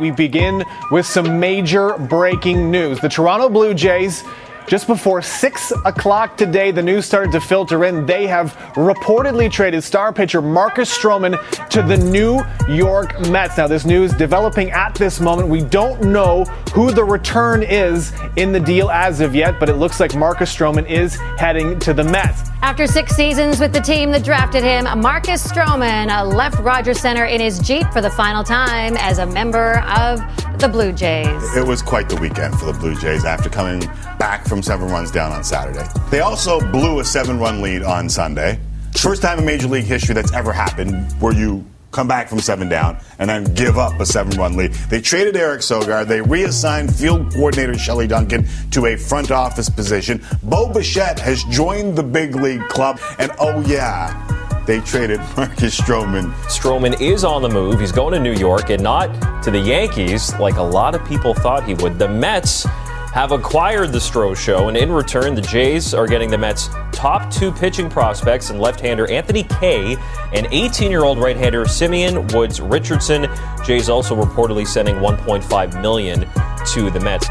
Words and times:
We 0.00 0.10
begin 0.10 0.64
with 0.90 1.04
some 1.04 1.38
major 1.38 1.92
breaking 1.98 2.70
news. 2.70 3.00
The 3.00 3.10
Toronto 3.10 3.50
Blue 3.50 3.74
Jays 3.74 4.24
just 4.66 4.86
before 4.86 5.20
6 5.20 5.72
o'clock 5.84 6.36
today, 6.36 6.70
the 6.70 6.82
news 6.82 7.06
started 7.06 7.32
to 7.32 7.40
filter 7.40 7.84
in. 7.84 8.06
They 8.06 8.26
have 8.26 8.54
reportedly 8.74 9.50
traded 9.50 9.82
star 9.82 10.12
pitcher 10.12 10.40
Marcus 10.40 10.96
Stroman 10.96 11.38
to 11.70 11.82
the 11.82 11.96
New 11.96 12.42
York 12.68 13.18
Mets. 13.28 13.56
Now, 13.56 13.66
this 13.66 13.84
news 13.84 14.12
developing 14.12 14.70
at 14.70 14.94
this 14.94 15.20
moment. 15.20 15.48
We 15.48 15.62
don't 15.62 16.02
know 16.02 16.44
who 16.72 16.90
the 16.90 17.04
return 17.04 17.62
is 17.62 18.12
in 18.36 18.52
the 18.52 18.60
deal 18.60 18.90
as 18.90 19.20
of 19.20 19.34
yet, 19.34 19.58
but 19.58 19.68
it 19.68 19.74
looks 19.74 19.98
like 20.00 20.14
Marcus 20.14 20.54
Stroman 20.54 20.88
is 20.88 21.16
heading 21.38 21.78
to 21.80 21.92
the 21.92 22.04
Mets. 22.04 22.50
After 22.62 22.86
six 22.86 23.16
seasons 23.16 23.58
with 23.58 23.72
the 23.72 23.80
team 23.80 24.10
that 24.12 24.22
drafted 24.22 24.62
him, 24.62 24.84
Marcus 25.00 25.46
Stroman 25.46 26.32
left 26.34 26.58
Rogers 26.60 27.00
Center 27.00 27.24
in 27.24 27.40
his 27.40 27.58
Jeep 27.58 27.86
for 27.92 28.00
the 28.00 28.10
final 28.10 28.44
time 28.44 28.96
as 28.98 29.18
a 29.18 29.26
member 29.26 29.80
of 29.80 30.20
the 30.60 30.68
Blue 30.68 30.92
Jays. 30.92 31.56
It 31.56 31.66
was 31.66 31.80
quite 31.80 32.10
the 32.10 32.16
weekend 32.16 32.58
for 32.60 32.66
the 32.66 32.78
Blue 32.78 32.94
Jays 32.94 33.24
after 33.24 33.48
coming 33.48 33.80
back 34.18 34.44
from 34.50 34.62
seven 34.62 34.88
runs 34.88 35.12
down 35.12 35.30
on 35.30 35.44
Saturday. 35.44 35.86
They 36.10 36.20
also 36.20 36.60
blew 36.72 36.98
a 36.98 37.04
seven 37.04 37.38
run 37.38 37.62
lead 37.62 37.84
on 37.84 38.08
Sunday. 38.08 38.58
First 38.96 39.22
time 39.22 39.38
in 39.38 39.46
Major 39.46 39.68
League 39.68 39.84
history 39.84 40.12
that's 40.12 40.32
ever 40.32 40.52
happened 40.52 41.12
where 41.20 41.32
you 41.32 41.64
come 41.92 42.08
back 42.08 42.28
from 42.28 42.40
seven 42.40 42.68
down 42.68 42.98
and 43.20 43.30
then 43.30 43.44
give 43.54 43.78
up 43.78 43.98
a 44.00 44.06
seven 44.06 44.36
run 44.36 44.56
lead. 44.56 44.72
They 44.90 45.00
traded 45.00 45.36
Eric 45.36 45.60
Sogard. 45.60 46.08
They 46.08 46.20
reassigned 46.20 46.94
field 46.94 47.32
coordinator 47.32 47.78
Shelley 47.78 48.08
Duncan 48.08 48.46
to 48.72 48.86
a 48.86 48.96
front 48.96 49.30
office 49.30 49.68
position. 49.68 50.20
Bo 50.42 50.72
Bichette 50.72 51.20
has 51.20 51.44
joined 51.44 51.96
the 51.96 52.02
big 52.02 52.34
league 52.34 52.66
club. 52.68 53.00
And 53.20 53.30
oh, 53.38 53.60
yeah, 53.62 54.64
they 54.66 54.80
traded 54.80 55.20
Marcus 55.36 55.80
Stroman. 55.80 56.32
Stroman 56.44 57.00
is 57.00 57.24
on 57.24 57.42
the 57.42 57.48
move. 57.48 57.80
He's 57.80 57.92
going 57.92 58.14
to 58.14 58.20
New 58.20 58.34
York 58.34 58.70
and 58.70 58.82
not 58.82 59.42
to 59.44 59.50
the 59.50 59.58
Yankees 59.58 60.34
like 60.34 60.56
a 60.56 60.62
lot 60.62 60.94
of 60.94 61.04
people 61.06 61.34
thought 61.34 61.64
he 61.64 61.74
would. 61.74 61.98
The 61.98 62.08
Mets 62.08 62.66
have 63.12 63.32
acquired 63.32 63.90
the 63.92 63.98
Stro 63.98 64.36
Show, 64.36 64.68
and 64.68 64.76
in 64.76 64.92
return, 64.92 65.34
the 65.34 65.40
Jays 65.42 65.92
are 65.94 66.06
getting 66.06 66.30
the 66.30 66.38
Mets' 66.38 66.68
top 66.92 67.30
two 67.32 67.50
pitching 67.50 67.90
prospects 67.90 68.50
and 68.50 68.60
left-hander 68.60 69.10
Anthony 69.10 69.42
Kay 69.44 69.96
and 70.32 70.46
18-year-old 70.46 71.18
right-hander 71.18 71.66
Simeon 71.66 72.26
Woods 72.28 72.60
Richardson. 72.60 73.26
Jays 73.64 73.88
also 73.88 74.14
reportedly 74.14 74.66
sending 74.66 74.96
1.5 74.96 75.82
million 75.82 76.20
to 76.20 76.90
the 76.90 77.00
Mets. 77.00 77.26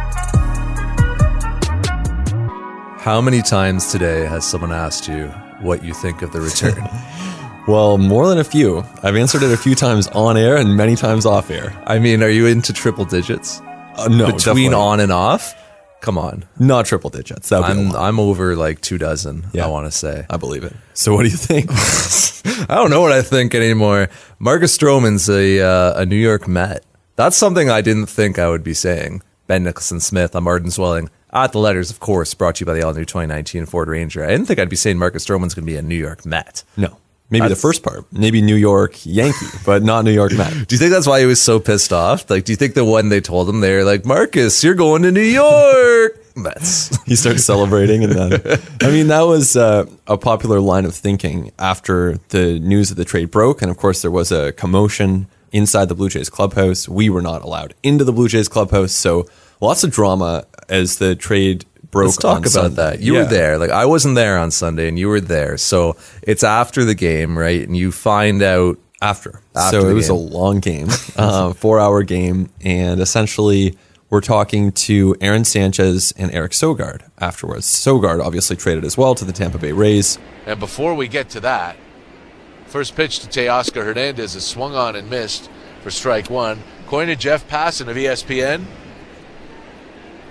How 3.02 3.22
many 3.22 3.42
times 3.42 3.92
today 3.92 4.26
has 4.26 4.46
someone 4.46 4.74
asked 4.74 5.08
you 5.08 5.28
what 5.62 5.84
you 5.84 5.94
think 5.94 6.22
of 6.22 6.32
the 6.32 6.42
return? 6.42 6.88
Well, 7.68 8.00
more 8.00 8.28
than 8.28 8.40
a 8.40 8.44
few. 8.44 8.84
I've 9.04 9.16
answered 9.16 9.44
it 9.44 9.52
a 9.52 9.58
few 9.58 9.76
times 9.76 10.08
on 10.08 10.38
air 10.38 10.58
and 10.58 10.76
many 10.76 10.96
times 10.96 11.28
off 11.28 11.52
air. 11.52 11.80
I 11.86 12.00
mean, 12.00 12.24
are 12.24 12.30
you 12.30 12.48
into 12.48 12.74
triple 12.74 13.06
digits? 13.06 13.62
Uh, 13.96 14.08
no, 14.08 14.26
Between 14.26 14.72
definitely. 14.72 14.74
on 14.74 15.00
and 15.02 15.12
off? 15.12 15.54
Come 16.02 16.18
on. 16.18 16.46
not 16.58 16.86
triple 16.86 17.10
digits. 17.10 17.50
That 17.50 17.60
would 17.62 17.68
be 17.68 17.74
a 17.74 17.76
I'm 17.86 17.90
lot. 17.90 18.02
I'm 18.08 18.20
over 18.20 18.56
like 18.56 18.82
two 18.82 18.98
dozen, 18.98 19.48
Yeah. 19.54 19.66
I 19.66 19.68
want 19.68 19.86
to 19.88 19.92
say. 19.92 20.26
I 20.30 20.38
believe 20.38 20.64
it. 20.64 20.74
So, 20.94 21.14
what 21.14 21.24
do 21.24 21.30
you 21.30 21.38
think? 21.38 21.70
I 22.70 22.76
don't 22.76 22.90
know 22.90 23.02
what 23.02 23.12
I 23.12 23.22
think 23.22 23.54
anymore. 23.56 24.10
Marcus 24.40 24.78
Stroman's 24.78 25.30
a 25.30 25.60
uh, 25.62 26.02
a 26.02 26.06
New 26.06 26.16
York 26.16 26.48
Met. 26.48 26.84
That's 27.16 27.36
something 27.36 27.70
I 27.70 27.82
didn't 27.82 28.06
think 28.08 28.40
I 28.40 28.50
would 28.50 28.64
be 28.64 28.74
saying. 28.74 29.22
Ben 29.48 29.64
Nicholson 29.64 30.00
Smith, 30.00 30.36
I'm 30.36 30.48
Arden 30.48 30.70
Zwelling. 30.70 31.10
At 31.34 31.52
the 31.52 31.60
letters, 31.60 31.92
of 31.92 32.00
course, 32.00 32.34
brought 32.34 32.56
to 32.56 32.62
you 32.62 32.66
by 32.66 32.74
the 32.74 32.82
all 32.84 32.94
new 32.94 33.06
2019 33.06 33.66
Ford 33.66 33.88
Ranger. 33.88 34.24
I 34.24 34.28
didn't 34.30 34.46
think 34.46 34.60
I'd 34.60 34.70
be 34.70 34.76
saying 34.76 34.98
Marcus 34.98 35.26
Stroman's 35.26 35.54
going 35.54 35.66
to 35.66 35.72
be 35.72 35.76
a 35.76 35.82
New 35.82 35.96
York 35.96 36.26
Met. 36.26 36.64
no. 36.78 36.98
Maybe 37.30 37.42
That's- 37.42 37.58
the 37.58 37.62
first 37.62 37.84
part. 37.84 38.06
Maybe 38.12 38.42
New 38.42 38.56
York 38.56 39.06
Yankee, 39.06 39.46
but 39.66 39.84
not 39.84 40.04
New 40.04 40.12
York 40.12 40.34
Met. 40.34 40.52
Do 40.68 40.76
you 40.76 40.80
think 40.80 40.92
that's 40.92 41.06
why 41.06 41.20
he 41.20 41.26
was 41.28 41.40
so 41.42 41.60
pissed 41.60 41.94
off? 41.94 42.28
Like, 42.30 42.46
do 42.46 42.52
you 42.52 42.56
think 42.56 42.74
the 42.74 42.84
one 42.86 43.10
they 43.10 43.22
told 43.22 43.48
him, 43.48 43.60
they're 43.60 43.84
like, 43.86 44.04
Marcus, 44.04 44.64
you're 44.64 44.74
going 44.74 45.04
to 45.04 45.12
New 45.12 45.22
York? 45.22 46.18
Mets. 46.36 46.98
he 47.06 47.16
starts 47.16 47.44
celebrating 47.44 48.02
and 48.06 48.14
then 48.14 48.60
i 48.82 48.88
mean 48.90 49.08
that 49.08 49.24
was 49.24 49.58
uh, 49.58 49.86
a 50.08 50.18
popular 50.18 50.62
line 50.62 50.86
of 50.86 50.96
thinking 50.96 51.52
after 51.60 52.18
the 52.30 52.60
news 52.60 52.92
of 52.92 52.96
the 52.98 53.04
trade 53.04 53.30
broke 53.30 53.62
and 53.62 53.70
of 53.70 53.76
course 53.76 54.02
there 54.02 54.12
was 54.12 54.32
a 54.32 54.54
commotion 54.54 55.28
inside 55.52 55.90
the 55.90 55.96
blue 55.96 56.08
jays 56.08 56.30
clubhouse 56.30 56.88
we 56.88 57.10
were 57.10 57.22
not 57.22 57.42
allowed 57.42 57.74
into 57.84 58.06
the 58.06 58.14
blue 58.14 58.30
jays 58.30 58.48
clubhouse 58.48 58.94
so 58.94 59.28
lots 59.60 59.84
of 59.84 59.92
drama 59.92 60.46
as 60.70 60.98
the 61.00 61.14
trade 61.14 61.66
broke 61.92 62.06
Let's 62.08 62.18
talk 62.18 62.32
on 62.36 62.38
about 62.40 62.52
Sunday. 62.52 62.76
that. 62.76 63.00
You 63.02 63.16
Yeah. 63.16 63.24
were 63.24 63.30
there. 63.30 63.58
Like 63.58 63.72
I 63.72 63.86
wasn't 63.86 64.16
there 64.16 64.38
on 64.38 64.52
Sunday, 64.52 64.88
and 64.88 64.98
you 65.00 65.08
were 65.08 65.22
there. 65.22 65.58
So 65.58 65.96
it's 66.22 66.44
after 66.44 66.86
the 66.86 66.96
game, 66.96 67.38
right? 67.38 67.66
And 67.68 67.76
you 67.76 67.92
find 67.92 68.42
out 68.44 68.78
after. 69.02 69.42
After 69.56 69.82
so 69.82 69.90
it 69.90 69.94
was 69.94 70.08
game. 70.08 70.16
a 70.18 70.20
long 70.20 70.60
game, 70.60 70.88
uh, 71.16 71.54
four 71.54 71.80
hour 71.80 72.04
game, 72.04 72.50
and 72.62 73.00
essentially 73.02 73.76
we're 74.10 74.22
talking 74.22 74.72
to 74.72 75.16
Aaron 75.22 75.46
Sanchez 75.46 76.14
and 76.18 76.32
Eric 76.34 76.52
Sogard 76.54 77.02
afterwards. 77.20 77.66
Sogard 77.68 78.24
obviously 78.24 78.56
traded 78.56 78.84
as 78.84 78.98
well 78.98 79.14
to 79.16 79.24
the 79.24 79.32
Tampa 79.34 79.58
Bay 79.60 79.72
Rays. 79.72 80.18
And 80.48 80.60
before 80.60 80.96
we 80.96 81.08
get 81.08 81.30
to 81.30 81.40
that, 81.42 81.76
first 82.66 82.96
pitch 82.96 83.20
to 83.20 83.28
Teoscar 83.28 83.84
Hernandez 83.86 84.36
is 84.36 84.44
swung 84.46 84.74
on 84.76 84.96
and 84.96 85.10
missed 85.10 85.50
for 85.84 85.92
strike 85.92 86.30
one. 86.30 86.60
According 86.86 87.16
to 87.16 87.22
Jeff 87.22 87.48
Passan 87.48 87.88
of 87.88 87.96
ESPN, 87.98 88.66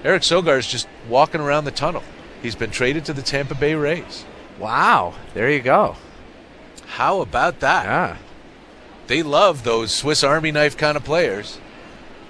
Eric 0.05 0.23
Sogard 0.23 0.59
is 0.59 0.67
just 0.67 0.89
walking 1.09 1.41
around 1.41 1.65
the 1.65 1.71
tunnel. 1.71 2.03
He's 2.43 2.55
been 2.55 2.71
traded 2.71 3.05
to 3.07 3.13
the 3.13 3.23
Tampa 3.23 3.55
Bay 3.55 3.75
Rays. 3.75 4.25
Wow. 4.59 5.15
There 5.35 5.51
you 5.51 5.61
go. 5.61 5.97
How 6.87 7.21
about 7.21 7.61
that? 7.61 7.85
Yeah. 7.85 8.17
They 9.09 9.23
love 9.23 9.65
those 9.65 9.93
Swiss 9.93 10.23
Army 10.23 10.53
knife 10.53 10.77
kind 10.77 10.97
of 10.97 11.05
players. 11.05 11.59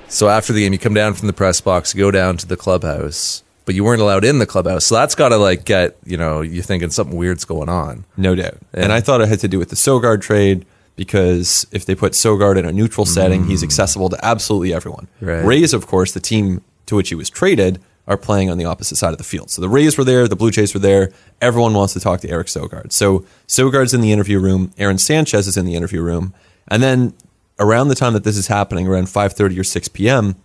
So 0.08 0.28
after 0.28 0.52
the 0.52 0.60
game, 0.60 0.72
you 0.72 0.78
come 0.78 0.94
down 0.94 1.14
from 1.14 1.26
the 1.26 1.32
press 1.32 1.60
box, 1.60 1.92
go 1.92 2.10
down 2.10 2.36
to 2.38 2.46
the 2.46 2.56
clubhouse, 2.56 3.42
but 3.66 3.74
you 3.74 3.84
weren't 3.84 4.00
allowed 4.00 4.24
in 4.24 4.38
the 4.38 4.46
clubhouse. 4.46 4.86
So 4.86 4.94
that's 4.94 5.14
got 5.14 5.30
to 5.30 5.36
like 5.36 5.64
get 5.64 5.96
you 6.04 6.16
know 6.16 6.40
you 6.40 6.62
thinking 6.62 6.90
something 6.90 7.18
weird's 7.18 7.44
going 7.44 7.68
on. 7.68 8.04
No 8.16 8.34
doubt. 8.34 8.58
And 8.72 8.92
I 8.92 9.00
thought 9.00 9.20
it 9.20 9.28
had 9.28 9.40
to 9.40 9.48
do 9.48 9.58
with 9.58 9.68
the 9.68 9.76
Sogard 9.76 10.22
trade 10.22 10.64
because 10.96 11.66
if 11.72 11.84
they 11.84 11.94
put 11.94 12.14
Sogard 12.14 12.58
in 12.58 12.64
a 12.64 12.72
neutral 12.72 13.04
setting, 13.04 13.44
mm. 13.44 13.48
he's 13.48 13.62
accessible 13.62 14.08
to 14.08 14.24
absolutely 14.24 14.72
everyone. 14.72 15.08
Right. 15.20 15.44
Rays, 15.44 15.74
of 15.74 15.86
course, 15.86 16.12
the 16.12 16.20
team 16.20 16.62
to 16.88 16.96
which 16.96 17.08
he 17.08 17.14
was 17.14 17.30
traded, 17.30 17.80
are 18.06 18.16
playing 18.16 18.50
on 18.50 18.58
the 18.58 18.64
opposite 18.64 18.96
side 18.96 19.12
of 19.12 19.18
the 19.18 19.24
field. 19.24 19.50
So 19.50 19.60
the 19.60 19.68
Rays 19.68 19.98
were 19.98 20.04
there, 20.04 20.26
the 20.26 20.36
Blue 20.36 20.50
Jays 20.50 20.72
were 20.72 20.80
there. 20.80 21.12
Everyone 21.40 21.74
wants 21.74 21.92
to 21.92 22.00
talk 22.00 22.20
to 22.20 22.30
Eric 22.30 22.46
Sogard. 22.46 22.90
So 22.92 23.24
Sogard's 23.46 23.92
in 23.92 24.00
the 24.00 24.12
interview 24.12 24.38
room. 24.38 24.72
Aaron 24.78 24.98
Sanchez 24.98 25.46
is 25.46 25.56
in 25.56 25.66
the 25.66 25.74
interview 25.74 26.02
room. 26.02 26.34
And 26.68 26.82
then 26.82 27.12
around 27.58 27.88
the 27.88 27.94
time 27.94 28.14
that 28.14 28.24
this 28.24 28.36
is 28.36 28.46
happening, 28.46 28.88
around 28.88 29.06
5.30 29.06 29.58
or 29.58 29.64
6 29.64 29.88
p.m., 29.88 30.36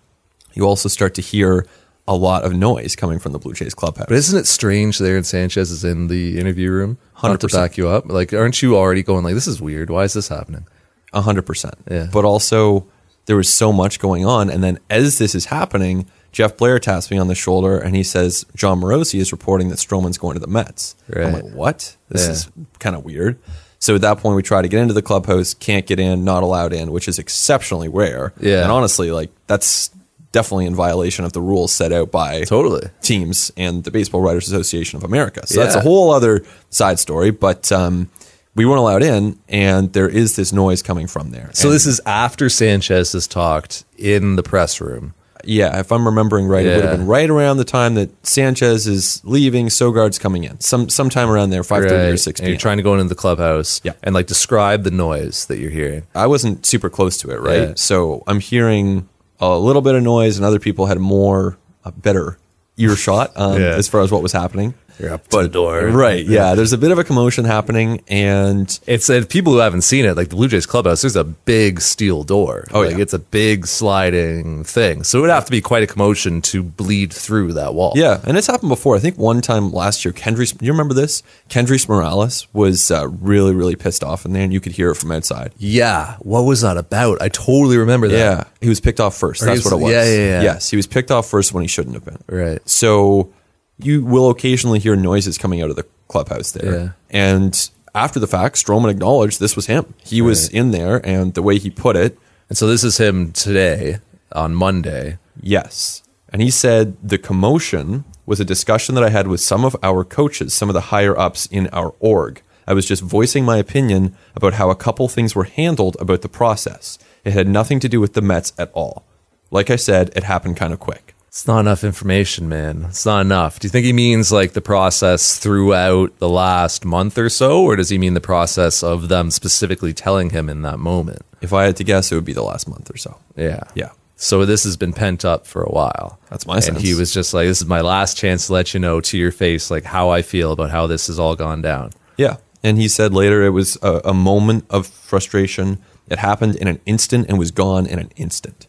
you 0.54 0.66
also 0.66 0.90
start 0.90 1.16
to 1.16 1.22
hear 1.22 1.66
a 2.08 2.16
lot 2.16 2.44
of 2.44 2.54
noise 2.54 2.96
coming 2.96 3.18
from 3.18 3.31
the 3.31 3.40
Blue 3.40 3.54
Jays 3.54 3.74
clubhouse. 3.74 4.08
But 4.08 4.18
isn't 4.18 4.38
it 4.38 4.46
strange 4.46 4.98
that 4.98 5.08
Aaron 5.08 5.24
Sanchez 5.24 5.72
is 5.72 5.86
in 5.86 6.08
the 6.08 6.38
interview 6.38 6.70
room? 6.70 6.98
Not 7.24 7.40
to 7.40 7.48
100%. 7.48 7.54
back 7.54 7.78
you 7.78 7.88
up. 7.88 8.10
Like, 8.10 8.34
aren't 8.34 8.62
you 8.62 8.75
already 8.75 9.04
going 9.04 9.24
like, 9.24 9.36
this 9.36 9.48
is 9.48 9.62
weird? 9.62 9.90
Why 9.90 10.04
is 10.04 10.14
this 10.14 10.28
happening? 10.28 10.68
A 11.14 11.22
hundred 11.22 11.46
percent. 11.46 11.75
Yeah. 11.90 12.10
But 12.12 12.25
also 12.25 12.88
there 13.25 13.38
was 13.38 13.48
so 13.48 13.72
much 13.72 14.00
going 14.00 14.25
on. 14.25 14.50
And 14.50 14.64
then 14.64 14.80
as 14.90 15.18
this 15.20 15.34
is 15.34 15.46
happening, 15.46 16.08
Jeff 16.34 16.58
Blair 16.58 16.80
taps 16.80 17.10
me 17.10 17.18
on 17.18 17.28
the 17.30 17.36
shoulder 17.36 17.78
and 17.78 17.96
he 17.96 18.04
says, 18.04 18.46
Jon 18.56 18.82
Morosi 18.82 19.20
is 19.20 19.32
reporting 19.32 19.70
that 19.70 19.78
Stroman's 19.78 20.18
going 20.18 20.34
to 20.34 20.40
the 20.42 20.48
Mets. 20.48 20.96
I'm 21.16 21.32
like, 21.32 21.54
what? 21.54 21.96
This 22.10 22.26
Yeah. 22.26 22.32
is 22.32 22.50
kind 22.80 22.96
of 22.96 23.06
weird. 23.06 23.40
So 23.80 23.96
at 23.96 24.02
that 24.02 24.18
point, 24.20 24.36
we 24.36 24.44
try 24.44 24.62
to 24.62 24.68
get 24.68 24.80
into 24.82 24.94
the 24.94 25.02
clubhouse, 25.02 25.54
can't 25.54 25.86
get 25.86 26.00
in, 26.00 26.24
not 26.26 26.42
allowed 26.44 26.74
in, 26.74 26.92
which 26.92 27.08
is 27.08 27.20
exceptionally 27.20 27.88
rare. 27.90 28.34
Yeah. 28.40 28.64
And 28.64 28.72
honestly, 28.72 29.12
like 29.12 29.30
that's 29.48 29.90
definitely 30.32 30.66
in 30.66 30.74
violation 30.74 31.24
of 31.26 31.34
the 31.34 31.42
rules 31.42 31.72
set 31.72 31.92
out 31.92 32.10
by 32.10 32.44
Totally. 32.46 32.88
teams 33.02 33.52
and 33.56 33.84
the 33.84 33.92
Baseball 33.92 34.22
Writers 34.22 34.48
Association 34.52 34.98
of 34.98 35.04
America. 35.04 35.46
So 35.46 35.60
that's 35.60 35.76
a 35.76 35.82
whole 35.82 36.12
other 36.12 36.44
side 36.72 36.98
story. 36.98 37.30
But 37.30 37.72
um, 37.72 38.10
we 38.56 38.66
weren't 38.66 38.80
allowed 38.80 39.04
in, 39.04 39.38
and 39.50 39.94
there 39.94 40.10
is 40.10 40.36
this 40.36 40.52
noise 40.52 40.82
coming 40.82 41.06
from 41.06 41.30
there. 41.30 41.52
So 41.54 41.68
And- 41.68 41.76
this 41.76 41.86
is 41.86 42.02
after 42.08 42.50
Sanchez 42.50 43.12
has 43.12 43.28
talked 43.28 43.84
in 43.98 44.36
the 44.36 44.44
press 44.44 44.81
room. 44.81 45.13
Yeah, 45.44 45.80
if 45.80 45.92
I'm 45.92 46.06
remembering 46.06 46.48
right, 46.48 46.66
it 46.66 46.75
would 46.75 46.86
have 46.86 46.98
been 46.98 47.07
right 47.07 47.30
around 47.30 47.57
the 47.57 47.66
time 47.66 47.95
that 47.95 48.10
Sanchez 48.25 48.88
is 48.88 49.22
leaving, 49.24 49.69
Sogard's 49.69 50.18
coming 50.19 50.44
in, 50.44 50.60
some 50.60 50.90
sometime 50.90 51.30
around 51.30 51.50
there, 51.51 51.63
five 51.63 51.84
thirty 51.84 52.12
or 52.13 52.18
six 52.18 52.40
And 52.40 52.50
you're 52.50 52.57
trying 52.57 52.78
to 52.78 52.84
go 52.84 52.94
into 52.94 53.06
the 53.06 53.16
clubhouse 53.16 53.81
Yeah. 53.84 53.94
and 54.04 54.16
like 54.16 54.28
describe 54.28 54.84
the 54.84 54.92
noise 54.92 55.45
that 55.48 55.57
you're 55.60 55.72
hearing. 55.72 56.04
I 56.16 56.28
wasn't 56.28 56.66
super 56.66 56.90
close 56.90 57.18
to 57.19 57.31
it, 57.31 57.40
right? 57.40 57.69
Yeah. 57.69 57.74
So 57.75 58.24
I'm 58.28 58.40
hearing 58.40 59.07
a 59.40 59.57
little 59.57 59.81
bit 59.81 59.95
of 59.95 60.04
noise, 60.04 60.38
and 60.38 60.45
other 60.45 60.60
people 60.60 60.86
had 60.86 61.00
more, 61.00 61.57
a 61.84 61.92
better 61.92 62.38
earshot 62.78 63.31
um, 63.36 63.62
Yeah. 63.62 63.69
as 63.75 63.88
far 63.88 64.01
as 64.01 64.12
what 64.12 64.24
was 64.24 64.31
happening. 64.31 64.74
You're 65.00 65.13
up 65.13 65.28
to 65.30 65.44
the 65.44 65.50
door. 65.50 65.88
Right. 65.88 66.25
Yeah. 66.25 66.56
There's 66.56 66.74
a 66.74 66.78
bit 66.78 66.92
of 66.92 67.00
a 67.00 67.04
commotion 67.04 67.45
happening, 67.45 68.01
and 68.07 68.80
It's 68.88 69.10
uh, 69.10 69.24
people 69.28 69.54
who 69.54 69.60
haven't 69.60 69.81
seen 69.81 70.06
it, 70.06 70.16
like 70.16 70.30
the 70.30 70.36
Blue 70.36 70.48
Jays 70.48 70.66
clubhouse. 70.66 71.01
There's 71.01 71.16
a 71.16 71.24
big 71.24 71.81
steel 71.81 72.24
door. 72.24 72.68
Oh, 72.74 72.81
like 72.81 72.92
yeah. 72.98 73.01
it's 73.01 73.13
a 73.13 73.19
big 73.19 73.66
sliding 73.68 74.63
thing. 74.63 75.04
So 75.04 75.19
it 75.19 75.22
would 75.22 75.30
have 75.30 75.45
to 75.45 75.51
be 75.51 75.62
quite 75.62 75.84
a 75.84 75.88
commotion 75.88 76.42
to 76.44 76.63
bleed 76.63 77.12
through 77.13 77.54
that 77.54 77.74
wall. 77.74 77.94
yeah, 77.95 78.22
and 78.25 78.38
it's 78.38 78.48
happened 78.48 78.69
before. 78.69 78.95
I 78.95 79.00
think 79.00 79.18
one 79.18 79.42
time 79.42 79.72
last 79.72 80.04
year, 80.06 80.13
Kendrys, 80.13 80.60
you 80.62 80.72
remember 80.72 80.94
this? 80.94 81.24
Kendrys 81.50 81.88
Morales 81.88 82.48
was 82.54 82.92
uh, 82.92 83.07
really, 83.07 83.54
really 83.54 83.75
pissed 83.75 84.04
off 84.04 84.25
in 84.25 84.34
there, 84.34 84.44
and 84.44 84.54
you 84.54 84.60
could 84.60 84.72
hear 84.74 84.92
it 84.92 84.95
from 84.95 85.12
outside. 85.12 85.54
Yeah. 85.57 86.16
What 86.19 86.42
was 86.42 86.62
that 86.62 86.78
about? 86.78 87.22
I 87.22 87.30
totally 87.30 87.78
remember 87.78 88.07
that. 88.07 88.18
Yeah, 88.18 88.44
he 88.62 88.69
was 88.69 88.80
picked 88.80 89.00
off 89.00 89.16
first. 89.18 89.42
Or 89.42 89.45
That's 89.45 89.63
was- 89.63 89.74
what 89.74 89.80
it 89.80 89.84
was. 89.84 89.92
yeah, 89.92 90.04
yeah, 90.06 90.18
yeah. 90.18 90.42
Yes, 90.42 90.69
he 90.69 90.75
was 90.78 90.88
picked 90.88 91.12
off 91.12 91.28
first 91.28 91.54
when 91.54 91.62
he 91.62 91.68
shouldn't 91.68 91.95
have 91.95 92.06
been. 92.06 92.18
Right. 92.28 92.60
So 92.68 93.31
you 93.80 94.04
will 94.04 94.30
occasionally 94.30 94.80
hear 94.80 94.96
noises 94.96 95.38
coming 95.38 95.62
out 95.62 95.70
of 95.70 95.75
the 95.75 95.86
clubhouse 96.08 96.52
there. 96.52 96.75
Yeah. 96.75 96.90
And 97.10 97.70
after 97.96 98.20
the 98.20 98.28
fact, 98.28 98.56
Stroman 98.56 98.90
acknowledged 98.92 99.40
this 99.40 99.56
was 99.56 99.68
him. 99.68 99.94
He 100.04 100.22
was 100.22 100.50
in 100.50 100.72
there, 100.72 101.06
and 101.06 101.34
the 101.34 101.42
way 101.42 101.58
he 101.60 101.70
put 101.70 101.96
it, 101.96 102.18
And 102.50 102.58
so 102.58 102.68
this 102.68 102.84
is 102.84 102.98
him 102.98 103.31
today 103.31 104.00
on 104.31 104.54
Monday. 104.56 105.18
yes. 105.42 106.02
And 106.30 106.42
he 106.42 106.50
said 106.50 106.98
the 107.08 107.20
commotion 107.20 108.06
was 108.25 108.40
a 108.40 108.46
discussion 108.46 108.96
that 108.96 109.04
I 109.04 109.10
had 109.10 109.28
with 109.28 109.40
some 109.40 109.64
of 109.64 109.76
our 109.84 110.04
coaches, 110.04 110.52
some 110.54 110.68
of 110.68 110.74
the 110.74 110.81
higher 110.90 111.16
ups 111.18 111.46
in 111.46 111.68
our 111.68 111.94
org. 112.00 112.42
I 112.66 112.74
was 112.74 112.88
just 112.88 113.04
voicing 113.04 113.46
my 113.46 113.58
opinion 113.58 114.16
about 114.36 114.54
how 114.56 114.72
a 114.72 114.76
couple 114.76 115.08
things 115.08 115.36
were 115.36 115.44
handled 115.44 115.96
about 116.00 116.24
the 116.24 116.30
process. 116.30 116.98
It 117.24 117.34
had 117.34 117.48
nothing 117.48 117.80
to 117.81 117.90
do 117.90 118.00
with 118.00 118.14
the 118.14 118.22
Mets 118.24 118.52
at 118.58 118.72
all. 118.74 119.04
Like 119.52 119.69
I 119.69 119.76
said, 119.76 120.10
it 120.16 120.24
happened 120.24 120.58
kind 120.58 120.74
of 120.74 120.80
quick. 120.80 121.12
It's 121.33 121.47
not 121.47 121.62
enough 121.62 121.83
information, 121.83 122.47
man. 122.47 122.85
It's 122.89 123.07
not 123.07 123.21
enough. 123.21 123.59
Do 123.59 123.65
you 123.65 123.71
think 123.71 123.88
he 123.88 123.91
means 123.91 124.31
like 124.31 124.53
the 124.53 124.62
process 124.62 125.39
throughout 125.39 126.19
the 126.19 126.30
last 126.30 126.85
month 126.85 127.18
or 127.18 127.27
so, 127.27 127.63
or 127.63 127.75
does 127.75 127.89
he 127.89 127.97
mean 127.97 128.13
the 128.13 128.21
process 128.21 128.83
of 128.83 129.09
them 129.09 129.31
specifically 129.31 129.94
telling 129.94 130.30
him 130.30 130.47
in 130.47 130.62
that 130.62 130.77
moment? 130.77 131.24
If 131.41 131.51
I 131.51 131.63
had 131.63 131.75
to 131.77 131.83
guess, 131.83 132.12
it 132.12 132.15
would 132.15 132.24
be 132.24 132.33
the 132.33 132.44
last 132.44 132.69
month 132.69 132.91
or 132.91 132.97
so. 132.97 133.18
Yeah. 133.35 133.63
Yeah. 133.74 133.89
So 134.15 134.45
this 134.45 134.63
has 134.63 134.77
been 134.77 134.94
pent 134.94 135.25
up 135.25 135.47
for 135.47 135.63
a 135.63 135.71
while. 135.71 136.19
That's 136.30 136.45
my 136.45 136.57
and 136.57 136.63
sense. 136.65 136.77
And 136.77 136.85
he 136.85 136.94
was 136.94 137.12
just 137.12 137.33
like, 137.33 137.47
"This 137.47 137.62
is 137.62 137.68
my 137.68 137.81
last 137.81 138.15
chance 138.15 138.45
to 138.45 138.53
let 138.53 138.75
you 138.75 138.80
know 138.80 139.01
to 139.01 139.18
your 139.18 139.31
face, 139.31 139.71
like 139.71 139.85
how 139.85 140.09
I 140.09 140.21
feel 140.21 140.51
about 140.51 140.69
how 140.69 140.85
this 140.85 141.07
has 141.07 141.18
all 141.18 141.35
gone 141.35 141.63
down." 141.63 141.94
Yeah. 142.15 142.38
And 142.62 142.77
he 142.77 142.88
said 142.88 143.12
later 143.12 143.41
it 143.41 143.50
was 143.50 143.75
a, 143.81 144.01
a 144.06 144.13
moment 144.13 144.65
of 144.69 144.85
frustration. 144.85 145.80
It 146.12 146.19
happened 146.19 146.57
in 146.57 146.68
an 146.68 146.80
instant 146.85 147.25
and 147.27 147.39
was 147.39 147.50
gone 147.50 147.88
in 147.88 147.97
an 147.97 148.12
instant. 148.18 148.68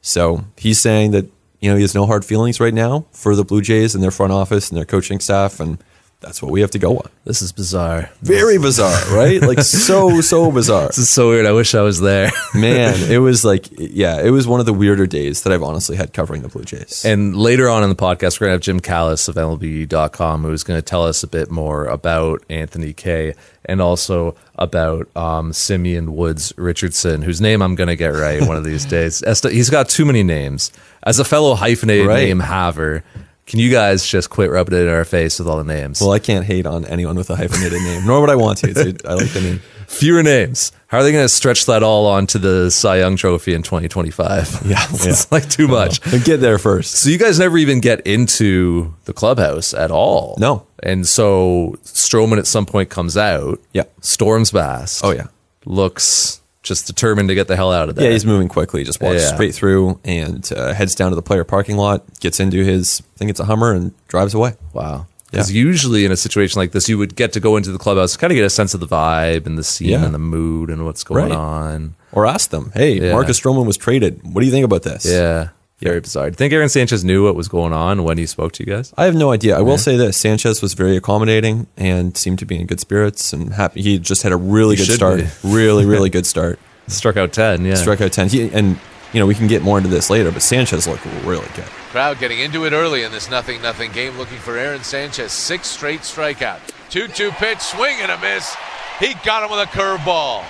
So 0.00 0.44
he's 0.56 0.80
saying 0.80 1.10
that, 1.10 1.26
you 1.66 1.72
know, 1.72 1.76
he 1.76 1.82
has 1.82 1.96
no 1.96 2.06
hard 2.06 2.24
feelings 2.24 2.60
right 2.60 2.72
now 2.72 3.06
for 3.10 3.34
the 3.34 3.44
Blue 3.44 3.60
Jays 3.60 3.96
and 3.96 4.04
their 4.04 4.12
front 4.12 4.32
office 4.32 4.70
and 4.70 4.78
their 4.78 4.84
coaching 4.84 5.18
staff. 5.18 5.58
And 5.58 5.82
that's 6.20 6.42
what 6.42 6.50
we 6.50 6.60
have 6.62 6.70
to 6.72 6.78
go 6.78 6.96
on. 6.96 7.10
This 7.24 7.42
is 7.42 7.52
bizarre. 7.52 8.10
Very 8.22 8.58
bizarre, 8.58 9.14
right? 9.14 9.40
Like 9.40 9.60
so, 9.60 10.20
so 10.20 10.50
bizarre. 10.50 10.86
This 10.88 10.98
is 10.98 11.10
so 11.10 11.28
weird. 11.30 11.46
I 11.46 11.52
wish 11.52 11.74
I 11.74 11.82
was 11.82 12.00
there. 12.00 12.30
Man, 12.54 12.94
it 13.10 13.18
was 13.18 13.44
like, 13.44 13.68
yeah, 13.78 14.20
it 14.22 14.30
was 14.30 14.46
one 14.46 14.58
of 14.60 14.66
the 14.66 14.72
weirder 14.72 15.06
days 15.06 15.42
that 15.42 15.52
I've 15.52 15.62
honestly 15.62 15.96
had 15.96 16.12
covering 16.12 16.42
the 16.42 16.48
Blue 16.48 16.64
Jays. 16.64 17.04
And 17.04 17.36
later 17.36 17.68
on 17.68 17.82
in 17.82 17.90
the 17.90 17.96
podcast, 17.96 18.40
we're 18.40 18.46
going 18.46 18.52
to 18.52 18.54
have 18.54 18.60
Jim 18.62 18.80
Callis 18.80 19.28
of 19.28 19.34
MLB.com 19.36 20.42
who's 20.42 20.62
going 20.62 20.78
to 20.78 20.84
tell 20.84 21.04
us 21.04 21.22
a 21.22 21.26
bit 21.28 21.50
more 21.50 21.84
about 21.86 22.42
Anthony 22.48 22.92
Kay 22.92 23.34
and 23.64 23.80
also 23.82 24.36
about 24.54 25.08
um, 25.16 25.52
Simeon 25.52 26.14
Woods 26.14 26.52
Richardson, 26.56 27.22
whose 27.22 27.40
name 27.40 27.60
I'm 27.62 27.74
going 27.74 27.88
to 27.88 27.96
get 27.96 28.08
right 28.08 28.40
one 28.40 28.56
of 28.56 28.64
these 28.64 28.84
days. 28.84 29.22
He's 29.42 29.70
got 29.70 29.88
too 29.88 30.04
many 30.04 30.22
names. 30.22 30.72
As 31.02 31.18
a 31.18 31.24
fellow 31.24 31.54
hyphenated 31.54 32.06
Right. 32.06 32.24
name 32.24 32.40
haver, 32.40 33.04
can 33.46 33.60
you 33.60 33.70
guys 33.70 34.06
just 34.06 34.28
quit 34.28 34.50
rubbing 34.50 34.76
it 34.76 34.82
in 34.82 34.88
our 34.88 35.04
face 35.04 35.38
with 35.38 35.48
all 35.48 35.56
the 35.56 35.64
names? 35.64 36.00
well, 36.00 36.12
I 36.12 36.18
can't 36.18 36.44
hate 36.44 36.66
on 36.66 36.84
anyone 36.84 37.16
with 37.16 37.30
a 37.30 37.36
hyphenated 37.36 37.80
name, 37.80 38.04
nor 38.04 38.20
would 38.20 38.30
I 38.30 38.36
want 38.36 38.58
to. 38.58 38.70
It's- 38.70 38.96
I 39.04 39.14
like 39.14 39.30
the 39.32 39.40
name. 39.40 39.60
Fewer 39.86 40.22
names. 40.22 40.72
How 40.88 40.98
are 40.98 41.02
they 41.04 41.12
going 41.12 41.24
to 41.24 41.28
stretch 41.28 41.66
that 41.66 41.84
all 41.84 42.06
onto 42.06 42.40
the 42.40 42.70
Cy 42.70 42.98
Young 42.98 43.16
Trophy 43.16 43.54
in 43.54 43.62
2025? 43.62 44.62
Yeah, 44.66 44.84
it's 44.90 45.30
like 45.30 45.48
too 45.48 45.66
uh-huh. 45.66 45.74
much. 45.74 46.24
Get 46.24 46.40
there 46.40 46.58
first. 46.58 46.94
So 46.94 47.08
you 47.08 47.18
guys 47.18 47.38
never 47.38 47.56
even 47.56 47.80
get 47.80 48.04
into 48.06 48.94
the 49.04 49.12
clubhouse 49.12 49.74
at 49.74 49.92
all. 49.92 50.36
No. 50.38 50.66
And 50.82 51.06
so 51.06 51.76
Stroman 51.84 52.38
at 52.38 52.48
some 52.48 52.66
point 52.66 52.90
comes 52.90 53.16
out. 53.16 53.60
Yeah. 53.72 53.84
Storms 54.00 54.50
Bass. 54.50 55.02
Oh, 55.04 55.12
yeah. 55.12 55.28
Looks 55.64 56.40
just 56.66 56.86
determined 56.86 57.28
to 57.28 57.34
get 57.34 57.46
the 57.48 57.54
hell 57.56 57.72
out 57.72 57.88
of 57.88 57.94
there. 57.94 58.06
Yeah, 58.06 58.12
he's 58.12 58.26
moving 58.26 58.48
quickly. 58.48 58.82
Just 58.84 59.00
walks 59.00 59.20
Yeah. 59.22 59.34
straight 59.34 59.54
through 59.54 60.00
and 60.04 60.46
uh, 60.54 60.72
heads 60.74 60.94
down 60.94 61.10
to 61.10 61.14
the 61.16 61.22
player 61.22 61.44
parking 61.44 61.76
lot, 61.76 62.02
gets 62.20 62.40
into 62.40 62.64
his, 62.64 63.02
I 63.14 63.18
think 63.18 63.30
it's 63.30 63.40
a 63.40 63.44
Hummer, 63.44 63.72
and 63.72 63.92
drives 64.08 64.34
away. 64.34 64.54
wow. 64.72 65.06
Because 65.30 65.50
Yeah. 65.52 65.62
usually 65.62 66.04
in 66.04 66.12
a 66.12 66.16
situation 66.16 66.60
like 66.60 66.70
this, 66.72 66.88
you 66.88 66.98
would 66.98 67.16
get 67.16 67.32
to 67.34 67.40
go 67.40 67.56
into 67.56 67.72
the 67.72 67.78
clubhouse, 67.78 68.16
kind 68.16 68.30
of 68.32 68.36
get 68.36 68.44
a 68.44 68.50
sense 68.50 68.74
of 68.74 68.80
the 68.80 68.86
vibe 68.86 69.44
and 69.46 69.58
the 69.58 69.64
scene 69.64 69.88
Yeah. 69.90 70.04
and 70.04 70.14
the 70.14 70.18
mood 70.20 70.70
and 70.70 70.84
what's 70.84 71.02
going 71.04 71.30
Right. 71.30 71.32
on. 71.32 71.94
Or 72.12 72.26
ask 72.26 72.50
them, 72.50 72.70
hey. 72.74 73.12
Marcus 73.12 73.38
Stroman 73.40 73.66
was 73.66 73.76
traded. 73.76 74.20
What 74.22 74.40
do 74.40 74.46
you 74.46 74.52
think 74.52 74.64
about 74.64 74.82
this? 74.82 75.04
Yeah. 75.04 75.48
Very 75.80 76.00
bizarre. 76.00 76.30
Do 76.30 76.32
you 76.32 76.36
think 76.36 76.52
Aaron 76.54 76.70
Sanchez 76.70 77.04
knew 77.04 77.24
what 77.24 77.34
was 77.34 77.48
going 77.48 77.74
on 77.74 78.02
when 78.02 78.16
he 78.16 78.24
spoke 78.24 78.52
to 78.52 78.64
you 78.64 78.72
guys? 78.72 78.94
I 78.96 79.04
have 79.04 79.14
no 79.14 79.30
idea. 79.30 79.58
I 79.58 79.60
will 79.60 79.76
say 79.76 79.96
this 79.96 80.16
Sanchez 80.16 80.62
was 80.62 80.72
very 80.72 80.96
accommodating 80.96 81.66
and 81.76 82.16
seemed 82.16 82.38
to 82.38 82.46
be 82.46 82.58
in 82.58 82.66
good 82.66 82.80
spirits 82.80 83.32
and 83.34 83.52
happy. 83.52 83.82
He 83.82 83.98
just 83.98 84.22
had 84.22 84.32
a 84.32 84.36
really 84.36 84.76
He 84.76 84.86
good 84.86 84.94
start. 84.94 85.18
be. 85.20 85.26
Really, 85.44 85.84
really 85.84 86.08
good 86.16 86.24
start. 86.24 86.58
Struck 86.86 87.16
out 87.18 87.32
10, 87.34 87.64
yeah. 87.66 87.74
Struck 87.74 88.00
out 88.00 88.10
10. 88.12 88.28
He, 88.28 88.48
and, 88.52 88.78
you 89.12 89.20
know, 89.20 89.26
we 89.26 89.34
can 89.34 89.48
get 89.48 89.60
more 89.60 89.76
into 89.76 89.90
this 89.90 90.08
later, 90.08 90.32
but 90.32 90.40
Sanchez 90.40 90.86
looked 90.86 91.04
really 91.24 91.46
good. 91.54 91.64
Crowd 91.90 92.18
getting 92.20 92.38
into 92.38 92.64
it 92.64 92.72
early 92.72 93.02
in 93.02 93.12
this 93.12 93.28
nothing 93.30 93.60
nothing 93.60 93.92
game, 93.92 94.16
looking 94.16 94.38
for 94.38 94.56
Aaron 94.56 94.82
Sanchez. 94.82 95.32
Six 95.32 95.66
straight 95.68 96.00
strikeout. 96.00 96.60
2 96.90 97.08
2 97.08 97.32
pitch, 97.32 97.58
swing 97.60 97.96
and 98.00 98.10
a 98.12 98.18
miss. 98.20 98.56
He 98.98 99.12
got 99.24 99.42
him 99.44 99.50
with 99.50 99.68
a 99.68 99.70
curveball. 99.70 100.42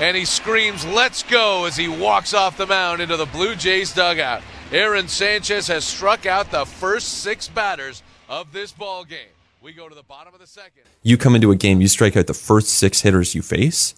And 0.00 0.16
he 0.16 0.24
screams, 0.24 0.86
Let's 0.86 1.22
go, 1.24 1.64
as 1.64 1.76
he 1.76 1.88
walks 1.88 2.32
off 2.34 2.56
the 2.56 2.66
mound 2.66 3.00
into 3.02 3.16
the 3.16 3.26
Blue 3.26 3.54
Jays 3.54 3.92
dugout. 3.92 4.42
Aaron 4.70 5.08
Sanchez 5.08 5.66
has 5.68 5.84
struck 5.84 6.26
out 6.26 6.50
the 6.50 6.64
first 6.66 7.22
six 7.22 7.48
batters 7.48 8.02
of 8.28 8.52
this 8.52 8.70
ball 8.70 9.04
game. 9.04 9.28
We 9.62 9.72
go 9.72 9.88
to 9.88 9.94
the 9.94 10.02
bottom 10.04 10.32
of 10.34 10.40
the 10.40 10.46
second. 10.46 10.82
you 11.02 11.16
come 11.16 11.34
into 11.34 11.50
a 11.50 11.56
game, 11.56 11.80
you 11.80 11.88
strike 11.88 12.16
out 12.16 12.26
the 12.26 12.34
first 12.34 12.68
six 12.68 13.00
hitters 13.00 13.34
you 13.34 13.42
face, 13.42 13.94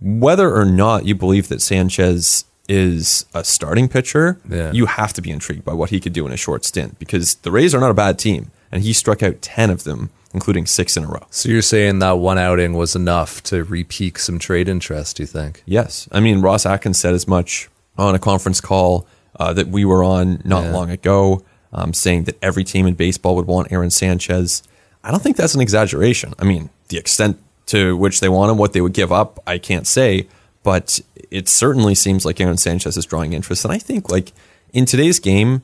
whether 0.00 0.54
or 0.54 0.64
not 0.64 1.04
you 1.04 1.14
believe 1.14 1.48
that 1.48 1.60
Sanchez 1.60 2.44
is 2.68 3.26
a 3.34 3.44
starting 3.44 3.88
pitcher, 3.88 4.38
Yeah. 4.48 4.72
you 4.72 4.86
have 4.86 5.12
to 5.12 5.20
be 5.20 5.30
intrigued 5.30 5.64
by 5.64 5.74
what 5.74 5.90
he 5.90 6.00
could 6.00 6.14
do 6.14 6.24
in 6.26 6.32
a 6.32 6.36
short 6.38 6.64
stint 6.64 6.98
because 6.98 7.34
the 7.36 7.50
Rays 7.50 7.74
are 7.74 7.80
not 7.80 7.90
a 7.90 7.94
bad 7.94 8.18
team, 8.18 8.50
and 8.72 8.82
he 8.82 8.92
struck 8.94 9.22
out 9.22 9.42
10 9.42 9.68
of 9.68 9.84
them, 9.84 10.08
including 10.34 10.66
six 10.66 10.96
in 10.96 11.04
a 11.04 11.08
row. 11.08 11.26
So 11.30 11.48
you're 11.48 11.62
saying 11.62 12.00
that 12.00 12.18
one 12.18 12.36
outing 12.38 12.74
was 12.74 12.94
enough 12.94 13.42
to 13.44 13.64
repeak 13.64 14.18
some 14.18 14.38
trade 14.38 14.68
interest, 14.68 15.16
do 15.16 15.22
you 15.22 15.26
think? 15.28 15.62
Yes. 15.64 16.08
I 16.12 16.20
mean, 16.20 16.40
Ross 16.42 16.66
Atkins 16.66 16.98
said 16.98 17.14
as 17.14 17.26
much 17.26 17.70
on 17.96 18.14
a 18.14 18.18
conference 18.18 18.60
call 18.60 19.06
uh, 19.38 19.52
that 19.52 19.68
we 19.68 19.84
were 19.84 20.04
on 20.04 20.42
not 20.44 20.64
Yeah. 20.64 20.72
long 20.72 20.90
ago, 20.90 21.42
um, 21.72 21.92
saying 21.94 22.24
that 22.24 22.36
every 22.42 22.64
team 22.64 22.86
in 22.86 22.94
baseball 22.94 23.34
would 23.36 23.46
want 23.46 23.72
Aaron 23.72 23.90
Sanchez. 23.90 24.62
I 25.02 25.10
don't 25.10 25.22
think 25.22 25.36
that's 25.36 25.54
an 25.54 25.60
exaggeration. 25.60 26.34
I 26.38 26.44
mean, 26.44 26.70
the 26.88 26.98
extent 26.98 27.38
to 27.66 27.96
which 27.96 28.20
they 28.20 28.28
want 28.28 28.50
him, 28.50 28.58
what 28.58 28.72
they 28.74 28.80
would 28.80 28.92
give 28.92 29.10
up, 29.12 29.40
I 29.46 29.58
can't 29.58 29.86
say, 29.86 30.28
but 30.62 31.00
it 31.30 31.48
certainly 31.48 31.94
seems 31.94 32.24
like 32.24 32.40
Aaron 32.40 32.56
Sanchez 32.58 32.96
is 32.96 33.06
drawing 33.06 33.32
interest. 33.32 33.64
And 33.64 33.72
I 33.72 33.78
think, 33.78 34.10
like, 34.10 34.32
in 34.72 34.84
today's 34.84 35.18
game, 35.18 35.62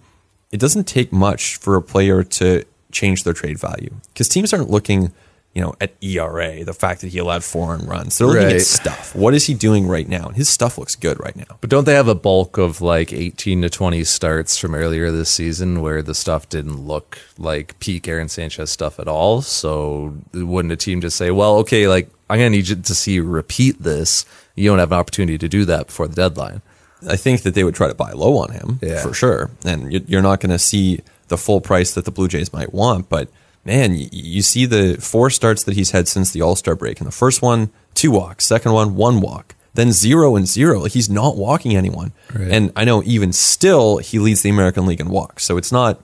it 0.50 0.58
doesn't 0.60 0.84
take 0.84 1.12
much 1.12 1.56
for 1.56 1.76
a 1.76 1.82
player 1.82 2.22
to 2.24 2.64
change 2.92 3.24
their 3.24 3.34
trade 3.34 3.58
value 3.58 3.90
because 4.12 4.28
teams 4.28 4.52
aren't 4.52 4.70
looking, 4.70 5.12
you 5.54 5.60
know, 5.62 5.74
at 5.80 5.92
ERA, 6.00 6.64
the 6.64 6.72
fact 6.74 7.00
that 7.00 7.08
he 7.08 7.18
allowed 7.18 7.42
four 7.42 7.74
earned 7.74 7.88
runs. 7.88 8.18
They're 8.18 8.26
looking 8.28 8.44
Right. 8.44 8.54
at 8.56 8.62
stuff. 8.62 9.14
What 9.16 9.34
is 9.34 9.46
he 9.46 9.54
doing 9.54 9.88
right 9.88 10.08
now? 10.08 10.26
And 10.28 10.36
his 10.36 10.48
stuff 10.48 10.78
looks 10.78 10.94
good 10.94 11.18
right 11.18 11.34
now. 11.34 11.56
But 11.60 11.70
don't 11.70 11.84
they 11.86 11.94
have 11.94 12.06
a 12.08 12.14
bulk 12.14 12.56
of 12.58 12.80
like 12.80 13.12
18 13.12 13.62
to 13.62 13.70
20 13.70 14.04
starts 14.04 14.56
from 14.58 14.74
earlier 14.74 15.10
this 15.10 15.28
season 15.30 15.80
where 15.80 16.02
the 16.02 16.14
stuff 16.14 16.48
didn't 16.48 16.86
look 16.86 17.18
like 17.38 17.78
peak 17.80 18.06
Aaron 18.06 18.28
Sanchez 18.28 18.70
stuff 18.70 19.00
at 19.00 19.08
all? 19.08 19.42
So 19.42 20.14
wouldn't 20.32 20.72
a 20.72 20.76
team 20.76 21.00
just 21.00 21.16
say, 21.16 21.30
well, 21.32 21.56
okay, 21.58 21.88
like 21.88 22.08
I'm 22.28 22.38
going 22.38 22.52
to 22.52 22.56
need 22.56 22.68
you 22.68 22.76
to 22.76 22.94
see 22.94 23.14
you 23.14 23.24
repeat 23.24 23.82
this. 23.82 24.24
You 24.54 24.70
don't 24.70 24.78
have 24.78 24.92
an 24.92 24.98
opportunity 24.98 25.36
to 25.38 25.48
do 25.48 25.64
that 25.64 25.88
before 25.88 26.06
the 26.06 26.14
deadline. 26.14 26.62
I 27.08 27.16
think 27.16 27.42
that 27.42 27.54
they 27.54 27.64
would 27.64 27.74
try 27.74 27.88
to 27.88 27.94
buy 27.94 28.12
low 28.12 28.36
on 28.36 28.52
him 28.52 28.78
Yeah. 28.82 29.02
for 29.02 29.12
sure. 29.14 29.50
And 29.64 29.90
you're 30.08 30.20
not 30.22 30.38
going 30.40 30.50
to 30.50 30.58
see 30.58 31.00
the 31.30 31.38
full 31.38 31.62
price 31.62 31.94
that 31.94 32.04
the 32.04 32.10
Blue 32.10 32.28
Jays 32.28 32.52
might 32.52 32.74
want. 32.74 33.08
But 33.08 33.30
man, 33.64 33.92
y- 33.92 34.08
you 34.12 34.42
see 34.42 34.66
the 34.66 34.98
four 35.00 35.30
starts 35.30 35.64
that 35.64 35.74
he's 35.74 35.92
had 35.92 36.06
since 36.06 36.30
the 36.32 36.42
All 36.42 36.54
Star 36.56 36.74
break. 36.76 37.00
And 37.00 37.06
the 37.06 37.12
first 37.12 37.40
one, 37.40 37.70
two 37.94 38.10
walks. 38.10 38.44
Second 38.44 38.72
one, 38.72 38.94
one 38.96 39.20
walk. 39.22 39.54
Then 39.72 39.92
zero 39.92 40.36
and 40.36 40.46
zero. 40.46 40.84
He's 40.84 41.08
not 41.08 41.36
walking 41.36 41.74
anyone. 41.76 42.12
Right. 42.34 42.50
And 42.50 42.72
I 42.76 42.84
know 42.84 43.02
even 43.04 43.32
still, 43.32 43.98
he 43.98 44.18
leads 44.18 44.42
the 44.42 44.50
American 44.50 44.84
League 44.84 45.00
in 45.00 45.08
walks. 45.08 45.44
So 45.44 45.56
it's 45.56 45.72
not 45.72 46.00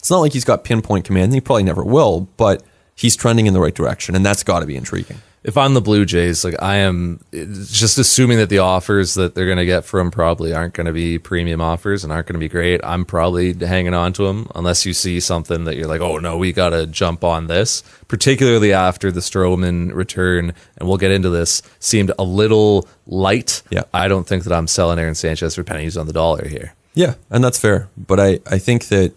it's 0.00 0.10
not 0.10 0.18
like 0.18 0.32
he's 0.32 0.44
got 0.44 0.64
pinpoint 0.64 1.04
command. 1.04 1.24
And 1.24 1.34
he 1.34 1.40
probably 1.40 1.62
never 1.62 1.84
will. 1.84 2.28
But 2.36 2.62
he's 2.96 3.14
trending 3.16 3.46
in 3.46 3.54
the 3.54 3.60
right 3.60 3.74
direction, 3.74 4.14
and 4.16 4.26
that's 4.26 4.42
got 4.42 4.60
to 4.60 4.66
be 4.66 4.74
intriguing. 4.76 5.20
If 5.42 5.56
I'm 5.56 5.72
the 5.72 5.80
Blue 5.80 6.04
Jays, 6.04 6.44
like 6.44 6.60
I 6.60 6.76
am 6.76 7.20
just 7.32 7.98
assuming 7.98 8.38
that 8.38 8.50
the 8.50 8.58
offers 8.58 9.14
that 9.14 9.34
they're 9.34 9.46
going 9.46 9.58
to 9.58 9.64
get 9.64 9.84
from 9.84 10.10
probably 10.10 10.52
aren't 10.52 10.74
going 10.74 10.86
to 10.86 10.92
be 10.92 11.18
premium 11.18 11.62
offers 11.62 12.04
and 12.04 12.12
aren't 12.12 12.26
going 12.26 12.34
to 12.34 12.40
be 12.40 12.48
great. 12.48 12.80
I'm 12.84 13.06
probably 13.06 13.54
hanging 13.54 13.94
on 13.94 14.12
to 14.14 14.26
them 14.26 14.48
unless 14.54 14.84
you 14.84 14.92
see 14.92 15.18
something 15.18 15.64
that 15.64 15.76
you're 15.76 15.86
like, 15.86 16.02
oh 16.02 16.18
no, 16.18 16.36
we 16.36 16.52
got 16.52 16.70
to 16.70 16.86
jump 16.86 17.24
on 17.24 17.46
this. 17.46 17.82
Particularly 18.06 18.72
after 18.72 19.10
the 19.10 19.20
Stroman 19.20 19.94
return, 19.94 20.52
and 20.76 20.88
we'll 20.88 20.98
get 20.98 21.10
into 21.10 21.30
this, 21.30 21.62
seemed 21.78 22.12
a 22.18 22.24
little 22.24 22.86
light. 23.06 23.62
Yeah. 23.70 23.84
I 23.94 24.08
don't 24.08 24.26
think 24.26 24.44
that 24.44 24.52
I'm 24.52 24.66
selling 24.66 24.98
Aaron 24.98 25.14
Sanchez 25.14 25.54
for 25.54 25.64
pennies 25.64 25.96
on 25.96 26.06
the 26.06 26.12
dollar 26.12 26.46
here. 26.48 26.74
Yeah, 26.92 27.14
and 27.30 27.42
that's 27.42 27.58
fair. 27.58 27.88
But 27.96 28.20
I, 28.20 28.40
I 28.46 28.58
think 28.58 28.88
that 28.88 29.14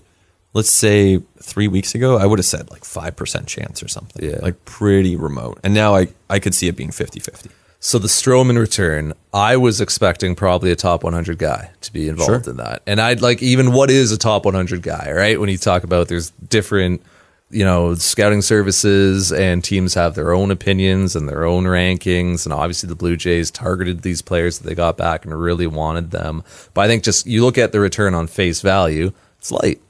let's 0.53 0.72
say 0.72 1.19
three 1.41 1.67
weeks 1.67 1.93
ago, 1.95 2.17
I 2.17 2.25
would 2.25 2.39
have 2.39 2.45
said 2.45 2.72
like 2.72 2.86
five 2.86 3.15
percent 3.15 3.48
chance 3.48 3.83
or 3.83 3.88
something. 3.88 4.27
Yeah. 4.29 4.39
Like 4.41 4.63
pretty 4.65 5.15
remote. 5.15 5.60
And 5.63 5.74
now 5.74 5.95
I, 5.95 6.07
I 6.29 6.39
could 6.39 6.53
see 6.55 6.67
it 6.67 6.75
being 6.75 6.91
50-50. 6.91 7.50
So 7.79 8.00
the 8.00 8.07
Stroman 8.07 8.57
return, 8.57 9.12
I 9.33 9.57
was 9.57 9.81
expecting 9.81 10.36
probably 10.36 10.72
a 10.72 10.75
top 10.77 11.03
100 11.03 11.38
guy 11.38 11.69
to 11.81 11.91
be 11.91 12.07
involved 12.07 12.45
Sure. 12.45 12.51
in 12.53 12.57
that. 12.57 12.81
And 12.88 13.01
I'd 13.01 13.22
like 13.22 13.41
even 13.43 13.74
what 13.74 13.91
is 13.91 14.13
a 14.13 14.17
top 14.17 14.45
100 14.45 14.81
guy, 14.81 15.12
right? 15.13 15.38
When 15.38 15.50
you 15.50 15.57
talk 15.57 15.83
about 15.83 16.07
there's 16.07 16.29
different, 16.29 17.01
you 17.50 17.65
know, 17.65 17.93
scouting 17.95 18.41
services 18.41 19.33
and 19.33 19.62
teams 19.62 19.95
have 19.95 20.15
their 20.15 20.31
own 20.31 20.50
opinions 20.50 21.13
and 21.13 21.27
their 21.27 21.43
own 21.43 21.65
rankings. 21.65 22.45
And 22.45 22.53
obviously 22.53 22.88
the 22.88 22.95
Blue 22.95 23.17
Jays 23.17 23.51
targeted 23.51 24.01
these 24.01 24.22
players 24.22 24.60
that 24.60 24.67
they 24.67 24.75
got 24.75 24.95
back 24.95 25.25
and 25.25 25.38
really 25.38 25.67
wanted 25.67 26.12
them. 26.12 26.41
But 26.74 26.81
I 26.83 26.88
think 26.88 27.03
just 27.03 27.27
you 27.27 27.43
look 27.43 27.57
at 27.57 27.74
the 27.74 27.81
return 27.81 28.13
on 28.15 28.27
face 28.27 28.62
value, 28.62 29.12
it's 29.39 29.51
light. 29.51 29.81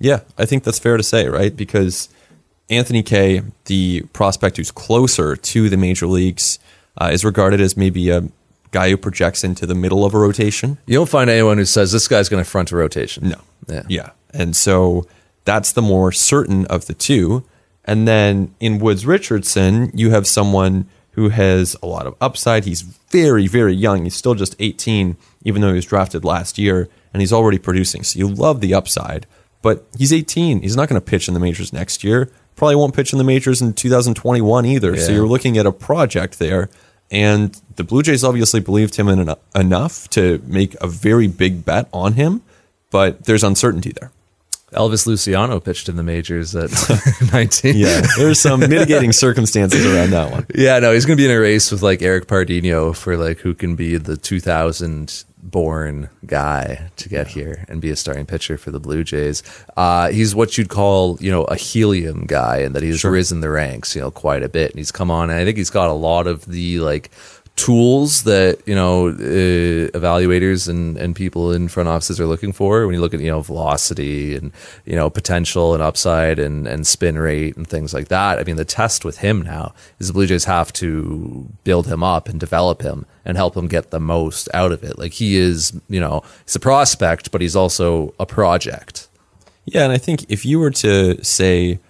Yeah, 0.00 0.20
I 0.36 0.46
think 0.46 0.64
that's 0.64 0.78
fair 0.78 0.96
to 0.96 1.02
say, 1.02 1.28
right? 1.28 1.54
Because 1.54 2.08
Anthony 2.70 3.02
Kay, 3.02 3.42
the 3.64 4.02
prospect 4.12 4.56
who's 4.56 4.70
closer 4.70 5.34
to 5.36 5.68
the 5.68 5.76
major 5.76 6.06
leagues, 6.06 6.58
uh, 7.00 7.10
is 7.12 7.24
regarded 7.24 7.60
as 7.60 7.76
maybe 7.76 8.10
a 8.10 8.28
guy 8.70 8.90
who 8.90 8.96
projects 8.96 9.44
into 9.44 9.66
the 9.66 9.74
middle 9.74 10.04
of 10.04 10.14
a 10.14 10.18
rotation. 10.18 10.78
You 10.86 10.94
don't 10.94 11.08
find 11.08 11.30
anyone 11.30 11.58
who 11.58 11.64
says 11.64 11.92
this 11.92 12.08
guy's 12.08 12.28
going 12.28 12.42
to 12.42 12.48
front 12.48 12.70
a 12.72 12.76
rotation. 12.76 13.30
No. 13.30 13.40
Yeah. 13.68 13.82
Yeah. 13.88 14.10
And 14.32 14.54
so 14.54 15.06
that's 15.44 15.72
the 15.72 15.82
more 15.82 16.12
certain 16.12 16.66
of 16.66 16.86
the 16.86 16.94
two. 16.94 17.44
And 17.84 18.06
then 18.06 18.54
in 18.60 18.78
Woods 18.78 19.06
Richardson, 19.06 19.90
you 19.94 20.10
have 20.10 20.26
someone 20.26 20.86
who 21.12 21.30
has 21.30 21.74
a 21.82 21.86
lot 21.86 22.06
of 22.06 22.14
upside. 22.20 22.64
He's 22.64 22.82
very, 22.82 23.46
very 23.46 23.72
young. 23.72 24.04
He's 24.04 24.14
still 24.14 24.34
just 24.34 24.54
18, 24.58 25.16
even 25.44 25.62
though 25.62 25.68
he 25.68 25.74
was 25.74 25.86
drafted 25.86 26.24
last 26.24 26.58
year, 26.58 26.88
and 27.12 27.22
he's 27.22 27.32
already 27.32 27.58
producing. 27.58 28.02
So 28.04 28.18
you 28.18 28.28
love 28.28 28.60
the 28.60 28.74
upside. 28.74 29.26
But 29.62 29.84
he's 29.96 30.12
18. 30.12 30.62
He's 30.62 30.76
not 30.76 30.88
going 30.88 31.00
to 31.00 31.04
pitch 31.04 31.28
in 31.28 31.34
the 31.34 31.40
majors 31.40 31.72
next 31.72 32.04
year. 32.04 32.30
Probably 32.56 32.76
won't 32.76 32.94
pitch 32.94 33.12
in 33.12 33.18
the 33.18 33.24
majors 33.24 33.60
in 33.62 33.72
2021 33.72 34.66
either. 34.66 34.96
So 34.96 35.12
you're 35.12 35.26
looking 35.28 35.58
at 35.58 35.66
a 35.66 35.72
project 35.72 36.38
there. 36.38 36.68
And 37.10 37.60
the 37.76 37.84
Blue 37.84 38.02
Jays 38.02 38.22
obviously 38.22 38.60
believed 38.60 38.96
him 38.96 39.08
in 39.08 39.28
en- 39.28 39.36
enough 39.54 40.08
to 40.10 40.42
make 40.46 40.74
a 40.80 40.86
very 40.86 41.26
big 41.26 41.64
bet 41.64 41.88
on 41.92 42.12
him, 42.14 42.42
but 42.90 43.24
there's 43.24 43.42
uncertainty 43.42 43.92
there. 43.98 44.10
Elvis 44.72 45.06
Luciano 45.06 45.60
pitched 45.60 45.88
in 45.88 45.96
the 45.96 46.02
majors 46.02 46.54
at 46.54 46.70
19. 47.32 47.76
Yeah, 47.76 48.02
there's 48.18 48.40
some 48.40 48.60
mitigating 48.60 49.12
circumstances 49.12 49.86
around 49.86 50.10
that 50.10 50.30
one. 50.30 50.46
Yeah, 50.54 50.78
no, 50.78 50.92
he's 50.92 51.06
going 51.06 51.16
to 51.16 51.20
be 51.22 51.28
in 51.28 51.34
a 51.34 51.40
race 51.40 51.70
with 51.72 51.82
like 51.82 52.02
Eric 52.02 52.26
Pardinho 52.26 52.94
for 52.94 53.16
like 53.16 53.38
who 53.38 53.54
can 53.54 53.76
be 53.76 53.96
the 53.96 54.16
2000 54.16 55.24
born 55.40 56.10
guy 56.26 56.90
to 56.96 57.08
get 57.08 57.28
here 57.28 57.64
and 57.68 57.80
be 57.80 57.90
a 57.90 57.96
starting 57.96 58.26
pitcher 58.26 58.58
for 58.58 58.70
the 58.70 58.80
Blue 58.80 59.04
Jays. 59.04 59.42
Uh, 59.76 60.10
he's 60.10 60.34
what 60.34 60.58
you'd 60.58 60.68
call, 60.68 61.16
you 61.20 61.30
know, 61.30 61.44
a 61.44 61.56
helium 61.56 62.26
guy 62.26 62.58
and 62.58 62.74
that 62.74 62.82
he's 62.82 63.04
risen 63.04 63.40
the 63.40 63.48
ranks, 63.48 63.94
you 63.94 64.02
know, 64.02 64.10
quite 64.10 64.42
a 64.42 64.48
bit. 64.48 64.70
And 64.72 64.78
he's 64.78 64.92
come 64.92 65.10
on 65.10 65.30
and 65.30 65.38
I 65.38 65.44
think 65.44 65.56
he's 65.56 65.70
got 65.70 65.88
a 65.88 65.94
lot 65.94 66.26
of 66.26 66.44
the 66.46 66.80
like 66.80 67.10
tools 67.58 68.22
that 68.22 68.60
you 68.66 68.74
know 68.74 69.08
uh, 69.08 69.90
evaluators 69.98 70.68
and, 70.68 70.96
and 70.96 71.16
people 71.16 71.52
in 71.52 71.66
front 71.66 71.88
offices 71.88 72.20
are 72.20 72.26
looking 72.26 72.52
for 72.52 72.86
when 72.86 72.94
you 72.94 73.00
look 73.00 73.12
at 73.12 73.20
you 73.20 73.30
know 73.30 73.40
velocity 73.40 74.36
and 74.36 74.52
you 74.86 74.94
know 74.94 75.10
potential 75.10 75.74
and 75.74 75.82
upside 75.82 76.38
and, 76.38 76.68
and 76.68 76.86
spin 76.86 77.18
rate 77.18 77.56
and 77.56 77.66
things 77.66 77.92
like 77.92 78.08
that. 78.08 78.38
I 78.38 78.44
mean 78.44 78.56
the 78.56 78.64
test 78.64 79.04
with 79.04 79.18
him 79.18 79.42
now 79.42 79.74
is 79.98 80.06
the 80.06 80.12
Blue 80.12 80.26
Jays 80.26 80.44
have 80.44 80.72
to 80.74 81.48
build 81.64 81.88
him 81.88 82.02
up 82.02 82.28
and 82.28 82.38
develop 82.38 82.82
him 82.82 83.04
and 83.24 83.36
help 83.36 83.56
him 83.56 83.66
get 83.66 83.90
the 83.90 84.00
most 84.00 84.48
out 84.54 84.70
of 84.70 84.84
it. 84.84 84.96
Like 84.96 85.12
he 85.12 85.36
is, 85.36 85.78
you 85.88 86.00
know, 86.00 86.22
he's 86.44 86.54
a 86.54 86.60
prospect, 86.60 87.32
but 87.32 87.40
he's 87.40 87.56
also 87.56 88.14
a 88.20 88.24
project. 88.24 89.08
Yeah, 89.64 89.82
and 89.82 89.92
I 89.92 89.98
think 89.98 90.24
if 90.28 90.46
you 90.46 90.60
were 90.60 90.70
to 90.70 91.22
say 91.24 91.80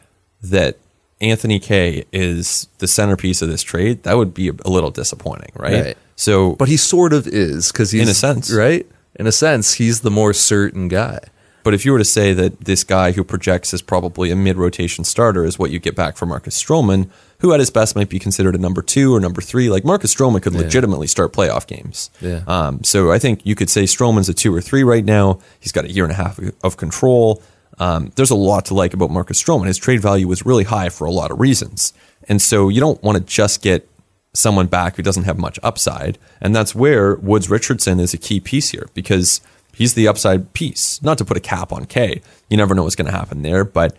that 0.42 0.78
Anthony 1.20 1.58
Kay 1.58 2.04
is 2.12 2.68
the 2.78 2.86
centerpiece 2.88 3.42
of 3.42 3.48
this 3.48 3.62
trade, 3.62 4.02
that 4.04 4.16
would 4.16 4.32
be 4.34 4.48
a, 4.48 4.68
little 4.68 4.90
disappointing, 4.90 5.50
right? 5.56 5.84
Right. 5.84 5.98
So, 6.16 6.54
But 6.54 6.68
he 6.68 6.76
sort 6.76 7.12
of 7.12 7.26
is 7.26 7.72
because 7.72 7.90
he's 7.90 8.02
In 8.02 8.08
a 8.08 8.14
sense. 8.14 8.52
right. 8.52 8.86
In 9.16 9.26
a 9.26 9.32
sense, 9.32 9.74
he's 9.74 10.00
the 10.00 10.10
more 10.10 10.32
certain 10.32 10.88
guy. 10.88 11.18
But 11.64 11.74
if 11.74 11.84
you 11.84 11.92
were 11.92 11.98
to 11.98 12.04
say 12.04 12.32
that 12.32 12.60
this 12.60 12.82
guy 12.84 13.12
who 13.12 13.22
projects 13.24 13.74
as 13.74 13.82
probably 13.82 14.30
a 14.30 14.36
mid 14.36 14.56
rotation 14.56 15.04
starter 15.04 15.44
is 15.44 15.58
what 15.58 15.70
you 15.70 15.78
get 15.78 15.94
back 15.94 16.16
from 16.16 16.30
Marcus 16.30 16.60
Stroman, 16.62 17.10
who 17.40 17.52
at 17.52 17.60
his 17.60 17.68
best 17.68 17.94
might 17.94 18.08
be 18.08 18.18
considered 18.18 18.54
a 18.54 18.58
number 18.58 18.80
two 18.80 19.14
or 19.14 19.20
number 19.20 19.42
three, 19.42 19.68
like 19.68 19.84
Marcus 19.84 20.14
Stroman 20.14 20.40
could 20.40 20.54
legitimately 20.54 21.06
start 21.08 21.32
playoff 21.32 21.66
games. 21.66 22.10
Yeah. 22.20 22.42
Um, 22.46 22.82
so 22.84 23.12
I 23.12 23.18
think 23.18 23.44
you 23.44 23.54
could 23.54 23.68
say 23.68 23.82
Stroman's 23.82 24.28
a 24.28 24.34
two 24.34 24.54
or 24.54 24.60
three 24.60 24.82
right 24.82 25.04
now. 25.04 25.40
He's 25.60 25.72
got 25.72 25.84
a 25.84 25.90
year 25.92 26.04
and 26.04 26.12
a 26.12 26.16
half 26.16 26.40
of 26.62 26.76
control. 26.76 27.42
Um, 27.78 28.12
there's 28.16 28.30
a 28.30 28.36
lot 28.36 28.66
to 28.66 28.74
like 28.74 28.94
about 28.94 29.10
Marcus 29.10 29.42
Stroman. 29.42 29.66
His 29.66 29.78
trade 29.78 30.00
value 30.00 30.26
was 30.26 30.44
really 30.44 30.64
high 30.64 30.88
for 30.88 31.06
a 31.06 31.10
lot 31.10 31.30
of 31.30 31.40
reasons. 31.40 31.92
And 32.28 32.42
so 32.42 32.68
you 32.68 32.80
don't 32.80 33.02
want 33.02 33.18
to 33.18 33.24
just 33.24 33.62
get 33.62 33.88
someone 34.34 34.66
back 34.66 34.96
who 34.96 35.02
doesn't 35.02 35.24
have 35.24 35.38
much 35.38 35.58
upside. 35.62 36.18
And 36.40 36.54
that's 36.54 36.74
where 36.74 37.16
Woods 37.16 37.48
Richardson 37.50 38.00
is 38.00 38.14
a 38.14 38.18
key 38.18 38.40
piece 38.40 38.70
here 38.70 38.88
because 38.94 39.40
he's 39.72 39.94
the 39.94 40.08
upside 40.08 40.52
piece. 40.52 41.02
Not 41.02 41.18
to 41.18 41.24
put 41.24 41.36
a 41.36 41.40
cap 41.40 41.72
on 41.72 41.86
Kay, 41.86 42.20
you 42.50 42.56
never 42.56 42.74
know 42.74 42.84
what's 42.84 42.96
going 42.96 43.10
to 43.10 43.16
happen 43.16 43.42
there. 43.42 43.64
But 43.64 43.96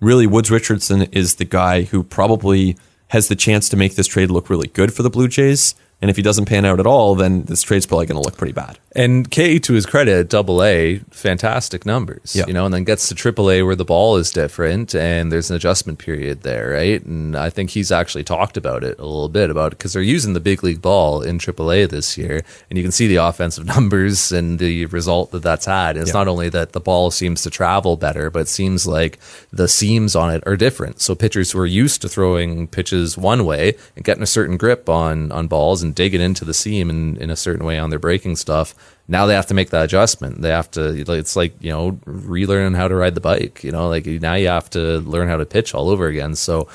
really, 0.00 0.26
Woods 0.26 0.50
Richardson 0.50 1.02
is 1.12 1.36
the 1.36 1.44
guy 1.44 1.82
who 1.82 2.02
probably 2.02 2.76
has 3.08 3.28
the 3.28 3.36
chance 3.36 3.68
to 3.68 3.76
make 3.76 3.94
this 3.94 4.06
trade 4.06 4.30
look 4.30 4.48
really 4.48 4.68
good 4.68 4.94
for 4.94 5.02
the 5.02 5.10
Blue 5.10 5.28
Jays. 5.28 5.74
And 6.02 6.10
if 6.10 6.16
he 6.16 6.22
doesn't 6.22 6.46
pan 6.46 6.64
out 6.64 6.80
at 6.80 6.86
all, 6.86 7.14
then 7.14 7.44
this 7.44 7.62
trade's 7.62 7.86
probably 7.86 8.06
going 8.06 8.20
to 8.20 8.26
look 8.28 8.36
pretty 8.36 8.52
bad. 8.52 8.78
And 8.94 9.30
Kay, 9.30 9.58
to 9.60 9.72
his 9.72 9.86
credit, 9.86 10.28
double 10.28 10.62
A, 10.62 10.98
fantastic 11.10 11.86
numbers. 11.86 12.34
Yeah. 12.36 12.44
You 12.46 12.52
know, 12.52 12.64
and 12.66 12.74
then 12.74 12.84
gets 12.84 13.08
to 13.08 13.14
triple 13.14 13.50
A 13.50 13.62
where 13.62 13.76
the 13.76 13.84
ball 13.84 14.16
is 14.16 14.30
different 14.30 14.94
and 14.94 15.30
there's 15.32 15.48
an 15.48 15.56
adjustment 15.56 15.98
period 16.00 16.42
there, 16.42 16.70
right? 16.72 17.02
And 17.04 17.36
I 17.36 17.48
think 17.48 17.70
he's 17.70 17.90
actually 17.92 18.24
talked 18.24 18.56
about 18.56 18.82
it 18.84 18.98
a 18.98 19.02
little 19.04 19.28
bit 19.28 19.48
about 19.48 19.70
because 19.70 19.92
they're 19.92 20.02
using 20.02 20.32
the 20.34 20.40
big 20.40 20.62
league 20.64 20.82
ball 20.82 21.22
in 21.22 21.38
triple 21.38 21.70
A 21.72 21.86
this 21.86 22.18
year. 22.18 22.42
And 22.68 22.76
you 22.76 22.82
can 22.84 22.92
see 22.92 23.06
the 23.06 23.16
offensive 23.16 23.64
numbers 23.76 24.32
and 24.32 24.58
the 24.58 24.86
result 24.86 25.30
that 25.30 25.42
that's 25.42 25.66
had. 25.66 25.96
And 25.96 26.02
it's 26.02 26.10
Yeah. 26.12 26.18
not 26.20 26.28
only 26.28 26.48
that 26.50 26.72
the 26.72 26.80
ball 26.80 27.10
seems 27.12 27.42
to 27.42 27.50
travel 27.50 27.96
better, 27.96 28.28
but 28.28 28.40
it 28.40 28.48
seems 28.48 28.86
like 28.88 29.18
the 29.52 29.68
seams 29.68 30.16
on 30.16 30.34
it 30.34 30.42
are 30.46 30.56
different. 30.56 31.00
So 31.00 31.14
pitchers 31.14 31.52
who 31.52 31.60
are 31.60 31.66
used 31.66 32.02
to 32.02 32.08
throwing 32.08 32.66
pitches 32.66 33.16
one 33.16 33.44
way 33.46 33.74
and 33.94 34.04
getting 34.04 34.22
a 34.24 34.26
certain 34.26 34.56
grip 34.56 34.88
on, 34.88 35.30
on 35.30 35.46
balls 35.46 35.82
and 35.82 35.91
digging 35.92 36.20
into 36.20 36.44
the 36.44 36.54
seam 36.54 36.90
in, 36.90 37.16
in 37.16 37.30
a 37.30 37.36
certain 37.36 37.64
way 37.64 37.78
on 37.78 37.90
their 37.90 37.98
breaking 37.98 38.36
stuff, 38.36 38.74
now 39.08 39.26
they 39.26 39.34
have 39.34 39.46
to 39.46 39.54
make 39.54 39.70
that 39.70 39.84
adjustment. 39.84 40.42
They 40.42 40.50
have 40.50 40.70
to, 40.72 41.04
it's 41.12 41.36
like, 41.36 41.54
you 41.60 41.70
know, 41.70 41.92
relearning 42.06 42.76
how 42.76 42.88
to 42.88 42.94
ride 42.94 43.14
the 43.14 43.20
bike, 43.20 43.62
you 43.64 43.72
know, 43.72 43.88
like 43.88 44.06
now 44.06 44.34
you 44.34 44.48
have 44.48 44.70
to 44.70 44.98
learn 45.00 45.28
how 45.28 45.36
to 45.36 45.46
pitch 45.46 45.74
all 45.74 45.88
over 45.88 46.06
again. 46.06 46.34
So 46.34 46.68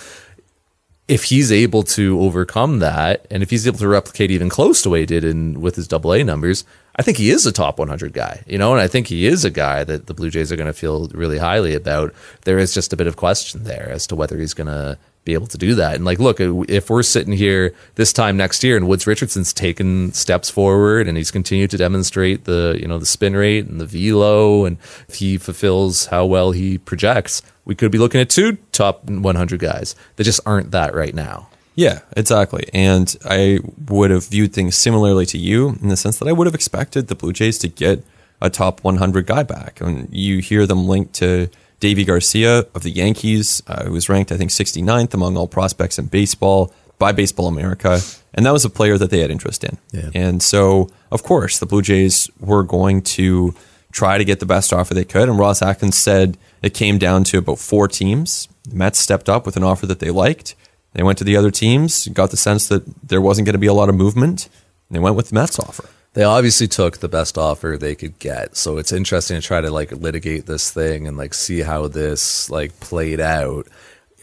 if 1.08 1.24
he's 1.24 1.52
able 1.52 1.84
to 1.84 2.20
overcome 2.20 2.80
that 2.80 3.26
and 3.32 3.42
if 3.42 3.50
he's 3.50 3.66
able 3.66 3.80
to 3.80 3.88
replicate 3.88 4.30
even 4.30 4.50
close 4.50 4.82
to 4.82 4.90
what 4.90 5.00
he 5.00 5.06
did 5.06 5.24
in 5.24 5.62
with 5.62 5.76
his 5.76 5.88
double 5.88 6.14
A 6.14 6.24
numbers, 6.24 6.66
I 6.98 7.02
think 7.02 7.18
he 7.18 7.30
is 7.30 7.46
a 7.46 7.52
top 7.52 7.80
100 7.80 8.12
guy, 8.12 8.44
you 8.48 8.58
know, 8.58 8.74
and 8.74 8.82
I 8.82 8.88
think 8.88 9.08
he 9.08 9.26
is 9.28 9.46
a 9.46 9.52
guy 9.52 9.84
that 9.84 10.08
the 10.08 10.14
Blue 10.14 10.30
Jays 10.30 10.52
are 10.52 10.56
going 10.58 10.68
to 10.68 10.74
feel 10.74 11.08
really 11.10 11.38
highly 11.38 11.76
about. 11.76 12.14
There 12.44 12.58
is 12.58 12.74
just 12.74 12.92
a 12.92 12.98
bit 12.98 13.08
of 13.08 13.16
question 13.16 13.64
there 13.64 13.90
as 13.90 14.08
to 14.08 14.16
whether 14.16 14.38
he's 14.38 14.56
going 14.56 14.68
to 14.68 14.98
be 15.28 15.34
able 15.34 15.48
to 15.48 15.58
do 15.58 15.76
that. 15.76 15.96
And 15.96 16.06
like, 16.06 16.20
look, 16.20 16.40
if 16.40 16.90
we're 16.90 17.04
sitting 17.04 17.34
here 17.34 17.76
this 17.96 18.12
time 18.12 18.38
next 18.38 18.64
year 18.64 18.78
and 18.78 18.88
Woods 18.88 19.06
Richardson's 19.06 19.54
taken 19.54 20.14
steps 20.14 20.50
forward 20.50 21.08
and 21.08 21.18
he's 21.18 21.30
continued 21.30 21.70
to 21.72 21.78
demonstrate 21.78 22.46
the, 22.46 22.78
you 22.82 22.88
know, 22.88 22.98
the 22.98 23.06
spin 23.06 23.36
rate 23.36 23.68
and 23.68 23.80
the 23.80 23.86
velo 23.86 24.66
and 24.66 24.78
if 25.08 25.16
he 25.16 25.38
fulfills 25.38 26.08
how 26.08 26.26
well 26.26 26.54
he 26.54 26.78
projects, 26.78 27.42
we 27.66 27.76
could 27.76 27.92
be 27.92 27.98
looking 27.98 28.22
at 28.22 28.30
two 28.30 28.58
top 28.72 29.04
100 29.04 29.60
guys 29.60 29.96
that 30.16 30.24
just 30.24 30.40
aren't 30.46 30.72
that 30.72 30.96
right 30.96 31.14
now. 31.14 31.50
Yeah, 31.76 32.00
exactly. 32.16 32.70
And 32.74 33.16
I 33.24 33.60
would 33.88 34.10
have 34.10 34.28
viewed 34.28 34.54
things 34.54 34.76
similarly 34.76 35.28
to 35.28 35.38
you 35.38 35.78
in 35.82 35.90
the 35.90 35.98
sense 35.98 36.18
that 36.18 36.28
I 36.28 36.32
would 36.32 36.48
have 36.48 36.56
expected 36.56 37.08
the 37.08 37.16
Blue 37.16 37.34
Jays 37.34 37.60
to 37.60 37.68
get 37.68 38.04
a 38.42 38.50
top 38.50 38.84
100 38.84 39.28
guy 39.28 39.44
back. 39.44 39.80
And 39.82 40.08
you 40.12 40.40
hear 40.40 40.66
them 40.66 40.88
linked 40.88 41.14
to 41.16 41.50
Deivi 41.80 42.06
Garcia 42.06 42.66
of 42.74 42.84
the 42.84 42.90
Yankees, 42.90 43.62
uh, 43.68 43.86
who 43.86 43.92
was 43.92 44.10
ranked, 44.10 44.32
I 44.32 44.38
think, 44.38 44.52
69th 44.52 45.14
among 45.14 45.38
all 45.38 45.48
prospects 45.48 46.00
in 46.00 46.08
baseball 46.08 46.74
by 46.98 47.12
Baseball 47.12 47.48
America. 47.48 48.00
And 48.34 48.46
that 48.46 48.52
was 48.52 48.66
a 48.66 48.70
player 48.70 48.98
that 48.98 49.10
they 49.10 49.20
had 49.20 49.32
interest 49.32 49.64
in. 49.64 49.78
Yeah. 49.92 50.10
And 50.14 50.42
so, 50.42 50.90
of 51.12 51.24
course, 51.24 51.60
the 51.60 51.66
Blue 51.66 51.82
Jays 51.82 52.30
were 52.40 52.64
going 52.64 53.02
to 53.04 53.54
try 53.92 54.18
to 54.18 54.26
get 54.26 54.40
the 54.40 54.46
best 54.46 54.74
offer 54.74 54.94
they 54.94 55.06
could. 55.06 55.30
And 55.30 55.40
Ross 55.40 55.62
Atkins 55.62 55.98
said 55.98 56.38
it 56.62 56.74
came 56.74 56.98
down 56.98 57.24
to 57.26 57.38
about 57.38 57.60
four 57.60 57.88
teams. 57.88 58.48
The 58.68 58.76
Mets 58.76 59.00
stepped 59.00 59.30
up 59.30 59.46
with 59.46 59.58
an 59.58 59.64
offer 59.64 59.86
that 59.86 60.00
they 60.00 60.10
liked. 60.10 60.56
They 60.94 61.04
went 61.04 61.18
to 61.20 61.24
the 61.24 61.38
other 61.38 61.52
teams, 61.52 62.08
got 62.08 62.32
the 62.32 62.38
sense 62.38 62.68
that 62.70 62.84
there 63.08 63.22
wasn't 63.22 63.46
going 63.46 63.54
to 63.54 63.60
be 63.60 63.68
a 63.68 63.74
lot 63.74 63.90
of 63.90 63.96
movement, 63.96 64.50
and 64.90 64.96
they 64.96 65.00
went 65.00 65.16
with 65.16 65.30
the 65.30 65.36
Mets 65.36 65.60
offer. 65.60 65.88
They 66.18 66.24
obviously 66.24 66.68
took 66.68 66.98
the 66.98 67.08
best 67.08 67.38
offer 67.38 67.78
they 67.78 67.94
could 67.94 68.18
get. 68.18 68.58
So 68.58 68.80
it's 68.80 68.92
interesting 68.92 69.40
to 69.40 69.46
try 69.46 69.62
to 69.62 69.70
like 69.70 69.92
litigate 69.92 70.48
this 70.48 70.72
thing 70.72 71.08
and 71.08 71.16
like 71.16 71.36
see 71.36 71.60
how 71.60 71.88
this 71.88 72.50
like 72.50 72.80
played 72.80 73.20
out 73.20 73.68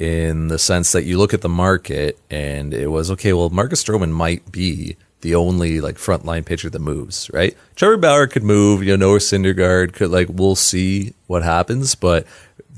in 0.01 0.49
the 0.49 0.59
sense 0.59 0.91
that 0.91 1.05
you 1.05 1.19
look 1.19 1.33
at 1.33 1.41
the 1.41 1.49
market 1.49 2.19
and 2.29 2.75
it 2.75 2.89
was 2.89 3.13
okay, 3.13 3.33
well, 3.33 3.49
Marcus 3.49 3.85
Stroman 3.85 4.11
might 4.11 4.51
be 4.51 4.97
the 5.21 5.37
only 5.37 5.81
like 5.81 5.95
frontline 5.95 6.45
pitcher 6.45 6.69
that 6.69 6.81
moves, 6.81 7.31
right? 7.33 7.57
Trevor 7.77 7.97
Bauer 7.97 8.27
could 8.27 8.43
move, 8.43 8.83
you 8.83 8.97
know, 8.97 9.11
Noah 9.11 9.19
Syndergaard 9.21 9.93
could 9.93 10.11
like 10.11 10.27
we'll 10.29 10.57
see 10.57 11.15
what 11.29 11.45
happens, 11.45 11.95
but 11.95 12.27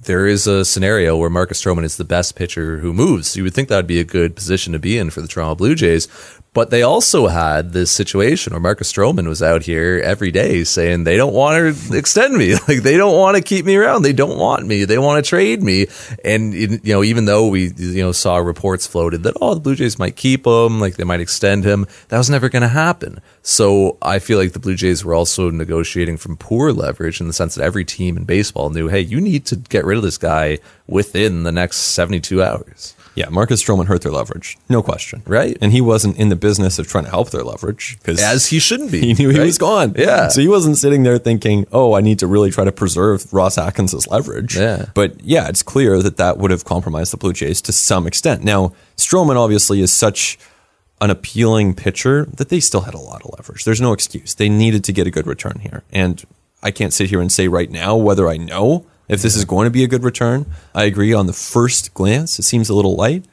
there 0.06 0.26
is 0.26 0.46
a 0.46 0.64
scenario 0.64 1.16
where 1.16 1.30
Marcus 1.30 1.62
Stroman 1.62 1.84
is 1.84 1.96
the 1.96 2.04
best 2.04 2.36
pitcher 2.36 2.78
who 2.78 2.92
moves. 2.92 3.36
You 3.36 3.42
would 3.42 3.54
think 3.54 3.68
that 3.70 3.76
would 3.76 3.86
be 3.86 3.98
a 3.98 4.04
good 4.04 4.36
position 4.36 4.72
to 4.72 4.78
be 4.78 4.98
in 4.98 5.10
for 5.10 5.20
the 5.20 5.26
Toronto 5.26 5.54
Blue 5.56 5.74
Jays. 5.74 6.06
But 6.56 6.70
they 6.70 6.80
also 6.80 7.26
had 7.26 7.74
this 7.74 7.90
situation 7.90 8.54
where 8.54 8.60
Marcus 8.60 8.90
Stroman 8.90 9.28
was 9.28 9.42
out 9.42 9.62
here 9.64 10.00
every 10.02 10.30
day 10.30 10.64
saying 10.64 11.04
they 11.04 11.18
don't 11.18 11.34
want 11.34 11.76
to 11.76 11.94
extend 11.94 12.34
me. 12.34 12.54
Like 12.66 12.82
they 12.82 12.96
don't 12.96 13.14
want 13.14 13.36
to 13.36 13.42
keep 13.42 13.66
me 13.66 13.76
around. 13.76 14.02
They 14.02 14.14
don't 14.14 14.38
want 14.38 14.66
me. 14.66 14.86
They 14.86 14.96
want 14.96 15.22
to 15.22 15.28
trade 15.28 15.62
me. 15.62 15.86
And, 16.24 16.54
you 16.54 16.80
know, 16.82 17.04
even 17.04 17.26
though 17.26 17.48
we, 17.48 17.72
you 17.76 18.02
know, 18.02 18.10
saw 18.10 18.38
reports 18.38 18.86
floated 18.86 19.22
that, 19.24 19.36
oh, 19.38 19.52
the 19.52 19.60
Blue 19.60 19.74
Jays 19.74 19.98
might 19.98 20.16
keep 20.16 20.46
him, 20.46 20.80
like 20.80 20.96
they 20.96 21.04
might 21.04 21.20
extend 21.20 21.64
him, 21.64 21.86
that 22.08 22.16
was 22.16 22.30
never 22.30 22.48
going 22.48 22.62
to 22.62 22.68
happen. 22.68 23.20
So 23.42 23.98
I 24.00 24.18
feel 24.18 24.38
like 24.38 24.52
the 24.52 24.58
Blue 24.58 24.74
Jays 24.76 25.04
were 25.04 25.14
also 25.14 25.50
negotiating 25.50 26.16
from 26.16 26.38
poor 26.38 26.72
leverage 26.72 27.20
in 27.20 27.26
the 27.26 27.34
sense 27.34 27.54
that 27.56 27.64
every 27.64 27.84
team 27.84 28.16
in 28.16 28.24
baseball 28.24 28.70
knew, 28.70 28.88
hey, 28.88 29.00
you 29.00 29.20
need 29.20 29.44
to 29.46 29.56
get 29.56 29.84
rid 29.84 29.98
of 29.98 30.02
this 30.02 30.18
guy 30.18 30.58
within 30.86 31.42
the 31.42 31.52
next 31.52 31.76
72 31.76 32.42
hours. 32.42 32.96
Yeah, 33.16 33.28
Marcus 33.30 33.62
Stroman 33.64 33.86
hurt 33.86 34.02
their 34.02 34.12
leverage, 34.12 34.56
no 34.68 34.82
question. 34.82 35.22
Right. 35.26 35.56
And 35.60 35.72
he 35.72 35.80
wasn't 35.80 36.16
in 36.18 36.28
the 36.28 36.36
business 36.36 36.78
of 36.78 36.86
trying 36.86 37.04
to 37.04 37.10
help 37.10 37.30
their 37.30 37.42
leverage 37.42 37.96
because 37.98 38.22
As 38.22 38.46
he 38.46 38.58
shouldn't 38.60 38.92
be. 38.92 39.00
he 39.00 39.14
knew 39.14 39.30
he 39.30 39.40
was 39.40 39.58
gone. 39.58 39.94
Yeah. 39.96 40.28
So 40.28 40.40
he 40.40 40.48
wasn't 40.48 40.76
sitting 40.76 41.02
there 41.02 41.18
thinking, 41.18 41.66
"Oh, 41.72 41.94
I 41.94 42.00
need 42.02 42.18
to 42.20 42.26
really 42.26 42.50
try 42.50 42.64
to 42.64 42.72
preserve 42.72 43.32
Ross 43.32 43.56
Atkins's 43.58 44.06
leverage." 44.06 44.56
Yeah. 44.56 44.86
But 44.94 45.20
yeah, 45.24 45.48
it's 45.48 45.62
clear 45.62 46.02
that 46.02 46.18
that 46.18 46.38
would 46.38 46.50
have 46.50 46.64
compromised 46.64 47.12
the 47.12 47.16
Blue 47.16 47.32
Jays 47.32 47.60
to 47.62 47.72
some 47.72 48.06
extent. 48.06 48.44
Now, 48.44 48.72
Stroman 48.96 49.36
obviously 49.36 49.80
is 49.80 49.90
such 49.92 50.38
an 51.00 51.10
appealing 51.10 51.74
pitcher 51.74 52.26
that 52.26 52.48
they 52.50 52.60
still 52.60 52.82
had 52.82 52.94
a 52.94 52.98
lot 52.98 53.22
of 53.22 53.30
leverage. 53.36 53.64
There's 53.64 53.80
no 53.80 53.92
excuse. 53.92 54.34
They 54.34 54.48
needed 54.48 54.84
to 54.84 54.92
get 54.92 55.06
a 55.06 55.10
good 55.10 55.26
return 55.26 55.60
here. 55.62 55.82
And 55.92 56.22
I 56.62 56.70
can't 56.70 56.92
sit 56.92 57.10
here 57.10 57.20
and 57.20 57.30
say 57.32 57.48
right 57.48 57.70
now 57.70 57.96
whether 57.96 58.28
I 58.28 58.36
know 58.38 58.86
if 59.08 59.22
this 59.22 59.36
is 59.36 59.44
going 59.44 59.66
to 59.66 59.70
be 59.70 59.84
a 59.84 59.88
good 59.88 60.04
return. 60.04 60.46
I 60.74 60.84
agree 60.84 61.12
on 61.12 61.26
the 61.26 61.32
first 61.32 61.94
glance, 61.94 62.38
it 62.38 62.42
seems 62.42 62.68
a 62.68 62.74
little 62.74 62.96
light. 62.96 63.24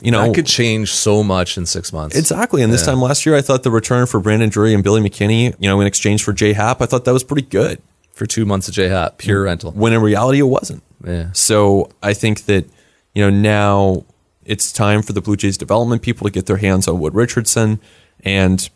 You 0.00 0.10
know, 0.10 0.26
that 0.26 0.34
could 0.34 0.46
change 0.46 0.92
so 0.92 1.22
much 1.22 1.58
in 1.58 1.66
six 1.66 1.92
months. 1.92 2.16
Exactly. 2.16 2.62
And 2.62 2.72
this 2.72 2.84
time 2.84 3.00
last 3.00 3.26
year, 3.26 3.36
I 3.36 3.42
thought 3.42 3.62
the 3.62 3.70
return 3.70 4.06
for 4.06 4.20
Brandon 4.20 4.48
Drury 4.48 4.72
and 4.72 4.82
Billy 4.82 5.02
McKinney, 5.02 5.54
you 5.58 5.68
know, 5.68 5.80
in 5.82 5.86
exchange 5.86 6.24
for 6.24 6.32
Jay 6.32 6.54
Happ, 6.54 6.80
I 6.80 6.86
thought 6.86 7.04
that 7.04 7.12
was 7.12 7.24
pretty 7.24 7.46
good. 7.46 7.82
for 8.12 8.26
two 8.26 8.44
months 8.44 8.68
of 8.68 8.74
J 8.74 8.88
Happ, 8.88 9.18
pure 9.18 9.42
mm. 9.42 9.46
rental. 9.46 9.72
When 9.72 9.92
in 9.92 10.00
reality, 10.00 10.38
it 10.38 10.44
wasn't. 10.44 10.82
Yeah. 11.04 11.30
So 11.32 11.90
I 12.02 12.14
think 12.14 12.44
that, 12.44 12.66
you 13.14 13.22
know, 13.22 13.30
now 13.30 14.04
it's 14.44 14.72
time 14.72 15.02
for 15.02 15.12
the 15.12 15.20
Blue 15.20 15.36
Jays 15.36 15.56
development 15.56 16.02
people 16.02 16.26
to 16.26 16.30
get 16.30 16.46
their 16.46 16.58
hands 16.58 16.86
on 16.86 17.00
Wood 17.00 17.14
Richardson 17.14 17.80
and 18.24 18.68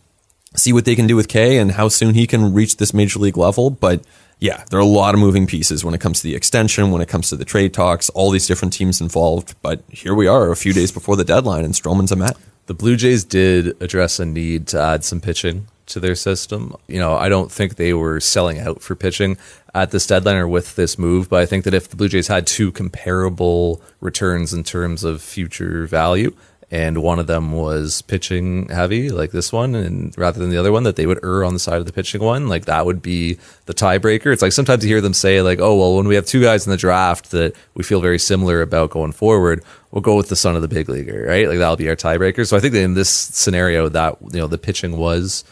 see 0.55 0.73
what 0.73 0.85
they 0.85 0.97
can 0.97 1.07
do 1.07 1.17
with 1.17 1.29
Kay 1.29 1.59
and 1.59 1.73
how 1.73 1.89
soon 1.89 2.15
he 2.15 2.27
can 2.27 2.55
reach 2.55 2.79
this 2.79 2.95
major 2.95 3.19
league 3.19 3.37
level. 3.37 3.71
But 3.71 4.03
yeah, 4.39 4.65
there 4.71 4.79
are 4.79 4.83
a 4.83 4.87
lot 4.87 5.15
of 5.15 5.21
moving 5.21 5.47
pieces 5.47 5.85
when 5.85 5.95
it 5.95 6.01
comes 6.01 6.21
to 6.21 6.25
the 6.25 6.35
extension, 6.35 6.91
when 6.91 7.01
it 7.01 7.09
comes 7.09 7.31
to 7.31 7.37
the 7.37 7.45
trade 7.45 7.73
talks, 7.73 8.11
all 8.11 8.31
these 8.31 8.47
different 8.47 8.75
teams 8.75 9.01
involved. 9.01 9.55
But 9.63 9.83
here 9.89 10.15
we 10.15 10.27
are 10.27 10.51
a 10.51 10.57
few 10.57 10.73
days 10.73 10.93
before 10.93 11.17
the 11.17 11.25
deadline 11.25 11.65
and 11.65 11.73
Stroman's 11.73 12.13
a 12.13 12.17
Met. 12.17 12.37
The 12.67 12.75
Blue 12.75 12.97
Jays 12.97 13.25
did 13.25 13.81
address 13.81 14.19
a 14.19 14.27
need 14.27 14.67
to 14.69 14.81
add 14.81 15.05
some 15.05 15.21
pitching 15.21 15.69
to 15.87 16.01
their 16.01 16.17
system. 16.17 16.75
You 16.89 16.99
know, 16.99 17.15
I 17.15 17.29
don't 17.29 17.51
think 17.51 17.77
they 17.77 17.95
were 17.95 18.21
selling 18.21 18.59
out 18.59 18.83
for 18.83 18.95
pitching 18.95 19.39
at 19.75 19.93
this 19.93 20.07
deadline 20.07 20.37
or 20.37 20.49
with 20.49 20.77
this 20.77 20.99
move, 20.99 21.29
but 21.29 21.41
I 21.41 21.47
think 21.47 21.65
that 21.65 21.75
if 21.75 21.89
the 21.89 21.97
Blue 21.97 22.09
Jays 22.09 22.27
had 22.27 22.47
two 22.47 22.73
comparable 22.73 23.81
returns 24.01 24.53
in 24.53 24.65
terms 24.65 25.05
of 25.05 25.23
future 25.23 25.87
value, 25.87 26.35
and 26.71 27.01
one 27.01 27.19
of 27.19 27.29
them 27.29 27.53
was 27.53 28.03
pitching 28.03 28.69
heavy 28.69 29.09
like 29.09 29.31
this 29.31 29.53
one 29.53 29.75
and 29.75 30.17
rather 30.19 30.41
than 30.41 30.51
the 30.51 30.57
other 30.57 30.73
one 30.73 30.83
that 30.83 30.97
they 30.97 31.07
would 31.07 31.23
err 31.25 31.45
on 31.45 31.55
the 31.55 31.61
side 31.61 31.79
of 31.79 31.87
the 31.87 31.93
pitching 31.93 32.21
one. 32.21 32.49
Like 32.49 32.65
that 32.65 32.87
would 32.87 33.01
be 33.01 33.39
the 33.67 33.75
tiebreaker. 33.75 34.33
It's 34.33 34.43
like 34.43 34.53
sometimes 34.53 34.85
you 34.85 34.91
hear 34.91 35.01
them 35.01 35.15
say 35.15 35.43
like 35.43 35.61
oh 35.61 35.77
well 35.77 35.97
when 35.97 36.09
we 36.09 36.17
have 36.17 36.27
two 36.27 36.43
guys 36.43 36.67
in 36.67 36.71
the 36.71 36.77
draft 36.77 37.31
that 37.31 37.55
we 37.75 37.85
feel 37.85 38.01
very 38.01 38.19
similar 38.19 38.63
about 38.63 38.91
going 38.91 39.13
forward 39.13 39.63
we'll 39.93 40.03
go 40.03 40.17
with 40.17 40.29
the 40.29 40.37
son 40.37 40.57
of 40.57 40.63
the 40.63 40.69
big 40.69 40.89
leaguer 40.89 41.27
right? 41.29 41.49
Like 41.49 41.59
that'll 41.59 41.77
be 41.77 41.89
our 41.89 41.97
tiebreaker. 41.97 42.47
So 42.47 42.57
i 42.57 42.61
think 42.61 42.75
in 42.75 42.95
this 42.95 43.11
scenario 43.11 43.89
that 43.89 44.17
you 44.33 44.41
know 44.41 44.49
the 44.49 44.59
pitching 44.59 44.97
was 44.97 45.45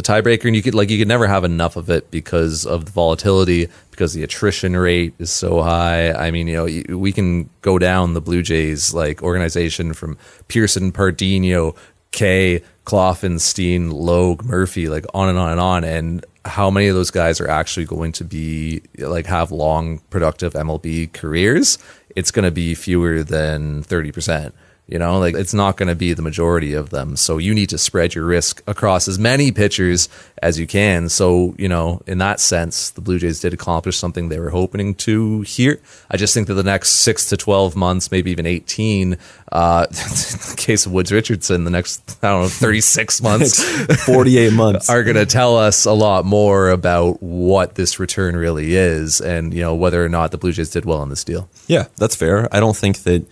the 0.00 0.12
tiebreaker 0.12 0.46
and 0.46 0.56
you 0.56 0.62
could 0.62 0.74
like 0.74 0.90
you 0.90 0.98
could 0.98 1.08
never 1.08 1.26
have 1.26 1.44
enough 1.44 1.76
of 1.76 1.90
it 1.90 2.10
because 2.10 2.64
of 2.64 2.86
the 2.86 2.90
volatility 2.90 3.68
because 3.90 4.14
the 4.14 4.22
attrition 4.22 4.76
rate 4.76 5.12
is 5.18 5.30
so 5.30 5.62
high 5.62 6.12
i 6.12 6.30
mean 6.30 6.46
you 6.48 6.56
know 6.56 6.96
we 6.96 7.12
can 7.12 7.48
go 7.60 7.78
down 7.78 8.14
the 8.14 8.20
blue 8.20 8.42
jays 8.42 8.94
like 8.94 9.22
organization 9.22 9.92
from 9.92 10.16
pearson 10.48 10.90
pardinho 10.92 11.76
Kay, 12.12 12.62
Kloffenstein, 12.84 13.92
Logue, 13.92 14.44
Murphy, 14.44 14.88
like 14.88 15.06
on 15.14 15.28
and 15.28 15.38
on 15.38 15.52
and 15.52 15.60
on. 15.60 15.84
And 15.84 16.26
how 16.44 16.70
many 16.70 16.88
of 16.88 16.96
those 16.96 17.10
guys 17.10 17.40
are 17.40 17.48
actually 17.48 17.86
going 17.86 18.12
to 18.12 18.24
be 18.24 18.82
like 18.98 19.26
have 19.26 19.52
long, 19.52 19.98
productive 20.10 20.54
MLB 20.54 21.12
careers? 21.12 21.78
It's 22.16 22.30
going 22.30 22.44
to 22.44 22.50
be 22.50 22.74
fewer 22.74 23.22
than 23.22 23.84
30%. 23.84 24.52
You 24.90 24.98
know, 24.98 25.20
like 25.20 25.36
it's 25.36 25.54
not 25.54 25.76
going 25.76 25.88
to 25.88 25.94
be 25.94 26.14
the 26.14 26.22
majority 26.22 26.74
of 26.74 26.90
them. 26.90 27.14
So 27.14 27.38
you 27.38 27.54
need 27.54 27.68
to 27.68 27.78
spread 27.78 28.14
your 28.14 28.24
risk 28.24 28.60
across 28.66 29.06
as 29.06 29.20
many 29.20 29.52
pitchers 29.52 30.08
as 30.42 30.58
you 30.58 30.66
can. 30.66 31.08
So, 31.08 31.54
you 31.58 31.68
know, 31.68 32.02
in 32.08 32.18
that 32.18 32.40
sense, 32.40 32.90
the 32.90 33.00
Blue 33.00 33.18
Jays 33.20 33.38
did 33.38 33.54
accomplish 33.54 33.96
something 33.96 34.28
they 34.28 34.40
were 34.40 34.50
hoping 34.50 34.96
to 34.96 35.42
here. 35.42 35.80
I 36.10 36.16
just 36.16 36.34
think 36.34 36.48
that 36.48 36.54
the 36.54 36.64
next 36.64 36.90
six 36.90 37.28
to 37.28 37.36
12 37.36 37.76
months, 37.76 38.10
maybe 38.10 38.32
even 38.32 38.46
18, 38.46 39.16
uh, 39.52 39.86
in 39.88 39.94
the 39.94 40.54
case 40.56 40.86
of 40.86 40.92
Woods 40.92 41.12
Richardson, 41.12 41.62
the 41.62 41.70
next, 41.70 42.18
I 42.24 42.30
don't 42.30 42.42
know, 42.42 42.48
36 42.48 43.22
months 43.22 43.62
48 44.06 44.52
months. 44.52 44.90
are 44.90 45.04
going 45.04 45.14
to 45.14 45.26
tell 45.26 45.56
us 45.56 45.84
a 45.84 45.92
lot 45.92 46.24
more 46.24 46.70
about 46.70 47.22
what 47.22 47.76
this 47.76 48.00
return 48.00 48.36
really 48.36 48.74
is 48.74 49.20
and, 49.20 49.54
you 49.54 49.60
know, 49.60 49.76
whether 49.76 50.04
or 50.04 50.08
not 50.08 50.32
the 50.32 50.38
Blue 50.38 50.50
Jays 50.50 50.70
did 50.70 50.84
well 50.84 51.02
in 51.04 51.10
this 51.10 51.22
deal. 51.22 51.48
Yeah, 51.68 51.86
that's 51.96 52.16
fair. 52.16 52.48
I 52.52 52.58
don't 52.58 52.76
think 52.76 53.04
that 53.04 53.24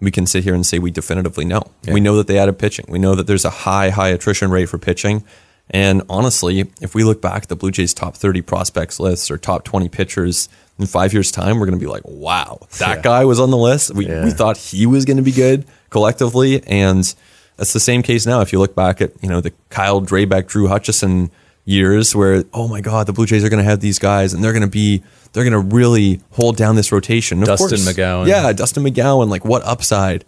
we 0.00 0.10
can 0.10 0.26
sit 0.26 0.44
here 0.44 0.54
and 0.54 0.64
say 0.66 0.78
we 0.78 0.90
definitively 0.90 1.44
know. 1.44 1.62
We 1.86 2.00
know 2.00 2.16
that 2.16 2.26
they 2.26 2.38
added 2.38 2.58
pitching. 2.58 2.86
We 2.88 2.98
know 2.98 3.14
that 3.14 3.26
there's 3.26 3.44
a 3.44 3.50
high, 3.50 3.90
high 3.90 4.08
attrition 4.08 4.50
rate 4.50 4.66
for 4.68 4.78
pitching. 4.78 5.24
And 5.72 6.02
honestly, 6.08 6.68
if 6.80 6.94
we 6.94 7.04
look 7.04 7.20
back 7.22 7.44
at 7.44 7.48
the 7.48 7.54
Blue 7.56 7.70
Jays' 7.70 7.94
top 7.94 8.16
30 8.16 8.40
prospects 8.42 8.98
lists 8.98 9.30
or 9.30 9.38
top 9.38 9.64
20 9.64 9.88
pitchers 9.88 10.48
in 10.78 10.86
five 10.86 11.12
years' 11.12 11.30
time, 11.30 11.60
we're 11.60 11.66
going 11.66 11.78
to 11.78 11.84
be 11.84 11.90
like, 11.90 12.02
wow, 12.06 12.58
that 12.78 12.96
Yeah. 12.96 13.02
guy 13.02 13.24
was 13.24 13.38
on 13.38 13.50
the 13.50 13.56
list. 13.56 13.94
We, 13.94 14.06
Yeah. 14.08 14.24
we 14.24 14.30
thought 14.32 14.56
he 14.56 14.86
was 14.86 15.04
going 15.04 15.18
to 15.18 15.22
be 15.22 15.30
good 15.32 15.64
collectively. 15.90 16.62
And 16.66 17.14
that's 17.56 17.72
the 17.72 17.78
same 17.80 18.02
case 18.02 18.26
now. 18.26 18.40
If 18.40 18.52
you 18.52 18.58
look 18.58 18.74
back 18.74 19.00
at, 19.00 19.12
you 19.22 19.28
know, 19.28 19.40
the 19.40 19.52
Kyle 19.68 20.00
Drabek, 20.00 20.46
Drew 20.48 20.66
Hutchison 20.66 21.30
years 21.64 22.14
where, 22.14 22.44
oh 22.52 22.68
my 22.68 22.80
God, 22.80 23.06
the 23.06 23.12
Blue 23.12 23.26
Jays 23.26 23.44
are 23.44 23.48
going 23.48 23.62
to 23.62 23.68
have 23.70 23.80
these 23.80 23.98
guys 23.98 24.32
and 24.32 24.42
they're 24.42 24.52
going 24.52 24.62
to 24.62 24.68
be, 24.68 25.02
they're 25.32 25.44
going 25.44 25.52
to 25.52 25.74
really 25.76 26.20
hold 26.32 26.56
down 26.56 26.76
this 26.76 26.90
rotation. 26.92 27.40
Of 27.42 27.46
Dustin 27.46 27.68
course- 27.68 27.88
McGowan. 27.88 28.26
Yeah, 28.26 28.52
Dustin 28.52 28.82
McGowan, 28.84 29.28
like 29.28 29.44
what 29.44 29.62
upside? 29.64 30.24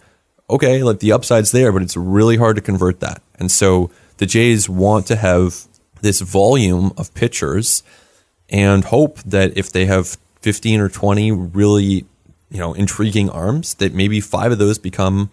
Okay, 0.50 0.82
like 0.82 1.00
the 1.00 1.12
upside's 1.12 1.52
there, 1.52 1.72
but 1.72 1.82
it's 1.82 1.96
really 1.96 2.36
hard 2.36 2.56
to 2.56 2.62
convert 2.62 3.00
that. 3.00 3.22
And 3.38 3.50
so 3.50 3.90
the 4.18 4.26
Jays 4.26 4.68
want 4.68 5.06
to 5.06 5.16
have 5.16 5.66
this 6.02 6.20
volume 6.20 6.92
of 6.96 7.12
pitchers 7.14 7.82
and 8.50 8.84
hope 8.84 9.18
that 9.22 9.56
if 9.56 9.72
they 9.72 9.86
have 9.86 10.18
15 10.42 10.80
or 10.80 10.88
20 10.88 11.32
really, 11.32 12.04
you 12.50 12.58
know, 12.58 12.74
intriguing 12.74 13.30
arms, 13.30 13.74
that 13.74 13.94
maybe 13.94 14.20
five 14.20 14.52
of 14.52 14.58
those 14.58 14.78
become 14.78 15.30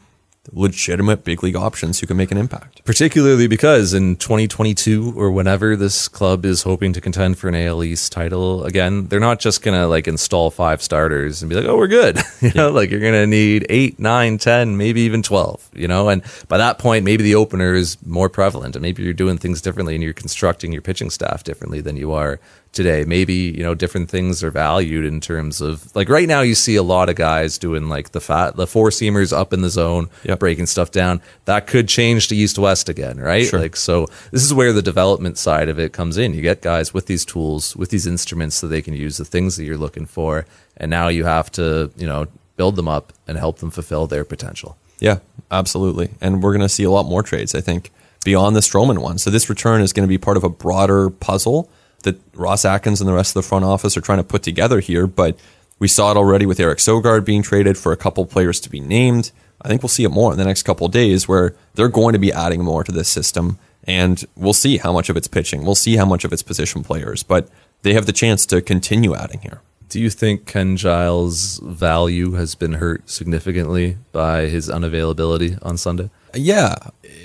legitimate 0.53 1.23
big 1.23 1.43
league 1.43 1.55
options 1.55 1.99
who 1.99 2.07
can 2.07 2.17
make 2.17 2.31
an 2.31 2.37
impact. 2.37 2.83
particularly 2.85 3.47
because 3.47 3.93
in 3.93 4.15
2022 4.15 5.13
or 5.15 5.31
whenever 5.31 5.75
this 5.75 6.07
club 6.07 6.45
is 6.45 6.63
hoping 6.63 6.93
to 6.93 7.01
contend 7.01 7.37
for 7.37 7.47
an 7.47 7.55
AL 7.55 7.83
East 7.83 8.11
title 8.11 8.63
again, 8.65 9.07
they're 9.07 9.19
not 9.19 9.39
just 9.39 9.61
gonna 9.61 9.87
like 9.87 10.07
install 10.07 10.49
five 10.51 10.81
starters 10.81 11.41
and 11.41 11.49
be 11.49 11.55
like, 11.55 11.65
"Oh, 11.65 11.77
we're 11.77 11.87
good." 11.87 12.17
You 12.41 12.51
know, 12.55 12.71
like 12.71 12.89
you're 12.89 13.01
gonna 13.01 13.27
need 13.27 13.65
eight, 13.69 13.99
nine, 13.99 14.37
ten, 14.37 14.77
maybe 14.77 15.01
even 15.01 15.21
twelve. 15.21 15.69
You 15.73 15.87
know, 15.87 16.07
and 16.09 16.23
by 16.47 16.57
that 16.57 16.79
point, 16.79 17.03
maybe 17.05 17.21
the 17.23 17.35
opener 17.35 17.73
is 17.75 17.97
more 18.05 18.29
prevalent, 18.29 18.75
and 18.75 18.81
maybe 18.81 19.03
you're 19.03 19.13
doing 19.13 19.37
things 19.37 19.61
differently, 19.61 19.93
and 19.93 20.03
you're 20.03 20.13
constructing 20.13 20.71
your 20.71 20.81
pitching 20.81 21.09
staff 21.09 21.43
differently 21.43 21.81
than 21.81 21.97
you 21.97 22.13
are 22.13 22.39
today. 22.71 23.03
Maybe 23.05 23.33
you 23.33 23.63
know 23.63 23.73
different 23.73 24.09
things 24.09 24.43
are 24.43 24.51
valued 24.51 25.05
in 25.05 25.19
terms 25.21 25.59
of 25.61 25.93
like 25.95 26.07
right 26.09 26.27
now 26.27 26.41
you 26.41 26.55
see 26.55 26.75
a 26.75 26.83
lot 26.83 27.09
of 27.09 27.15
guys 27.15 27.57
doing 27.57 27.89
like 27.89 28.11
the 28.11 28.21
fat 28.21 28.55
the 28.55 28.67
four 28.67 28.89
seamers 28.89 29.35
up 29.35 29.53
in 29.53 29.61
the 29.61 29.69
zone, 29.69 30.09
Yep. 30.23 30.39
breaking 30.39 30.65
stuff 30.67 30.91
down. 30.91 31.21
That 31.45 31.67
could 31.67 31.87
change 31.87 32.27
to 32.29 32.35
east 32.35 32.59
west 32.59 32.87
again, 32.89 33.17
right? 33.19 33.45
Sure. 33.47 33.59
Like 33.59 33.75
so 33.75 34.07
this 34.31 34.43
is 34.43 34.53
where 34.53 34.71
the 34.73 34.81
development 34.81 35.37
side 35.37 35.67
of 35.69 35.79
it 35.79 35.93
comes 35.93 36.17
in. 36.17 36.33
You 36.33 36.41
get 36.41 36.61
guys 36.61 36.93
with 36.93 37.07
these 37.07 37.25
tools, 37.25 37.75
with 37.75 37.89
these 37.89 38.05
instruments 38.07 38.61
that 38.61 38.67
they 38.67 38.81
can 38.81 38.93
use 38.93 39.17
the 39.17 39.25
things 39.25 39.57
that 39.57 39.63
you're 39.63 39.77
looking 39.77 40.05
for, 40.05 40.45
and 40.77 40.89
now 40.91 41.07
you 41.07 41.25
have 41.25 41.51
to, 41.53 41.91
you 41.97 42.05
know, 42.05 42.27
build 42.55 42.75
them 42.75 42.87
up 42.87 43.13
and 43.27 43.37
help 43.37 43.59
them 43.59 43.71
fulfill 43.71 44.05
their 44.07 44.23
potential. 44.25 44.77
Yeah. 44.99 45.19
absolutely. 45.49 46.09
And 46.19 46.43
we're 46.43 46.51
going 46.51 46.61
to 46.61 46.69
see 46.69 46.83
a 46.83 46.91
lot 46.91 47.05
more 47.05 47.23
trades, 47.23 47.55
I 47.55 47.61
think, 47.61 47.89
beyond 48.25 48.53
the 48.55 48.59
Stroman 48.59 48.99
one. 48.99 49.17
So 49.17 49.29
this 49.29 49.49
return 49.49 49.81
is 49.81 49.93
going 49.93 50.03
to 50.05 50.09
be 50.09 50.17
part 50.17 50.35
of 50.35 50.43
a 50.43 50.49
broader 50.49 51.09
puzzle 51.09 51.69
that 52.03 52.19
Ross 52.33 52.65
Atkins 52.65 53.01
and 53.01 53.07
the 53.07 53.13
rest 53.13 53.31
of 53.31 53.43
the 53.43 53.47
front 53.47 53.65
office 53.65 53.97
are 53.97 54.01
trying 54.01 54.19
to 54.19 54.23
put 54.23 54.43
together 54.43 54.79
here. 54.79 55.07
But 55.07 55.37
we 55.79 55.87
saw 55.87 56.11
it 56.11 56.17
already 56.17 56.45
with 56.45 56.59
Eric 56.59 56.79
Sogard 56.79 57.25
being 57.25 57.41
traded 57.41 57.77
for 57.77 57.91
a 57.91 57.97
couple 57.97 58.25
players 58.25 58.59
to 58.61 58.69
be 58.69 58.79
named. 58.79 59.31
I 59.61 59.67
think 59.67 59.81
we'll 59.81 59.89
see 59.89 60.03
it 60.03 60.09
more 60.09 60.31
in 60.31 60.37
the 60.37 60.45
next 60.45 60.63
couple 60.63 60.87
days 60.87 61.27
where 61.27 61.55
they're 61.73 61.89
going 61.89 62.13
to 62.13 62.19
be 62.19 62.31
adding 62.31 62.63
more 62.63 62.83
to 62.83 62.91
this 62.91 63.09
system. 63.09 63.57
And 63.85 64.23
we'll 64.35 64.53
see 64.53 64.77
how 64.77 64.93
much 64.93 65.09
of 65.09 65.17
it's 65.17 65.27
pitching. 65.27 65.63
We'll 65.63 65.75
see 65.75 65.95
how 65.95 66.05
much 66.05 66.23
of 66.23 66.31
it's 66.31 66.43
position 66.43 66.83
players. 66.83 67.23
But 67.23 67.49
they 67.81 67.93
have 67.93 68.05
the 68.05 68.13
chance 68.13 68.45
to 68.47 68.61
continue 68.61 69.15
adding 69.15 69.39
here. 69.41 69.61
Do 69.89 69.99
you 69.99 70.11
think 70.11 70.45
Ken 70.45 70.77
Giles' 70.77 71.59
value 71.63 72.33
has 72.33 72.53
been 72.53 72.73
hurt 72.73 73.09
significantly 73.09 73.97
by 74.11 74.41
his 74.41 74.69
unavailability 74.69 75.57
on 75.63 75.77
Sunday? 75.77 76.11
Yeah. 76.35 76.75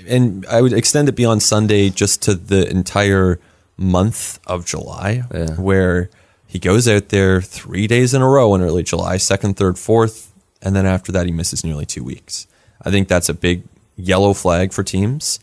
And 0.07 0.45
I 0.47 0.61
would 0.61 0.73
extend 0.73 1.07
it 1.07 1.11
beyond 1.11 1.43
Sunday 1.43 1.89
just 1.89 2.23
to 2.23 2.33
the 2.33 2.67
entire 2.67 3.39
month 3.77 4.39
of 4.47 4.65
July, 4.65 5.23
Yeah. 5.33 5.55
where 5.55 6.09
he 6.47 6.59
goes 6.59 6.87
out 6.87 7.09
there 7.09 7.41
three 7.41 7.87
days 7.87 8.13
in 8.13 8.21
a 8.21 8.27
row 8.29 8.53
in 8.55 8.61
early 8.61 8.83
July, 8.83 9.17
second, 9.17 9.57
third, 9.57 9.77
fourth, 9.77 10.31
and 10.61 10.75
then 10.75 10.85
after 10.85 11.11
that, 11.11 11.25
he 11.25 11.31
misses 11.31 11.63
nearly 11.63 11.85
two 11.85 12.03
weeks. 12.03 12.47
I 12.83 12.91
think 12.91 13.07
that's 13.07 13.29
a 13.29 13.33
big 13.33 13.63
yellow 13.97 14.33
flag 14.33 14.73
for 14.73 14.83
teams. 14.83 15.39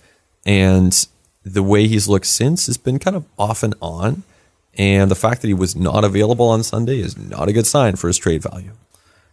And 0.47 1.07
the 1.45 1.62
way 1.62 1.87
he's 1.87 2.09
looked 2.09 2.27
since 2.27 2.66
has 2.66 2.77
been 2.77 2.99
kind 2.99 3.16
of 3.16 3.25
off 3.38 3.62
and 3.62 3.75
on. 3.81 4.23
And 4.79 5.11
the 5.11 5.14
fact 5.14 5.42
that 5.42 5.49
he 5.49 5.55
was 5.55 5.77
not 5.77 6.03
available 6.05 6.49
on 6.49 6.62
Sunday 6.62 7.01
is 7.01 7.16
not 7.18 7.49
a 7.49 7.53
good 7.53 7.66
sign 7.66 7.97
for 7.97 8.07
his 8.09 8.16
trade 8.18 8.42
value. 8.42 8.71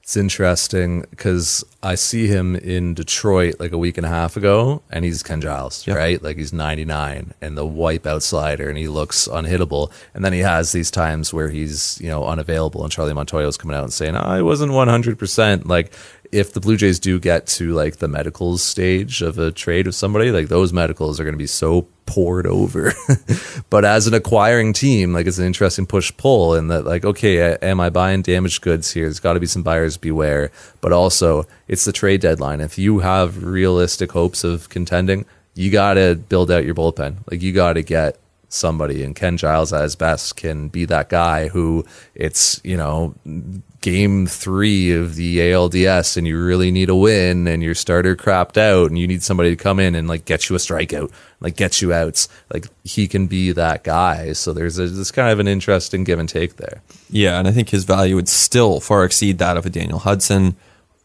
It's 0.10 0.18
interesting 0.18 1.02
because 1.12 1.64
I 1.84 1.94
see 1.94 2.26
him 2.26 2.56
in 2.56 2.96
Detroit 2.96 3.60
like 3.60 3.72
a 3.72 3.78
week 3.78 3.96
and 3.96 4.08
a 4.08 4.10
half 4.10 4.36
ago, 4.36 4.82
and 4.90 5.06
he's 5.06 5.22
Ken 5.22 5.40
Giles, 5.40 5.86
Yep. 5.86 5.96
right? 5.96 6.24
Like 6.24 6.38
he's 6.38 6.52
99 6.52 7.36
and 7.44 7.56
the 7.56 7.64
wipeout 7.64 8.24
slider, 8.24 8.68
and 8.70 8.76
he 8.76 8.88
looks 8.88 9.28
unhittable. 9.28 9.92
And 10.16 10.26
then 10.26 10.34
he 10.34 10.40
has 10.40 10.72
these 10.72 10.90
times 10.90 11.32
where 11.32 11.50
he's 11.50 12.02
you 12.02 12.10
know 12.10 12.26
unavailable, 12.26 12.82
and 12.82 12.92
Charlie 12.92 13.14
Montoyo's 13.14 13.56
coming 13.56 13.78
out 13.78 13.84
and 13.84 13.94
saying, 13.94 14.16
"I 14.16 14.42
wasn't 14.42 14.72
100." 14.74 15.20
percent 15.20 15.68
Like 15.68 15.94
if 16.32 16.54
the 16.54 16.60
Blue 16.60 16.76
Jays 16.76 16.98
do 17.00 17.20
get 17.20 17.46
to 17.46 17.74
like 17.74 17.98
the 17.98 18.08
medicals 18.08 18.64
stage 18.64 19.22
of 19.22 19.38
a 19.38 19.52
trade 19.52 19.86
with 19.86 19.94
somebody, 19.94 20.32
like 20.32 20.48
those 20.48 20.74
medicals 20.74 21.20
are 21.20 21.24
going 21.24 21.36
to 21.36 21.38
be 21.38 21.46
so 21.46 21.84
poured 22.10 22.48
over. 22.48 22.92
but 23.70 23.86
as 23.86 24.08
an 24.08 24.16
acquiring 24.16 24.74
team, 24.74 25.14
like 25.14 25.28
it's 25.28 25.38
an 25.38 25.46
interesting 25.46 25.86
push 25.86 26.12
pull 26.18 26.56
in 26.56 26.68
that, 26.70 26.84
like, 26.84 27.06
okay, 27.06 27.56
am 27.62 27.80
I 27.80 27.92
buying 27.92 28.24
damaged 28.24 28.62
goods 28.62 28.92
here? 28.92 29.06
There's 29.06 29.20
got 29.20 29.34
to 29.34 29.40
be 29.40 29.46
some 29.46 29.62
buyers 29.62 29.96
beware. 29.96 30.52
But 30.82 30.92
also, 30.92 31.46
it's 31.68 31.86
the 31.86 31.92
trade 31.92 32.22
deadline. 32.22 32.62
If 32.62 32.80
you 32.80 33.00
have 33.00 33.44
realistic 33.44 34.12
hopes 34.12 34.44
of 34.44 34.70
contending, 34.70 35.26
you 35.54 35.70
got 35.70 35.94
to 35.94 36.16
build 36.16 36.50
out 36.50 36.66
your 36.66 36.74
bullpen. 36.74 37.18
Like, 37.30 37.44
you 37.44 37.54
got 37.54 37.74
to 37.74 37.84
get 37.84 38.18
somebody 38.50 39.04
and 39.04 39.16
Ken 39.16 39.38
Giles 39.38 39.72
at 39.72 39.84
his 39.84 39.96
best 39.96 40.36
can 40.36 40.68
be 40.68 40.86
that 40.86 41.10
guy 41.10 41.48
who 41.48 41.86
it's, 42.16 42.60
you 42.64 42.76
know, 42.76 43.16
game 43.82 44.26
three 44.28 44.92
of 44.92 45.16
the 45.16 45.38
ALDS 45.38 46.18
and 46.18 46.28
you 46.28 46.44
really 46.44 46.72
need 46.72 46.90
a 46.90 46.96
win 46.96 47.48
and 47.48 47.64
your 47.64 47.76
starter 47.76 48.16
crapped 48.16 48.58
out 48.58 48.90
and 48.90 49.00
you 49.00 49.08
need 49.08 49.24
somebody 49.24 49.52
to 49.52 49.56
come 49.56 49.80
in 49.80 49.96
and 49.96 50.08
like 50.08 50.26
get 50.26 50.50
you 50.50 50.56
a 50.56 50.60
strikeout, 50.60 51.12
like 51.40 51.56
get 51.56 51.82
you 51.82 51.94
outs. 51.94 52.28
Like 52.52 52.66
he 52.84 53.08
can 53.08 53.28
be 53.28 53.52
that 53.54 53.84
guy. 53.84 54.34
So 54.34 54.52
there's 54.52 54.80
a, 54.80 54.88
this 54.88 55.12
kind 55.12 55.32
of 55.32 55.40
an 55.40 55.48
interesting 55.48 56.04
give 56.04 56.20
and 56.20 56.28
take 56.28 56.58
there. 56.58 56.82
Yeah, 57.10 57.40
and 57.40 57.48
I 57.48 57.52
think 57.52 57.70
his 57.70 57.86
value 57.86 58.16
would 58.16 58.28
still 58.28 58.80
far 58.80 59.06
exceed 59.06 59.38
that 59.38 59.58
of 59.58 59.66
a 59.66 59.70
Daniel 59.70 60.00
Hudson, 60.00 60.58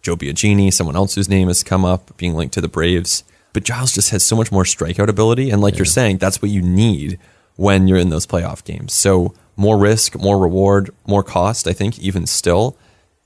Joe 0.02 0.16
Biagini, 0.16 0.72
someone 0.72 0.96
else 0.96 1.14
whose 1.14 1.28
name 1.28 1.48
has 1.48 1.62
come 1.62 1.84
up 1.84 2.16
being 2.16 2.34
linked 2.34 2.54
to 2.54 2.60
the 2.60 2.68
Braves. 2.68 3.22
But 3.52 3.62
Giles 3.62 3.92
just 3.92 4.10
has 4.10 4.24
so 4.24 4.34
much 4.34 4.50
more 4.50 4.64
strikeout 4.64 5.08
ability, 5.08 5.50
and 5.50 5.62
like 5.62 5.78
you're 5.78 5.84
saying, 5.84 6.18
that's 6.18 6.42
what 6.42 6.50
you 6.50 6.60
need 6.60 7.20
when 7.56 7.88
you're 7.88 7.98
in 7.98 8.10
those 8.10 8.26
playoff 8.26 8.64
games. 8.64 8.92
So 8.92 9.34
more 9.56 9.78
risk, 9.78 10.18
more 10.18 10.38
reward, 10.38 10.90
more 11.06 11.22
cost. 11.22 11.68
I 11.68 11.72
think 11.72 11.98
even 11.98 12.26
still, 12.26 12.76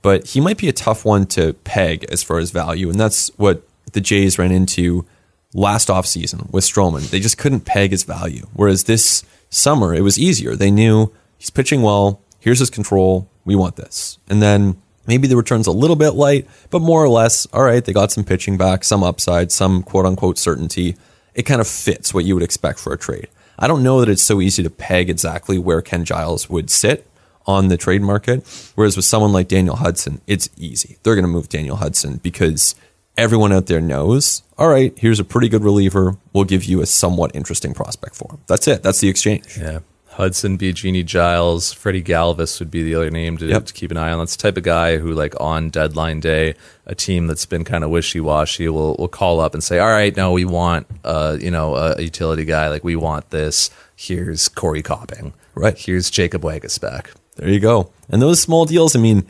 but 0.02 0.28
he 0.28 0.40
might 0.40 0.58
be 0.58 0.68
a 0.68 0.72
tough 0.72 1.04
one 1.04 1.26
to 1.26 1.54
peg 1.54 2.04
as 2.10 2.22
far 2.22 2.38
as 2.38 2.50
value, 2.50 2.90
and 2.90 3.00
that's 3.00 3.28
what 3.38 3.62
the 3.92 4.00
Jays 4.00 4.38
ran 4.38 4.52
into 4.52 5.06
last 5.54 5.88
offseason 5.88 6.50
with 6.52 6.64
Stroman. 6.64 7.08
They 7.10 7.20
just 7.20 7.38
couldn't 7.38 7.60
peg 7.60 7.90
his 7.90 8.04
value. 8.04 8.46
Whereas 8.52 8.84
this 8.84 9.24
summer, 9.50 9.94
it 9.94 10.02
was 10.02 10.18
easier. 10.18 10.54
They 10.54 10.70
knew 10.70 11.12
he's 11.38 11.50
pitching 11.50 11.82
well. 11.82 12.20
Here's 12.38 12.58
his 12.58 12.70
control. 12.70 13.30
We 13.44 13.56
want 13.56 13.76
this. 13.76 14.18
And 14.28 14.42
then 14.42 14.80
maybe 15.06 15.26
the 15.26 15.36
return's 15.36 15.66
a 15.66 15.72
little 15.72 15.96
bit 15.96 16.10
light, 16.10 16.46
but 16.70 16.82
more 16.82 17.02
or 17.02 17.08
less, 17.08 17.46
all 17.46 17.62
right, 17.62 17.84
they 17.84 17.92
got 17.92 18.12
some 18.12 18.24
pitching 18.24 18.58
back, 18.58 18.84
some 18.84 19.02
upside, 19.02 19.50
some 19.50 19.82
quote 19.82 20.06
unquote 20.06 20.38
certainty. 20.38 20.96
It 21.34 21.44
kind 21.44 21.60
of 21.60 21.66
fits 21.66 22.12
what 22.12 22.24
you 22.24 22.34
would 22.34 22.42
expect 22.42 22.78
for 22.78 22.92
a 22.92 22.98
trade. 22.98 23.28
I 23.58 23.66
don't 23.66 23.82
know 23.82 24.00
that 24.00 24.08
it's 24.08 24.22
so 24.22 24.40
easy 24.40 24.62
to 24.62 24.70
peg 24.70 25.10
exactly 25.10 25.58
where 25.58 25.82
Ken 25.82 26.04
Giles 26.04 26.48
would 26.48 26.70
sit 26.70 27.06
on 27.46 27.68
the 27.68 27.76
trade 27.76 28.02
market. 28.02 28.46
Whereas 28.74 28.94
with 28.94 29.06
someone 29.06 29.32
like 29.32 29.48
Daniel 29.48 29.76
Hudson, 29.76 30.20
it's 30.26 30.48
easy. 30.56 30.98
They're 31.02 31.14
going 31.14 31.24
to 31.24 31.28
move 31.28 31.48
Daniel 31.48 31.76
Hudson 31.76 32.18
because 32.18 32.74
everyone 33.16 33.52
out 33.52 33.66
there 33.66 33.80
knows, 33.80 34.42
all 34.56 34.68
right, 34.68 34.96
here's 34.98 35.18
a 35.18 35.24
pretty 35.24 35.48
good 35.48 35.64
reliever. 35.64 36.16
We'll 36.32 36.44
give 36.44 36.64
you 36.64 36.80
a 36.82 36.86
somewhat 36.86 37.34
interesting 37.34 37.74
prospect 37.74 38.14
for 38.14 38.30
him. 38.32 38.40
That's 38.46 38.68
it. 38.68 38.82
That's 38.82 39.00
the 39.00 39.08
exchange. 39.08 39.58
Yeah. 39.58 39.80
Hudson, 40.18 40.58
Biagini, 40.58 41.04
Giles, 41.06 41.72
Freddie 41.72 42.02
Galvis 42.02 42.58
would 42.58 42.70
be 42.72 42.82
the 42.82 42.94
other 42.96 43.08
name 43.10 43.38
to, 43.38 43.46
Yep. 43.46 43.66
to 43.66 43.72
keep 43.72 43.90
an 43.92 43.96
eye 43.96 44.10
on. 44.10 44.18
That's 44.18 44.34
the 44.36 44.42
type 44.42 44.56
of 44.56 44.64
guy 44.64 44.96
who, 44.98 45.12
like, 45.12 45.32
on 45.40 45.70
deadline 45.70 46.18
day, 46.18 46.54
a 46.86 46.94
team 46.96 47.28
that's 47.28 47.46
been 47.46 47.62
kind 47.64 47.84
of 47.84 47.90
wishy 47.90 48.18
washy 48.20 48.68
will 48.68 48.96
will 48.98 49.06
call 49.08 49.38
up 49.38 49.54
and 49.54 49.62
say, 49.62 49.78
"All 49.78 49.88
right, 49.88 50.14
no, 50.16 50.32
we 50.32 50.44
want, 50.44 50.86
uh, 51.04 51.36
you 51.40 51.50
know, 51.52 51.76
a 51.76 52.02
utility 52.02 52.44
guy. 52.44 52.68
Like, 52.68 52.82
we 52.82 52.96
want 52.96 53.30
this. 53.30 53.70
Here's 53.94 54.48
Corey 54.48 54.82
Copping. 54.82 55.32
Right. 55.54 55.78
Here's 55.78 56.10
Jacob 56.10 56.42
Waguespack. 56.42 57.06
There 57.36 57.48
you 57.48 57.60
go. 57.60 57.90
And 58.10 58.20
those 58.20 58.40
small 58.40 58.64
deals, 58.64 58.96
I 58.96 58.98
mean, 58.98 59.24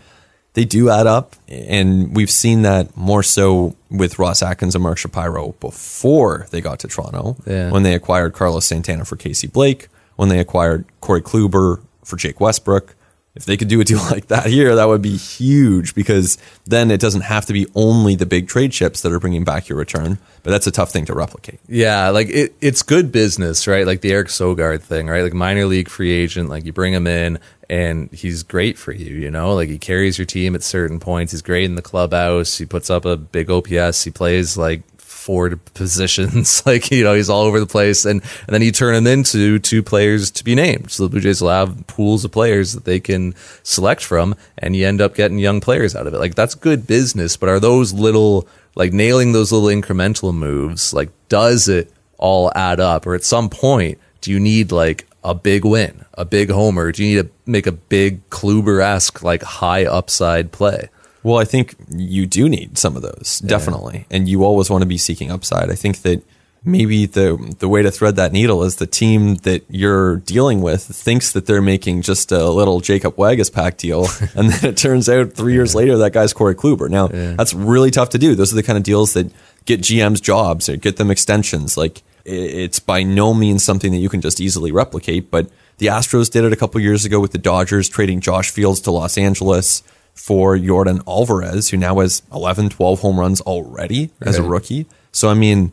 they 0.55 0.65
do 0.65 0.89
add 0.91 1.07
up. 1.07 1.37
And 1.49 2.17
we've 2.17 2.31
seen 2.31 2.63
that 2.63 2.97
more 2.97 3.23
so 3.23 3.77
with 3.91 4.19
Ross 4.19 4.43
Atkins 4.43 4.75
and 4.75 4.83
Mark 4.83 4.97
Shapiro 4.99 5.55
before 5.61 6.47
they 6.51 6.61
got 6.63 6.79
to 6.81 6.89
Toronto, 6.89 7.37
Yeah. 7.47 7.71
when 7.71 7.83
they 7.83 7.95
acquired 7.95 8.33
Carlos 8.33 8.65
Santana 8.65 9.05
for 9.05 9.17
Casey 9.17 9.47
Blake, 9.47 9.89
when 10.19 10.29
they 10.29 10.41
acquired 10.41 10.85
Corey 11.01 11.23
Kluber 11.23 11.81
for 12.03 12.17
Jake 12.17 12.41
Westbrook. 12.41 12.97
If 13.37 13.45
they 13.45 13.57
could 13.57 13.69
do 13.69 13.81
a 13.81 13.85
deal 13.85 13.99
like 14.11 14.27
that 14.27 14.47
here, 14.47 14.75
that 14.75 14.89
would 14.89 15.01
be 15.01 15.17
huge 15.17 15.95
because 15.95 16.39
then 16.67 16.91
it 16.91 17.01
doesn't 17.01 17.21
have 17.21 17.47
to 17.47 17.53
be 17.53 17.69
only 17.77 18.17
the 18.17 18.27
big 18.27 18.49
trade 18.49 18.73
chips 18.73 19.03
that 19.03 19.13
are 19.13 19.21
bringing 19.21 19.45
back 19.45 19.69
your 19.69 19.79
return. 19.79 20.19
But 20.43 20.51
that's 20.51 20.67
a 20.67 20.73
tough 20.73 20.91
thing 20.91 21.05
to 21.05 21.15
replicate. 21.15 21.61
Yeah, 21.69 22.09
like 22.09 22.31
it, 22.31 22.57
it's 22.61 22.83
good 22.83 23.13
business, 23.13 23.69
right? 23.69 23.87
Like 23.87 24.01
the 24.01 24.11
Eric 24.11 24.27
Sogard 24.27 24.83
thing, 24.83 25.07
right? 25.07 25.23
Like 25.23 25.35
minor 25.35 25.67
league 25.67 25.89
free 25.89 26.11
agent, 26.11 26.49
like 26.49 26.65
you 26.65 26.73
bring 26.73 26.93
him 26.93 27.07
in 27.07 27.39
and 27.71 28.11
he's 28.13 28.43
great 28.43 28.77
for 28.77 28.91
you, 28.91 29.15
you 29.15 29.31
know? 29.31 29.55
Like 29.55 29.69
he 29.69 29.79
carries 29.79 30.19
your 30.19 30.27
team 30.27 30.57
at 30.57 30.65
certain 30.65 30.99
points. 30.99 31.31
He's 31.31 31.43
great 31.43 31.65
in 31.67 31.77
the 31.77 31.83
clubhouse. 31.83 32.59
He 32.59 32.67
puts 32.67 32.91
up 32.91 33.05
a 33.05 33.17
big 33.17 33.51
OPS. 33.51 34.03
He 34.03 34.11
plays 34.11 34.57
like 34.57 34.83
four 35.29 35.55
positions. 35.75 36.63
like, 36.67 36.91
you 36.91 37.05
know, 37.05 37.13
he's 37.13 37.29
all 37.29 37.43
over 37.43 37.61
the 37.61 37.67
place. 37.67 38.07
And, 38.07 38.23
and 38.47 38.55
then 38.55 38.63
you 38.63 38.73
turn 38.73 38.95
him 38.95 39.07
into 39.07 39.59
two 39.59 39.83
players 39.83 40.31
to 40.31 40.43
be 40.43 40.55
named. 40.55 40.91
So 40.91 41.03
the 41.03 41.11
Blue 41.11 41.21
Jays 41.21 41.43
will 41.43 41.51
have 41.51 41.87
pools 41.87 42.25
of 42.25 42.33
players 42.33 42.73
that 42.73 42.87
they 42.87 42.99
can 42.99 43.35
select 43.63 44.03
from 44.03 44.35
and 44.57 44.75
you 44.75 44.87
end 44.87 45.03
up 45.03 45.15
getting 45.15 45.39
young 45.39 45.61
players 45.61 45.95
out 45.95 46.07
of 46.07 46.15
it. 46.15 46.19
Like 46.19 46.35
that's 46.35 46.55
good 46.55 46.87
business, 46.87 47.37
but 47.37 47.51
are 47.51 47.61
those 47.61 47.93
little 47.93 48.49
like 48.75 48.95
nailing 48.95 49.33
those 49.33 49.53
little 49.53 49.69
incremental 49.69 50.35
moves, 50.35 50.95
like 50.95 51.11
does 51.29 51.69
it 51.69 51.93
all 52.17 52.51
add 52.55 52.81
up? 52.81 53.07
Or 53.07 53.15
at 53.15 53.23
some 53.23 53.51
point, 53.51 53.99
do 54.23 54.31
you 54.31 54.41
need 54.41 54.73
like 54.73 55.07
a 55.23 55.35
big 55.35 55.67
win, 55.67 56.07
a 56.15 56.25
big 56.25 56.49
homer? 56.49 56.91
Do 56.91 57.05
you 57.05 57.17
need 57.17 57.29
to 57.29 57.31
make 57.45 57.67
a 57.67 57.73
big 57.73 58.31
Kluber 58.31 58.83
esque, 58.83 59.23
like 59.23 59.43
high 59.43 59.85
upside 59.85 60.53
play? 60.53 60.89
Well, 61.23 61.39
I 61.39 61.45
think 61.45 61.75
you 61.91 62.27
do 62.27 62.49
need 62.49 62.79
some 62.79 62.97
of 62.97 63.03
those, 63.03 63.41
definitely. 63.45 64.07
And 64.11 64.29
you 64.29 64.45
always 64.45 64.71
want 64.71 64.83
to 64.83 64.87
be 64.87 64.99
seeking 64.99 65.31
upside. 65.31 65.71
I 65.71 65.75
think 65.75 66.03
that 66.03 66.23
maybe 66.65 67.07
the 67.07 67.55
the 67.59 67.69
way 67.69 67.83
to 67.83 67.91
thread 67.91 68.17
that 68.17 68.33
needle 68.33 68.63
is 68.65 68.77
the 68.77 68.87
team 68.87 69.37
that 69.37 69.65
you're 69.69 70.17
dealing 70.17 70.61
with 70.61 70.83
thinks 70.83 71.33
that 71.33 71.47
they're 71.47 71.63
making 71.63 72.03
just 72.03 72.33
a 72.33 72.49
little 72.49 72.81
Jacob 72.81 73.17
Waguespack 73.17 73.77
deal, 73.77 74.07
and 74.35 74.51
then 74.51 74.71
it 74.71 74.77
turns 74.77 75.09
out 75.09 75.33
three 75.33 75.55
years 75.55 75.75
later 75.75 75.99
that 75.99 76.13
guy's 76.13 76.33
Corey 76.33 76.55
Kluber. 76.55 76.89
Now 76.89 77.09
that's 77.09 77.55
really 77.55 77.91
tough 77.91 78.11
to 78.11 78.19
do. 78.19 78.35
Those 78.35 78.53
are 78.53 78.57
the 78.57 78.63
kind 78.63 78.77
of 78.77 78.85
deals 78.85 79.15
that 79.15 79.31
get 79.65 79.81
GMs 79.81 80.23
jobs 80.23 80.69
or 80.69 80.77
get 80.77 80.97
them 80.97 81.11
extensions. 81.11 81.77
Like 81.77 82.03
it's 82.25 82.79
by 82.79 83.03
no 83.03 83.33
means 83.33 83.65
something 83.65 83.91
that 83.93 83.99
you 83.99 84.09
can 84.09 84.21
just 84.21 84.41
easily 84.41 84.71
replicate. 84.71 85.31
But 85.31 85.51
the 85.79 85.87
Astros 85.87 86.31
did 86.31 86.45
it 86.45 86.53
a 86.53 86.57
couple 86.57 86.81
years 86.81 87.05
ago 87.05 87.21
with 87.21 87.33
the 87.33 87.39
Dodgers 87.39 87.89
trading 87.89 88.21
Josh 88.21 88.51
Fields 88.51 88.81
to 88.83 88.91
Los 88.91 89.17
Angeles 89.17 89.83
for 90.19 90.57
Yordan 90.57 91.01
Alvarez, 91.07 91.71
who 91.71 91.77
now 91.77 92.01
has 92.01 92.23
11, 92.33 92.71
12 92.71 93.01
home 93.01 93.21
runs 93.21 93.41
already 93.43 94.11
as 94.21 94.37
a 94.37 94.43
rookie. 94.43 94.87
So, 95.13 95.29
I 95.29 95.35
mean, 95.35 95.73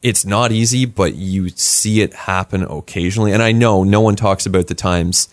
it's 0.00 0.24
not 0.24 0.52
easy, 0.52 0.84
but 0.86 1.16
you 1.16 1.48
see 1.50 2.00
it 2.00 2.14
happen 2.14 2.62
occasionally. 2.62 3.32
And 3.32 3.42
I 3.42 3.50
know 3.52 3.82
no 3.82 4.00
one 4.00 4.14
talks 4.16 4.46
about 4.46 4.68
the 4.68 4.74
times, 4.76 5.28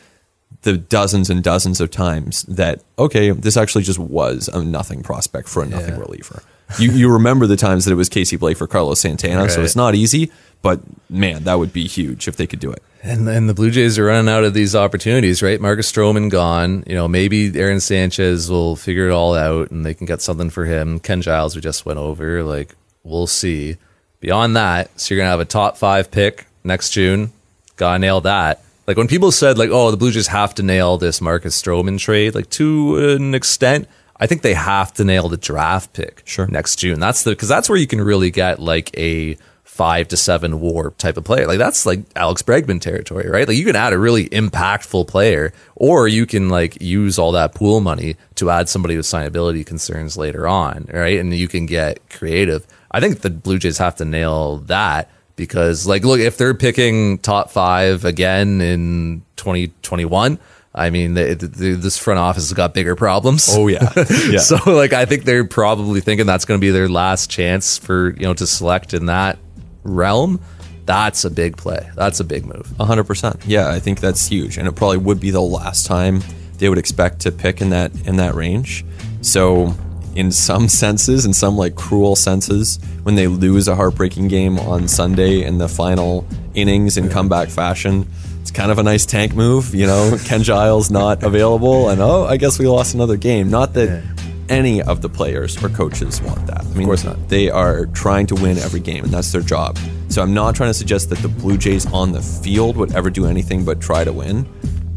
the 0.63 0.75
dozens 0.75 1.29
and 1.29 1.43
dozens 1.43 1.79
of 1.79 1.91
times 1.91 2.41
that, 2.43 2.81
okay, 2.97 3.29
this 3.29 3.55
actually 3.57 3.83
just 3.83 3.99
was 3.99 4.49
a 4.51 4.63
nothing 4.63 5.03
prospect 5.03 5.47
for 5.47 5.61
a 5.61 5.67
nothing 5.67 5.93
Yeah. 5.93 5.99
reliever. 6.01 6.41
you, 6.79 6.91
you 6.91 7.09
remember 7.13 7.45
the 7.47 7.55
times 7.55 7.85
that 7.85 7.91
it 7.91 7.95
was 7.95 8.09
Casey 8.09 8.35
Blake 8.37 8.57
for 8.57 8.67
Carlos 8.67 8.99
Santana, 8.99 9.49
so 9.49 9.61
it's 9.61 9.75
not 9.75 9.95
easy. 9.95 10.31
But 10.63 10.81
man, 11.09 11.43
that 11.45 11.59
would 11.59 11.71
be 11.71 11.87
huge 11.87 12.27
if 12.27 12.35
they 12.35 12.47
could 12.47 12.59
do 12.59 12.71
it. 12.71 12.81
And 13.03 13.27
then 13.27 13.47
the 13.47 13.53
Blue 13.53 13.71
Jays 13.71 13.97
are 13.99 14.05
running 14.05 14.29
out 14.33 14.43
of 14.43 14.53
these 14.53 14.75
opportunities, 14.75 15.41
right? 15.41 15.61
Marcus 15.61 15.91
Stroman 15.91 16.29
gone. 16.29 16.83
You 16.87 16.95
know, 16.95 17.07
maybe 17.07 17.57
Aaron 17.59 17.79
Sanchez 17.79 18.49
will 18.49 18.75
figure 18.75 19.07
it 19.07 19.13
all 19.13 19.35
out 19.35 19.71
and 19.71 19.85
they 19.85 19.93
can 19.93 20.05
get 20.05 20.21
something 20.21 20.49
for 20.49 20.65
him. 20.65 20.99
Ken 20.99 21.21
Giles, 21.21 21.55
we 21.55 21.61
just 21.61 21.85
went 21.85 21.99
over. 21.99 22.43
Like, 22.43 22.75
we'll 23.03 23.27
see. 23.27 23.77
Beyond 24.19 24.55
that, 24.55 24.99
so 24.99 25.13
you're 25.13 25.19
going 25.19 25.27
to 25.27 25.31
have 25.31 25.39
a 25.39 25.45
top 25.45 25.77
five 25.77 26.09
pick 26.09 26.47
next 26.63 26.89
June. 26.89 27.31
Gotta 27.75 27.99
nail 27.99 28.21
that. 28.21 28.63
Like, 28.87 28.97
when 28.97 29.07
people 29.07 29.31
said, 29.31 29.59
like, 29.59 29.69
oh, 29.71 29.91
the 29.91 29.97
Blue 29.97 30.09
Jays 30.11 30.27
have 30.27 30.55
to 30.55 30.63
nail 30.63 30.97
this 30.97 31.21
Marcus 31.21 31.61
Stroman 31.61 31.99
trade, 31.99 32.33
like, 32.33 32.49
to 32.51 32.97
an 33.15 33.35
extent, 33.35 33.87
I 34.19 34.25
think 34.25 34.41
they 34.41 34.55
have 34.55 34.91
to 34.95 35.03
nail 35.03 35.29
the 35.29 35.37
draft 35.37 35.93
pick 35.93 36.23
Sure. 36.25 36.47
next 36.47 36.77
June. 36.77 36.99
That's 36.99 37.23
the, 37.23 37.31
because 37.31 37.47
that's 37.47 37.69
where 37.69 37.77
you 37.77 37.85
can 37.85 38.01
really 38.01 38.31
get, 38.31 38.59
like, 38.59 38.89
a 38.97 39.37
five 39.77 40.07
to 40.07 40.17
seven 40.17 40.59
war 40.59 40.91
type 40.97 41.17
of 41.17 41.23
player. 41.23 41.45
Like 41.45 41.59
that's 41.59 41.85
like 41.85 41.99
Alex 42.15 42.41
Bregman 42.41 42.81
territory, 42.81 43.29
right? 43.29 43.47
Like 43.47 43.57
you 43.57 43.63
can 43.63 43.75
add 43.75 43.93
a 43.93 43.99
really 43.99 44.27
impactful 44.29 45.07
player, 45.07 45.53
or 45.75 46.07
you 46.07 46.25
can 46.25 46.49
like 46.49 46.81
use 46.81 47.19
all 47.19 47.31
that 47.33 47.53
pool 47.53 47.79
money 47.79 48.15
to 48.35 48.49
add 48.49 48.69
somebody 48.69 48.97
with 48.97 49.05
signability 49.05 49.63
concerns 49.63 50.17
later 50.17 50.47
on, 50.47 50.87
right? 50.91 51.19
And 51.19 51.31
you 51.31 51.47
can 51.47 51.67
get 51.67 52.09
creative. 52.09 52.65
I 52.89 52.99
think 52.99 53.21
the 53.21 53.29
Blue 53.29 53.59
Jays 53.59 53.77
have 53.77 53.95
to 53.97 54.05
nail 54.05 54.57
that 54.65 55.11
because 55.35 55.85
like 55.85 56.03
look, 56.03 56.19
if 56.19 56.37
they're 56.37 56.55
picking 56.55 57.19
top 57.19 57.51
five 57.51 58.03
again 58.03 58.59
in 58.61 59.21
2021, 59.35 60.39
I 60.73 60.89
mean, 60.89 61.13
the, 61.13 61.35
the, 61.35 61.73
this 61.73 61.99
front 61.99 62.19
office 62.19 62.49
has 62.49 62.53
got 62.53 62.73
bigger 62.73 62.95
problems. 62.95 63.47
Oh 63.51 63.67
yeah, 63.67 63.93
yeah. 64.27 64.39
So 64.39 64.57
like 64.65 64.93
I 64.93 65.05
think 65.05 65.23
they're 65.23 65.45
probably 65.45 66.01
thinking 66.01 66.25
that's 66.25 66.45
going 66.45 66.59
to 66.59 66.61
be 66.61 66.71
their 66.71 66.89
last 66.89 67.29
chance 67.29 67.77
for, 67.77 68.15
you 68.15 68.23
know, 68.23 68.33
to 68.33 68.47
select 68.47 68.95
in 68.95 69.05
that 69.05 69.37
realm. 69.83 70.39
That's 70.85 71.25
a 71.25 71.29
big 71.29 71.57
play. 71.57 71.89
That's 71.95 72.19
a 72.19 72.23
big 72.23 72.45
move. 72.45 72.71
hundred 72.79 73.05
percent. 73.05 73.41
Yeah, 73.45 73.69
I 73.69 73.79
think 73.79 73.99
that's 73.99 74.27
huge, 74.27 74.57
and 74.57 74.67
it 74.67 74.75
probably 74.75 74.97
would 74.97 75.19
be 75.19 75.31
the 75.31 75.41
last 75.41 75.85
time 75.85 76.21
they 76.57 76.69
would 76.69 76.77
expect 76.77 77.19
to 77.21 77.31
pick 77.31 77.61
in 77.61 77.69
that 77.71 77.91
in 78.07 78.17
that 78.17 78.35
range. 78.35 78.85
So, 79.21 79.75
in 80.15 80.31
some 80.31 80.67
senses, 80.83 81.25
in 81.25 81.33
some 81.33 81.57
like 81.57 81.75
cruel 81.75 82.15
senses, 82.15 82.79
when 83.03 83.15
they 83.15 83.27
lose 83.27 83.67
a 83.67 83.75
heartbreaking 83.75 84.29
game 84.29 84.57
on 84.59 84.87
Sunday 84.87 85.43
in 85.43 85.57
the 85.57 85.67
final 85.67 86.25
innings 86.53 86.97
in 86.97 87.09
comeback 87.09 87.49
fashion, 87.49 88.07
it's 88.41 88.51
kind 88.51 88.71
of 88.71 88.79
a 88.79 88.83
nice 88.83 89.05
tank 89.05 89.33
move. 89.33 89.75
You 89.75 89.87
know, 89.87 90.17
Ken 90.25 90.41
Giles 90.41 90.89
not 90.89 91.21
available, 91.23 91.89
and 91.89 92.01
oh, 92.01 92.25
I 92.25 92.37
guess 92.37 92.59
we 92.59 92.67
lost 92.67 92.93
another 92.93 93.17
game. 93.17 93.49
Not 93.49 93.73
that. 93.73 94.03
Any 94.49 94.81
of 94.81 95.01
the 95.01 95.09
players 95.09 95.61
or 95.63 95.69
coaches 95.69 96.21
want 96.21 96.45
that. 96.47 96.61
I 96.61 96.69
mean, 96.69 96.83
of 96.83 96.85
course 96.85 97.03
not. 97.03 97.29
They 97.29 97.49
are 97.49 97.87
trying 97.87 98.27
to 98.27 98.35
win 98.35 98.57
every 98.57 98.79
game, 98.79 99.03
and 99.03 99.13
that's 99.13 99.31
their 99.31 99.41
job. 99.41 99.77
So 100.09 100.21
I'm 100.21 100.33
not 100.33 100.55
trying 100.55 100.69
to 100.69 100.73
suggest 100.73 101.09
that 101.09 101.19
the 101.19 101.27
Blue 101.27 101.57
Jays 101.57 101.85
on 101.91 102.11
the 102.11 102.21
field 102.21 102.77
would 102.77 102.93
ever 102.93 103.09
do 103.09 103.25
anything 103.25 103.65
but 103.65 103.81
try 103.81 104.03
to 104.03 104.13
win. 104.13 104.47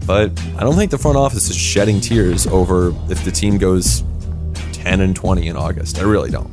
But 0.06 0.30
I 0.56 0.60
don't 0.60 0.76
think 0.76 0.90
the 0.90 0.98
front 0.98 1.16
office 1.16 1.50
is 1.50 1.56
shedding 1.56 2.00
tears 2.00 2.46
over 2.46 2.94
if 3.10 3.24
the 3.24 3.30
team 3.30 3.58
goes 3.58 4.04
10 4.72 5.00
and 5.00 5.14
20 5.14 5.48
in 5.48 5.56
August. 5.56 5.98
I 5.98 6.02
really 6.02 6.30
don't. 6.30 6.50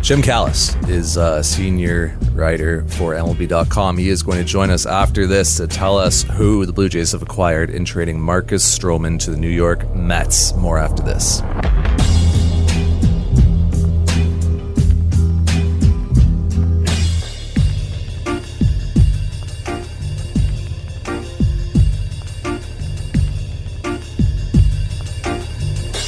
Jim 0.00 0.22
Callis 0.22 0.76
is 0.88 1.16
a 1.16 1.42
senior 1.42 2.16
writer 2.32 2.84
for 2.88 3.14
MLB.com. 3.14 3.98
He 3.98 4.08
is 4.08 4.22
going 4.22 4.38
to 4.38 4.44
join 4.44 4.70
us 4.70 4.86
after 4.86 5.26
this 5.26 5.56
to 5.56 5.66
tell 5.66 5.98
us 5.98 6.22
who 6.22 6.64
the 6.66 6.72
Blue 6.72 6.88
Jays 6.88 7.12
have 7.12 7.22
acquired 7.22 7.70
in 7.70 7.84
trading 7.84 8.20
Marcus 8.20 8.78
Stroman 8.78 9.18
to 9.20 9.30
the 9.32 9.36
New 9.36 9.48
York 9.48 9.92
Mets. 9.94 10.54
More 10.54 10.78
after 10.78 11.02
this. 11.02 11.42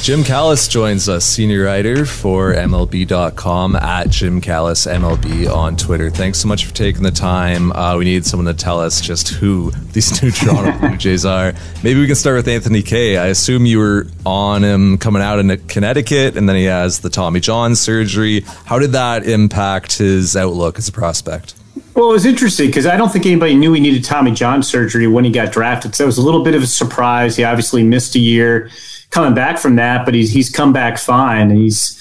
Jim 0.01 0.23
Callis 0.23 0.67
joins 0.67 1.07
us, 1.07 1.23
senior 1.23 1.65
writer 1.65 2.07
for 2.07 2.55
MLB.com 2.55 3.75
at 3.75 4.09
Jim 4.09 4.41
Callis 4.41 4.87
MLB 4.87 5.47
on 5.47 5.77
Twitter. 5.77 6.09
Thanks 6.09 6.39
so 6.39 6.47
much 6.47 6.65
for 6.65 6.73
taking 6.73 7.03
the 7.03 7.11
time. 7.11 7.71
Uh, 7.73 7.95
we 7.95 8.05
need 8.05 8.25
someone 8.25 8.47
to 8.47 8.59
tell 8.59 8.79
us 8.79 8.99
just 8.99 9.29
who 9.29 9.69
these 9.91 10.23
new 10.23 10.31
Toronto 10.31 10.75
Blue 10.79 10.97
Jays 10.97 11.23
are. 11.23 11.53
Maybe 11.83 11.99
we 11.99 12.07
can 12.07 12.15
start 12.15 12.35
with 12.35 12.47
Anthony 12.47 12.81
Kay. 12.81 13.17
I 13.17 13.27
assume 13.27 13.67
you 13.67 13.77
were 13.77 14.07
on 14.25 14.63
him 14.63 14.97
coming 14.97 15.21
out 15.21 15.37
in 15.37 15.55
Connecticut, 15.67 16.35
and 16.35 16.49
then 16.49 16.55
he 16.55 16.65
has 16.65 17.01
the 17.01 17.11
Tommy 17.11 17.39
John 17.39 17.75
surgery. 17.75 18.41
How 18.65 18.79
did 18.79 18.93
that 18.93 19.23
impact 19.27 19.99
his 19.99 20.35
outlook 20.35 20.79
as 20.79 20.89
a 20.89 20.91
prospect? 20.91 21.53
Well, 21.93 22.09
it 22.09 22.13
was 22.13 22.25
interesting 22.25 22.67
because 22.67 22.87
I 22.87 22.97
don't 22.97 23.13
think 23.13 23.27
anybody 23.27 23.53
knew 23.53 23.71
he 23.73 23.79
needed 23.79 24.03
Tommy 24.03 24.31
John 24.31 24.63
surgery 24.63 25.05
when 25.05 25.25
he 25.25 25.31
got 25.31 25.51
drafted. 25.51 25.93
So 25.93 26.05
it 26.05 26.07
was 26.07 26.17
a 26.17 26.23
little 26.23 26.43
bit 26.43 26.55
of 26.55 26.63
a 26.63 26.67
surprise. 26.67 27.35
He 27.35 27.43
obviously 27.43 27.83
missed 27.83 28.15
a 28.15 28.19
year 28.19 28.71
coming 29.11 29.35
back 29.35 29.59
from 29.59 29.75
that, 29.75 30.05
but 30.05 30.15
he's 30.15 30.31
he's 30.31 30.49
come 30.49 30.73
back 30.73 30.97
fine. 30.97 31.51
He's, 31.51 31.97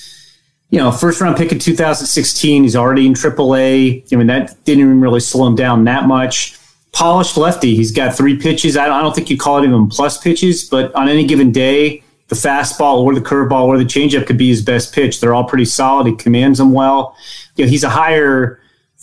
you 0.71 0.79
know, 0.79 0.91
first 0.91 1.21
round 1.21 1.37
pick 1.37 1.53
in 1.53 1.59
2016. 1.59 2.63
He's 2.63 2.77
already 2.77 3.07
in 3.07 3.13
AAA. 3.13 4.11
I 4.13 4.17
mean, 4.17 4.29
that 4.29 4.65
didn't 4.65 4.85
even 4.85 5.01
really 5.01 5.21
slow 5.21 5.47
him 5.47 5.57
down 5.57 5.85
that 5.85 6.07
much. 6.07 6.57
Polished 6.93 7.37
lefty. 7.37 7.77
He's 7.77 7.93
got 7.93 8.17
three 8.17 8.37
pitches. 8.37 8.77
I 8.77 8.87
don't, 8.87 8.95
I 8.97 9.03
don't 9.03 9.15
think 9.15 9.31
you 9.31 9.37
call 9.37 9.59
it 9.59 9.67
even 9.67 9.89
plus 9.89 10.19
pitches, 10.19 10.65
but 10.65 10.93
on 10.95 11.09
any 11.09 11.25
given 11.25 11.53
day, 11.53 12.03
the 12.29 12.37
fastball 12.37 12.99
or 12.99 13.15
the 13.15 13.21
curveball 13.21 13.67
or 13.67 13.77
the 13.77 13.85
changeup 13.85 14.27
could 14.27 14.39
be 14.39 14.49
his 14.49 14.63
best 14.63 14.95
pitch. 14.95 15.21
They're 15.21 15.35
all 15.35 15.45
pretty 15.45 15.65
solid. 15.67 16.07
He 16.07 16.15
commands 16.17 16.59
them 16.59 16.73
well. 16.73 17.17
You 17.57 17.65
know, 17.65 17.71
he's 17.71 17.85
a 17.85 17.89
higher 17.89 18.61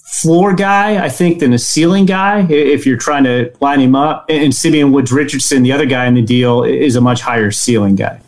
floor 0.07 0.53
guy, 0.53 1.03
I 1.03 1.09
think, 1.09 1.39
than 1.39 1.53
a 1.53 1.59
ceiling 1.59 2.05
guy. 2.05 2.47
If 2.49 2.85
you're 2.85 2.97
trying 2.97 3.25
to 3.25 3.53
line 3.59 3.81
him 3.81 3.95
up, 3.95 4.25
and 4.29 4.55
Simeon 4.55 4.91
Woods 4.91 5.11
Richardson, 5.11 5.63
the 5.63 5.73
other 5.73 5.85
guy 5.85 6.05
in 6.05 6.13
the 6.13 6.21
deal, 6.21 6.63
is 6.63 6.95
a 6.95 7.01
much 7.01 7.21
higher 7.21 7.51
ceiling 7.51 7.95
guy. 7.95 8.19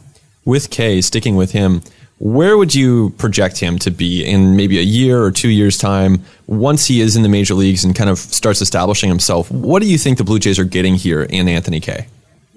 With 0.45 0.69
Kay, 0.69 1.01
sticking 1.01 1.35
with 1.35 1.51
him, 1.51 1.81
where 2.17 2.57
would 2.57 2.75
you 2.75 3.11
project 3.11 3.59
him 3.59 3.79
to 3.79 3.91
be 3.91 4.25
in 4.25 4.57
maybe 4.57 4.77
a 4.77 4.83
year 4.83 5.23
or 5.23 5.31
two 5.31 5.49
years' 5.49 5.77
time 5.77 6.21
once 6.47 6.85
he 6.85 6.99
is 6.99 7.15
in 7.15 7.23
the 7.23 7.29
major 7.29 7.53
leagues 7.53 7.85
and 7.85 7.95
kind 7.95 8.09
of 8.09 8.19
starts 8.19 8.61
establishing 8.61 9.09
himself? 9.09 9.49
What 9.49 9.81
do 9.81 9.89
you 9.89 9.97
think 9.97 10.17
the 10.17 10.25
Blue 10.25 10.39
Jays 10.39 10.59
are 10.59 10.65
getting 10.65 10.95
here 10.95 11.23
in 11.23 11.47
Anthony 11.47 11.79
Kay? 11.79 12.07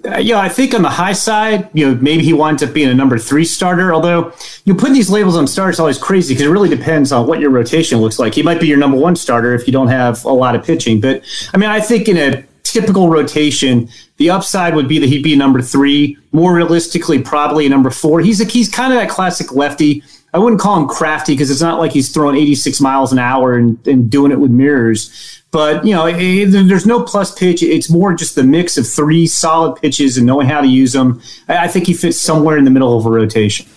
Uh, 0.05 0.17
yeah, 0.17 0.39
I 0.39 0.49
think 0.49 0.73
on 0.73 0.81
the 0.81 0.89
high 0.89 1.13
side, 1.13 1.69
you 1.73 1.87
know, 1.87 1.95
maybe 2.01 2.23
he 2.23 2.33
winds 2.33 2.61
up 2.61 2.73
being 2.73 2.89
a 2.89 2.93
number 2.93 3.17
three 3.17 3.45
starter. 3.45 3.93
Although 3.93 4.33
you 4.65 4.75
put 4.75 4.91
these 4.91 5.09
labels 5.09 5.37
on 5.37 5.47
starters 5.47 5.79
always 5.79 5.97
crazy 5.97 6.33
because 6.33 6.45
it 6.45 6.49
really 6.49 6.67
depends 6.67 7.13
on 7.13 7.25
what 7.25 7.39
your 7.39 7.51
rotation 7.51 7.99
looks 7.99 8.19
like. 8.19 8.33
He 8.35 8.43
might 8.43 8.59
be 8.59 8.67
your 8.67 8.77
number 8.77 8.97
one 8.97 9.15
starter 9.15 9.53
if 9.53 9.65
you 9.65 9.71
don't 9.71 9.87
have 9.87 10.23
a 10.25 10.31
lot 10.31 10.55
of 10.55 10.63
pitching. 10.63 10.99
But 10.99 11.23
I 11.53 11.57
mean, 11.57 11.69
I 11.69 11.79
think 11.79 12.09
in 12.09 12.17
a 12.17 12.43
typical 12.63 13.09
rotation, 13.09 13.87
the 14.17 14.29
upside 14.29 14.75
would 14.75 14.89
be 14.89 14.99
that 14.99 15.07
he'd 15.07 15.23
be 15.23 15.37
number 15.37 15.61
three. 15.61 16.17
More 16.33 16.53
realistically, 16.53 17.21
probably 17.21 17.69
number 17.69 17.89
four. 17.89 18.19
He's 18.19 18.41
a, 18.41 18.45
he's 18.45 18.69
kind 18.69 18.91
of 18.91 18.99
that 18.99 19.09
classic 19.09 19.53
lefty. 19.53 20.03
I 20.33 20.39
wouldn't 20.39 20.59
call 20.59 20.81
him 20.81 20.87
crafty 20.87 21.33
because 21.33 21.51
it's 21.51 21.61
not 21.61 21.79
like 21.79 21.91
he's 21.91 22.11
throwing 22.11 22.35
86 22.35 22.81
miles 22.81 23.13
an 23.13 23.19
hour 23.19 23.55
and, 23.55 23.85
and 23.87 24.09
doing 24.09 24.31
it 24.31 24.39
with 24.39 24.51
mirrors. 24.51 25.42
But 25.53 25.85
you 25.85 25.93
know, 25.93 26.07
eh, 26.07 26.45
there's 26.49 26.85
no 26.87 27.03
plus 27.03 27.33
pitch. 27.33 27.61
It's 27.63 27.89
more 27.89 28.13
just 28.13 28.33
the 28.35 28.43
mix 28.43 28.77
of 28.77 28.85
three 28.87 29.27
solid 29.27 29.79
pitches 29.79 30.17
and 30.17 30.25
knowing 30.27 30.47
how 30.47 30.59
to 30.59 30.67
use 30.67 30.91
them. 30.93 31.21
I 31.47 31.57
I 31.65 31.67
think 31.67 31.87
he 31.87 31.93
fits 31.93 32.19
somewhere 32.19 32.57
in 32.57 32.65
the 32.65 32.71
middle 32.71 32.97
of 32.97 33.05
a 33.05 33.09
rotation. 33.09 33.67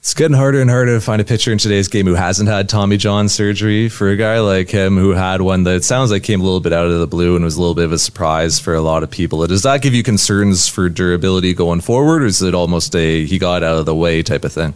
It's 0.00 0.12
getting 0.12 0.36
harder 0.36 0.60
and 0.60 0.68
harder 0.68 0.96
to 0.96 1.00
find 1.00 1.22
a 1.22 1.24
pitcher 1.24 1.50
in 1.50 1.56
today's 1.56 1.88
game 1.88 2.04
who 2.04 2.12
hasn't 2.14 2.46
had 2.50 2.68
Tommy 2.68 2.98
John 2.98 3.26
surgery. 3.30 3.88
For 3.88 4.10
a 4.10 4.16
guy 4.16 4.38
like 4.40 4.68
him 4.68 4.98
who 4.98 5.12
had 5.12 5.40
one 5.40 5.62
that 5.62 5.76
it 5.76 5.84
sounds 5.84 6.10
like 6.10 6.22
came 6.22 6.42
a 6.42 6.44
little 6.44 6.60
bit 6.60 6.74
out 6.74 6.88
of 6.88 7.00
the 7.00 7.06
blue 7.06 7.36
and 7.36 7.42
was 7.44 7.56
a 7.56 7.60
little 7.60 7.74
bit 7.74 7.86
of 7.86 7.92
a 7.92 7.98
surprise 7.98 8.60
for 8.60 8.74
a 8.74 8.82
lot 8.82 9.02
of 9.02 9.10
people. 9.10 9.46
Does 9.46 9.62
that 9.62 9.80
give 9.80 9.94
you 9.94 10.02
concerns 10.02 10.68
for 10.68 10.90
durability 10.90 11.54
going 11.54 11.80
forward, 11.80 12.22
or 12.22 12.26
is 12.26 12.42
it 12.42 12.52
almost 12.54 12.94
a 12.94 13.24
he 13.24 13.38
got 13.38 13.62
out 13.62 13.78
of 13.78 13.86
the 13.86 13.94
way 13.94 14.22
type 14.22 14.44
of 14.44 14.52
thing? 14.52 14.74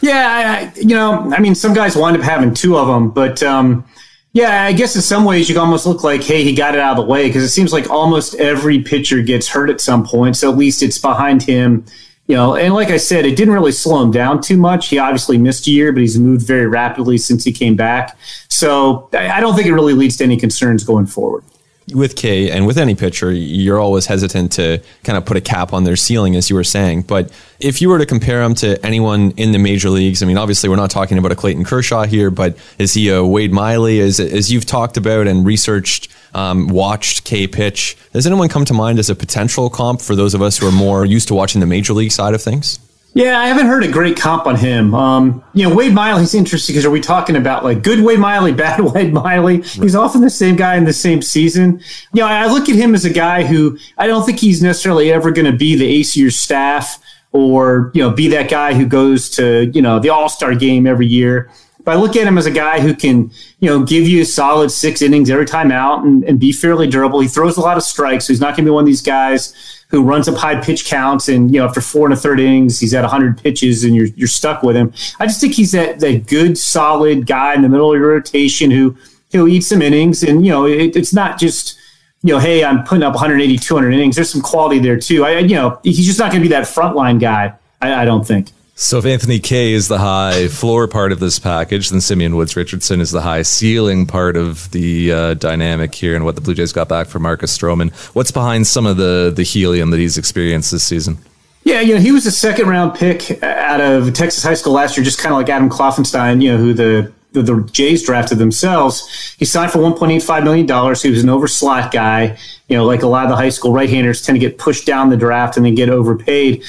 Yeah, 0.00 0.28
I, 0.30 0.42
I- 0.66 0.72
you 0.76 0.94
know, 0.94 1.32
I 1.34 1.40
mean, 1.40 1.56
some 1.56 1.74
guys 1.74 1.96
wind 1.96 2.16
up 2.16 2.22
having 2.22 2.54
two 2.54 2.76
of 2.78 2.86
them, 2.86 3.10
but 3.10 3.42
um, 3.42 3.84
yeah, 4.32 4.64
I 4.64 4.72
guess 4.72 4.96
in 4.96 5.02
some 5.02 5.24
ways 5.24 5.50
you 5.50 5.58
almost 5.60 5.84
look 5.84 6.02
like, 6.02 6.22
hey, 6.22 6.42
he 6.42 6.54
got 6.54 6.74
it 6.74 6.80
out 6.80 6.98
of 6.98 7.04
the 7.04 7.10
way 7.10 7.28
because 7.28 7.42
it 7.42 7.50
seems 7.50 7.72
like 7.72 7.90
almost 7.90 8.34
every 8.36 8.80
pitcher 8.80 9.20
gets 9.20 9.46
hurt 9.46 9.68
at 9.68 9.80
some 9.80 10.04
point. 10.04 10.36
So 10.36 10.50
at 10.50 10.56
least 10.56 10.82
it's 10.82 10.98
behind 10.98 11.42
him, 11.42 11.84
you 12.26 12.34
know. 12.34 12.56
And 12.56 12.72
like 12.72 12.88
I 12.88 12.96
said, 12.96 13.26
it 13.26 13.36
didn't 13.36 13.52
really 13.52 13.72
slow 13.72 14.02
him 14.02 14.10
down 14.10 14.40
too 14.40 14.56
much. 14.56 14.88
He 14.88 14.98
obviously 14.98 15.36
missed 15.36 15.66
a 15.66 15.70
year, 15.70 15.92
but 15.92 16.00
he's 16.00 16.18
moved 16.18 16.46
very 16.46 16.66
rapidly 16.66 17.18
since 17.18 17.44
he 17.44 17.52
came 17.52 17.76
back. 17.76 18.16
So 18.48 19.10
I 19.12 19.38
don't 19.40 19.54
think 19.54 19.66
it 19.66 19.74
really 19.74 19.94
leads 19.94 20.16
to 20.16 20.24
any 20.24 20.38
concerns 20.38 20.82
going 20.82 21.06
forward. 21.06 21.44
With 21.94 22.16
Kay 22.16 22.50
and 22.50 22.66
with 22.66 22.78
any 22.78 22.94
pitcher, 22.94 23.32
you're 23.32 23.78
always 23.78 24.06
hesitant 24.06 24.52
to 24.52 24.82
kind 25.04 25.16
of 25.16 25.24
put 25.24 25.36
a 25.36 25.40
cap 25.40 25.72
on 25.72 25.84
their 25.84 25.96
ceiling, 25.96 26.36
as 26.36 26.50
you 26.50 26.56
were 26.56 26.64
saying. 26.64 27.02
But 27.02 27.30
if 27.60 27.80
you 27.80 27.88
were 27.88 27.98
to 27.98 28.06
compare 28.06 28.42
him 28.42 28.54
to 28.56 28.84
anyone 28.84 29.32
in 29.32 29.52
the 29.52 29.58
major 29.58 29.90
leagues, 29.90 30.22
I 30.22 30.26
mean, 30.26 30.38
obviously 30.38 30.68
we're 30.68 30.76
not 30.76 30.90
talking 30.90 31.18
about 31.18 31.32
a 31.32 31.36
Clayton 31.36 31.64
Kershaw 31.64 32.04
here, 32.04 32.30
but 32.30 32.56
is 32.78 32.94
he 32.94 33.08
a 33.08 33.24
Wade 33.24 33.52
Miley? 33.52 34.00
As, 34.00 34.20
as 34.20 34.52
you've 34.52 34.66
talked 34.66 34.96
about 34.96 35.26
and 35.26 35.46
researched, 35.46 36.08
um, 36.34 36.68
watched 36.68 37.24
Kay 37.24 37.46
pitch, 37.46 37.96
does 38.12 38.26
anyone 38.26 38.48
come 38.48 38.64
to 38.64 38.74
mind 38.74 38.98
as 38.98 39.10
a 39.10 39.14
potential 39.14 39.68
comp 39.70 40.00
for 40.00 40.16
those 40.16 40.34
of 40.34 40.42
us 40.42 40.58
who 40.58 40.66
are 40.66 40.72
more 40.72 41.04
used 41.04 41.28
to 41.28 41.34
watching 41.34 41.60
the 41.60 41.66
major 41.66 41.92
league 41.92 42.12
side 42.12 42.34
of 42.34 42.42
things? 42.42 42.78
Yeah, 43.14 43.38
I 43.38 43.46
haven't 43.46 43.66
heard 43.66 43.84
a 43.84 43.88
great 43.88 44.16
comp 44.18 44.46
on 44.46 44.56
him. 44.56 44.94
Um, 44.94 45.44
you 45.52 45.68
know, 45.68 45.74
Wade 45.74 45.92
Miley's 45.92 46.34
interesting 46.34 46.72
because 46.72 46.86
are 46.86 46.90
we 46.90 47.00
talking 47.00 47.36
about 47.36 47.62
like 47.62 47.82
good 47.82 48.00
Wade 48.00 48.18
Miley, 48.18 48.52
bad 48.54 48.80
Wade 48.80 49.12
Miley? 49.12 49.60
He's 49.60 49.94
often 49.94 50.22
the 50.22 50.30
same 50.30 50.56
guy 50.56 50.76
in 50.76 50.84
the 50.84 50.94
same 50.94 51.20
season. 51.20 51.82
You 52.14 52.22
know, 52.22 52.26
I 52.26 52.46
look 52.46 52.68
at 52.70 52.74
him 52.74 52.94
as 52.94 53.04
a 53.04 53.12
guy 53.12 53.44
who 53.44 53.78
I 53.98 54.06
don't 54.06 54.24
think 54.24 54.38
he's 54.38 54.62
necessarily 54.62 55.12
ever 55.12 55.30
going 55.30 55.50
to 55.50 55.56
be 55.56 55.76
the 55.76 55.86
ace 55.86 56.16
of 56.16 56.22
your 56.22 56.30
staff 56.30 56.98
or, 57.32 57.90
you 57.94 58.02
know, 58.02 58.10
be 58.10 58.28
that 58.28 58.50
guy 58.50 58.72
who 58.72 58.86
goes 58.86 59.28
to, 59.30 59.70
you 59.74 59.82
know, 59.82 59.98
the 59.98 60.08
all 60.08 60.30
star 60.30 60.54
game 60.54 60.86
every 60.86 61.06
year. 61.06 61.50
But 61.84 61.96
I 61.96 62.00
look 62.00 62.16
at 62.16 62.26
him 62.26 62.38
as 62.38 62.46
a 62.46 62.50
guy 62.50 62.80
who 62.80 62.94
can, 62.94 63.30
you 63.58 63.68
know, 63.68 63.84
give 63.84 64.06
you 64.06 64.22
a 64.22 64.24
solid 64.24 64.70
six 64.70 65.02
innings 65.02 65.28
every 65.28 65.46
time 65.46 65.72
out 65.72 66.04
and, 66.04 66.22
and 66.24 66.38
be 66.38 66.52
fairly 66.52 66.86
durable. 66.86 67.20
He 67.20 67.28
throws 67.28 67.56
a 67.56 67.60
lot 67.60 67.76
of 67.76 67.82
strikes, 67.82 68.26
so 68.26 68.32
he's 68.32 68.40
not 68.40 68.56
going 68.56 68.64
to 68.64 68.70
be 68.70 68.70
one 68.70 68.84
of 68.84 68.86
these 68.86 69.02
guys 69.02 69.81
who 69.92 70.02
runs 70.02 70.26
up 70.26 70.34
high 70.36 70.58
pitch 70.58 70.86
counts 70.86 71.28
and 71.28 71.52
you 71.54 71.60
know 71.60 71.66
after 71.66 71.80
four 71.80 72.06
and 72.06 72.14
a 72.14 72.16
third 72.16 72.40
innings 72.40 72.80
he's 72.80 72.94
at 72.94 73.02
100 73.02 73.40
pitches 73.40 73.84
and 73.84 73.94
you're 73.94 74.06
you're 74.06 74.26
stuck 74.26 74.62
with 74.62 74.74
him. 74.74 74.92
I 75.20 75.26
just 75.26 75.40
think 75.40 75.54
he's 75.54 75.70
that 75.72 76.00
that 76.00 76.26
good 76.26 76.58
solid 76.58 77.26
guy 77.26 77.54
in 77.54 77.62
the 77.62 77.68
middle 77.68 77.92
of 77.92 78.00
your 78.00 78.08
rotation 78.08 78.70
who 78.70 78.96
he'll 79.30 79.46
eat 79.46 79.60
some 79.60 79.82
innings 79.82 80.24
and 80.24 80.44
you 80.44 80.50
know 80.50 80.66
it, 80.66 80.96
it's 80.96 81.12
not 81.12 81.38
just 81.38 81.78
you 82.22 82.32
know 82.32 82.40
hey 82.40 82.64
I'm 82.64 82.82
putting 82.84 83.04
up 83.04 83.14
180 83.14 83.58
200 83.58 83.92
innings. 83.92 84.16
There's 84.16 84.30
some 84.30 84.42
quality 84.42 84.78
there 84.80 84.98
too. 84.98 85.24
I 85.24 85.38
you 85.38 85.54
know 85.54 85.78
he's 85.84 86.06
just 86.06 86.18
not 86.18 86.32
going 86.32 86.42
to 86.42 86.48
be 86.48 86.54
that 86.54 86.64
frontline 86.64 87.20
guy. 87.20 87.52
I, 87.80 88.02
I 88.02 88.04
don't 88.06 88.26
think. 88.26 88.48
So 88.74 88.98
if 88.98 89.04
Anthony 89.04 89.38
Kay 89.38 89.72
is 89.74 89.88
the 89.88 89.98
high 89.98 90.48
floor 90.48 90.88
part 90.88 91.12
of 91.12 91.20
this 91.20 91.38
package, 91.38 91.90
then 91.90 92.00
Simeon 92.00 92.36
Woods 92.36 92.56
Richardson 92.56 93.00
is 93.00 93.10
the 93.10 93.20
high 93.20 93.42
ceiling 93.42 94.06
part 94.06 94.34
of 94.34 94.70
the 94.70 95.12
uh, 95.12 95.34
dynamic 95.34 95.94
here 95.94 96.16
and 96.16 96.24
what 96.24 96.36
the 96.36 96.40
Blue 96.40 96.54
Jays 96.54 96.72
got 96.72 96.88
back 96.88 97.06
for 97.06 97.18
Marcus 97.18 97.56
Stroman. 97.56 97.92
What's 98.14 98.30
behind 98.30 98.66
some 98.66 98.86
of 98.86 98.96
the 98.96 99.32
the 99.34 99.42
helium 99.42 99.90
that 99.90 99.98
he's 99.98 100.16
experienced 100.16 100.72
this 100.72 100.84
season? 100.84 101.18
Yeah, 101.64 101.80
you 101.80 101.94
know, 101.94 102.00
he 102.00 102.12
was 102.12 102.26
a 102.26 102.32
second 102.32 102.66
round 102.66 102.94
pick 102.94 103.42
out 103.42 103.80
of 103.80 104.12
Texas 104.14 104.42
high 104.42 104.54
school 104.54 104.72
last 104.72 104.96
year, 104.96 105.04
just 105.04 105.18
kind 105.18 105.32
of 105.32 105.38
like 105.38 105.48
Adam 105.48 105.70
Kloffenstein, 105.70 106.42
you 106.42 106.50
know, 106.50 106.58
who 106.58 106.74
the, 106.74 107.12
the, 107.32 107.42
the 107.42 107.62
Jays 107.70 108.04
drafted 108.04 108.38
themselves. 108.38 109.36
He 109.38 109.44
signed 109.44 109.70
for 109.70 109.78
$1.85 109.78 110.42
million. 110.42 110.66
He 110.66 111.10
was 111.10 111.22
an 111.22 111.28
over 111.28 111.46
slot 111.46 111.92
guy. 111.92 112.36
You 112.68 112.76
know, 112.76 112.84
like 112.84 113.02
a 113.02 113.06
lot 113.06 113.24
of 113.24 113.30
the 113.30 113.36
high 113.36 113.50
school 113.50 113.72
right 113.72 113.88
handers 113.88 114.24
tend 114.24 114.34
to 114.34 114.40
get 114.40 114.58
pushed 114.58 114.86
down 114.86 115.10
the 115.10 115.16
draft 115.16 115.56
and 115.56 115.64
then 115.64 115.76
get 115.76 115.88
overpaid 115.88 116.64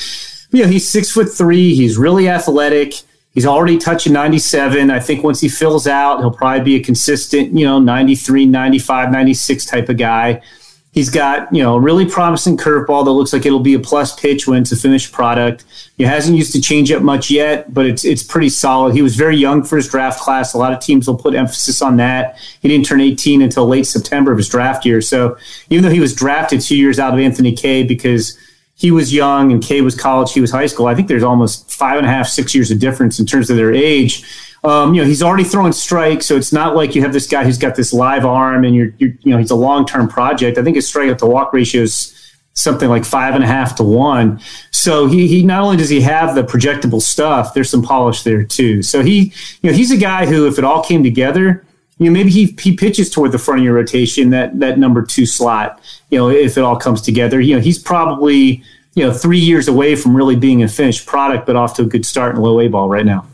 you 0.54 0.64
know, 0.64 0.70
he's 0.70 0.88
six 0.88 1.12
foot 1.12 1.30
three. 1.30 1.76
He's 1.76 1.98
really 1.98 2.30
athletic. 2.30 2.94
He's 3.34 3.48
already 3.48 3.80
touching 3.80 4.14
97. 4.14 4.92
I 4.92 5.00
think 5.00 5.24
once 5.24 5.42
he 5.42 5.50
fills 5.50 5.88
out, 5.88 6.20
he'll 6.20 6.32
probably 6.32 6.64
be 6.64 6.76
a 6.76 6.84
consistent, 6.84 7.58
you 7.58 7.66
know, 7.66 7.80
93, 7.80 8.46
95, 8.46 9.12
96 9.12 9.66
type 9.66 9.90
of 9.90 9.98
guy. 9.98 10.42
He's 10.92 11.10
got, 11.10 11.52
you 11.52 11.64
know, 11.64 11.74
a 11.74 11.80
really 11.80 12.06
promising 12.08 12.56
curveball 12.56 13.04
that 13.06 13.12
looks 13.12 13.34
like 13.34 13.48
it'll 13.48 13.60
be 13.60 13.74
a 13.74 13.80
plus 13.80 14.18
pitch 14.20 14.48
when 14.48 14.62
it's 14.62 14.72
a 14.72 14.76
finished 14.76 15.12
product. 15.12 15.66
He 15.98 16.04
hasn't 16.04 16.38
used 16.38 16.52
to 16.54 16.62
change 16.62 16.92
up 16.92 17.02
much 17.02 17.32
yet, 17.32 17.74
but 17.74 17.88
it's 17.88 18.06
it's 18.06 18.22
pretty 18.22 18.50
solid. 18.50 18.94
He 18.94 19.02
was 19.02 19.16
very 19.16 19.36
young 19.36 19.64
for 19.64 19.78
his 19.78 19.88
draft 19.88 20.20
class. 20.20 20.54
A 20.54 20.60
lot 20.60 20.72
of 20.72 20.80
teams 20.80 21.08
will 21.08 21.18
put 21.18 21.34
emphasis 21.34 21.82
on 21.82 21.98
that. 21.98 22.38
He 22.62 22.68
didn't 22.68 22.86
turn 22.86 23.02
18 23.02 23.42
until 23.42 23.66
late 23.66 23.88
September 23.88 24.32
of 24.32 24.38
his 24.38 24.48
draft 24.48 24.86
year. 24.86 25.02
So 25.02 25.36
even 25.72 25.84
though 25.84 25.90
he 25.90 26.00
was 26.00 26.14
drafted 26.14 26.62
two 26.62 26.78
years 26.78 27.00
out 27.00 27.16
of 27.16 27.20
Anthony 27.20 27.54
Kay 27.54 27.82
because– 27.82 28.38
he 28.76 28.92
was 28.92 29.14
young 29.14 29.52
and 29.52 29.64
Kay 29.64 29.82
was 29.82 29.96
college, 29.96 30.34
he 30.34 30.42
was 30.42 30.52
high 30.52 30.66
school. 30.66 30.88
I 30.88 30.96
think 30.96 31.08
there's 31.08 31.24
almost 31.24 31.72
five 31.72 31.98
and 31.98 32.06
a 32.06 32.10
half, 32.10 32.28
six 32.28 32.56
years 32.56 32.72
of 32.72 32.80
difference 32.80 33.20
in 33.20 33.26
terms 33.26 33.50
of 33.50 33.58
their 33.58 33.74
age. 33.74 34.24
Um, 34.64 34.94
you 34.94 35.02
know, 35.02 35.08
he's 35.08 35.22
already 35.22 35.44
throwing 35.44 35.74
strikes, 35.74 36.26
so 36.26 36.38
it's 36.38 36.54
not 36.54 36.76
like 36.76 36.96
you 36.96 37.02
have 37.02 37.12
this 37.12 37.28
guy 37.28 37.44
who's 37.44 37.58
got 37.58 37.76
this 37.76 37.92
live 37.94 38.26
arm 38.26 38.64
and 38.64 38.74
you're, 38.74 38.94
you're 38.98 39.12
you 39.22 39.32
know, 39.32 39.38
he's 39.38 39.52
a 39.52 39.56
long 39.56 39.86
term 39.86 40.08
project. 40.08 40.58
I 40.58 40.64
think 40.64 40.76
his 40.76 40.92
strikeout 40.92 41.18
to 41.20 41.26
walk 41.26 41.54
ratio 41.54 41.82
is 41.82 42.18
something 42.54 42.88
like 42.88 43.04
five 43.04 43.36
and 43.36 43.44
a 43.44 43.48
half 43.48 43.76
to 43.76 43.84
one. 43.84 44.40
So 44.72 45.08
he, 45.08 45.28
he 45.28 45.44
not 45.44 45.64
only 45.64 45.78
does 45.78 45.90
he 45.90 46.02
have 46.02 46.36
the 46.36 46.44
projectable 46.44 47.02
stuff, 47.02 47.54
there's 47.54 47.70
some 47.70 47.82
polish 47.82 48.24
there 48.24 48.44
too. 48.44 48.82
So 48.84 49.02
he, 49.04 49.34
you 49.62 49.72
know, 49.72 49.76
he's 49.76 49.92
a 49.92 49.98
guy 49.98 50.26
who, 50.26 50.48
if 50.48 50.58
it 50.58 50.64
all 50.64 50.84
came 50.84 51.04
together, 51.04 51.66
you 52.00 52.06
know, 52.06 52.12
maybe 52.12 52.30
he 52.30 52.56
he 52.60 52.76
pitches 52.76 53.10
toward 53.10 53.32
the 53.32 53.40
front 53.40 53.60
of 53.60 53.66
your 53.66 53.76
rotation, 53.76 54.32
that 54.32 54.60
that 54.60 54.80
number 54.80 55.02
two 55.04 55.26
slot. 55.26 55.80
You 56.10 56.18
know, 56.18 56.30
if 56.30 56.58
it 56.58 56.64
all 56.64 56.78
comes 56.78 57.02
together, 57.02 57.40
you 57.40 57.56
know, 57.56 57.62
he's 57.62 57.80
probably 57.80 58.64
you 58.96 59.06
know 59.06 59.14
three 59.14 59.40
years 59.40 59.68
away 59.68 59.96
from 59.96 60.16
really 60.16 60.36
being 60.36 60.64
a 60.64 60.68
finished 60.68 61.06
product, 61.06 61.46
but 61.46 61.56
off 61.56 61.76
to 61.76 61.84
a 61.84 61.86
good 61.86 62.06
start 62.06 62.36
in 62.36 62.42
low 62.42 62.60
A 62.60 62.68
ball 62.68 62.90
right 62.90 63.06
now. 63.06 63.26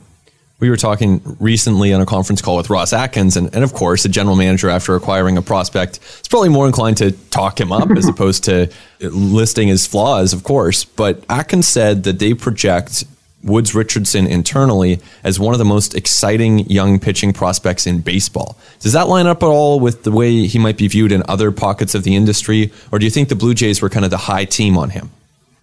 We 0.59 0.69
were 0.69 0.75
talking 0.75 1.21
recently 1.39 1.93
on 1.93 2.01
a 2.01 2.05
conference 2.05 2.41
call 2.41 2.57
with 2.57 2.69
Ross 2.69 2.91
Atkins, 2.91 3.37
and, 3.37 3.53
and 3.55 3.63
of 3.63 3.71
course, 3.71 4.03
a 4.03 4.09
general 4.09 4.35
manager, 4.35 4.69
after 4.69 4.93
acquiring 4.93 5.37
a 5.37 5.41
prospect, 5.41 5.99
is 5.99 6.27
probably 6.27 6.49
more 6.49 6.67
inclined 6.67 6.97
to 6.97 7.11
talk 7.11 7.61
him 7.61 7.71
up 7.71 7.89
as 7.91 8.07
opposed 8.09 8.43
to 8.43 8.69
listing 8.99 9.69
his 9.69 9.87
flaws, 9.87 10.33
of 10.33 10.43
course. 10.43 10.83
But 10.83 11.23
Atkins 11.29 11.69
said 11.69 12.03
that 12.03 12.19
they 12.19 12.33
project 12.33 13.05
Woods 13.43 13.73
Richardson 13.73 14.27
internally 14.27 14.99
as 15.23 15.39
one 15.39 15.53
of 15.53 15.59
the 15.59 15.65
most 15.65 15.95
exciting 15.95 16.59
young 16.69 16.99
pitching 16.99 17.31
prospects 17.31 17.87
in 17.87 18.01
baseball. 18.01 18.57
Does 18.79 18.93
that 18.93 19.07
line 19.07 19.27
up 19.27 19.41
at 19.43 19.47
all 19.47 19.79
with 19.79 20.03
the 20.03 20.11
way 20.11 20.45
he 20.45 20.59
might 20.59 20.77
be 20.77 20.87
viewed 20.87 21.11
in 21.11 21.23
other 21.27 21.51
pockets 21.51 21.95
of 21.95 22.03
the 22.03 22.15
industry, 22.15 22.71
or 22.91 22.99
do 22.99 23.05
you 23.05 23.11
think 23.11 23.29
the 23.29 23.35
Blue 23.35 23.53
Jays 23.53 23.81
were 23.81 23.89
kind 23.89 24.03
of 24.05 24.11
the 24.11 24.17
high 24.17 24.45
team 24.45 24.77
on 24.77 24.89
him? 24.89 25.09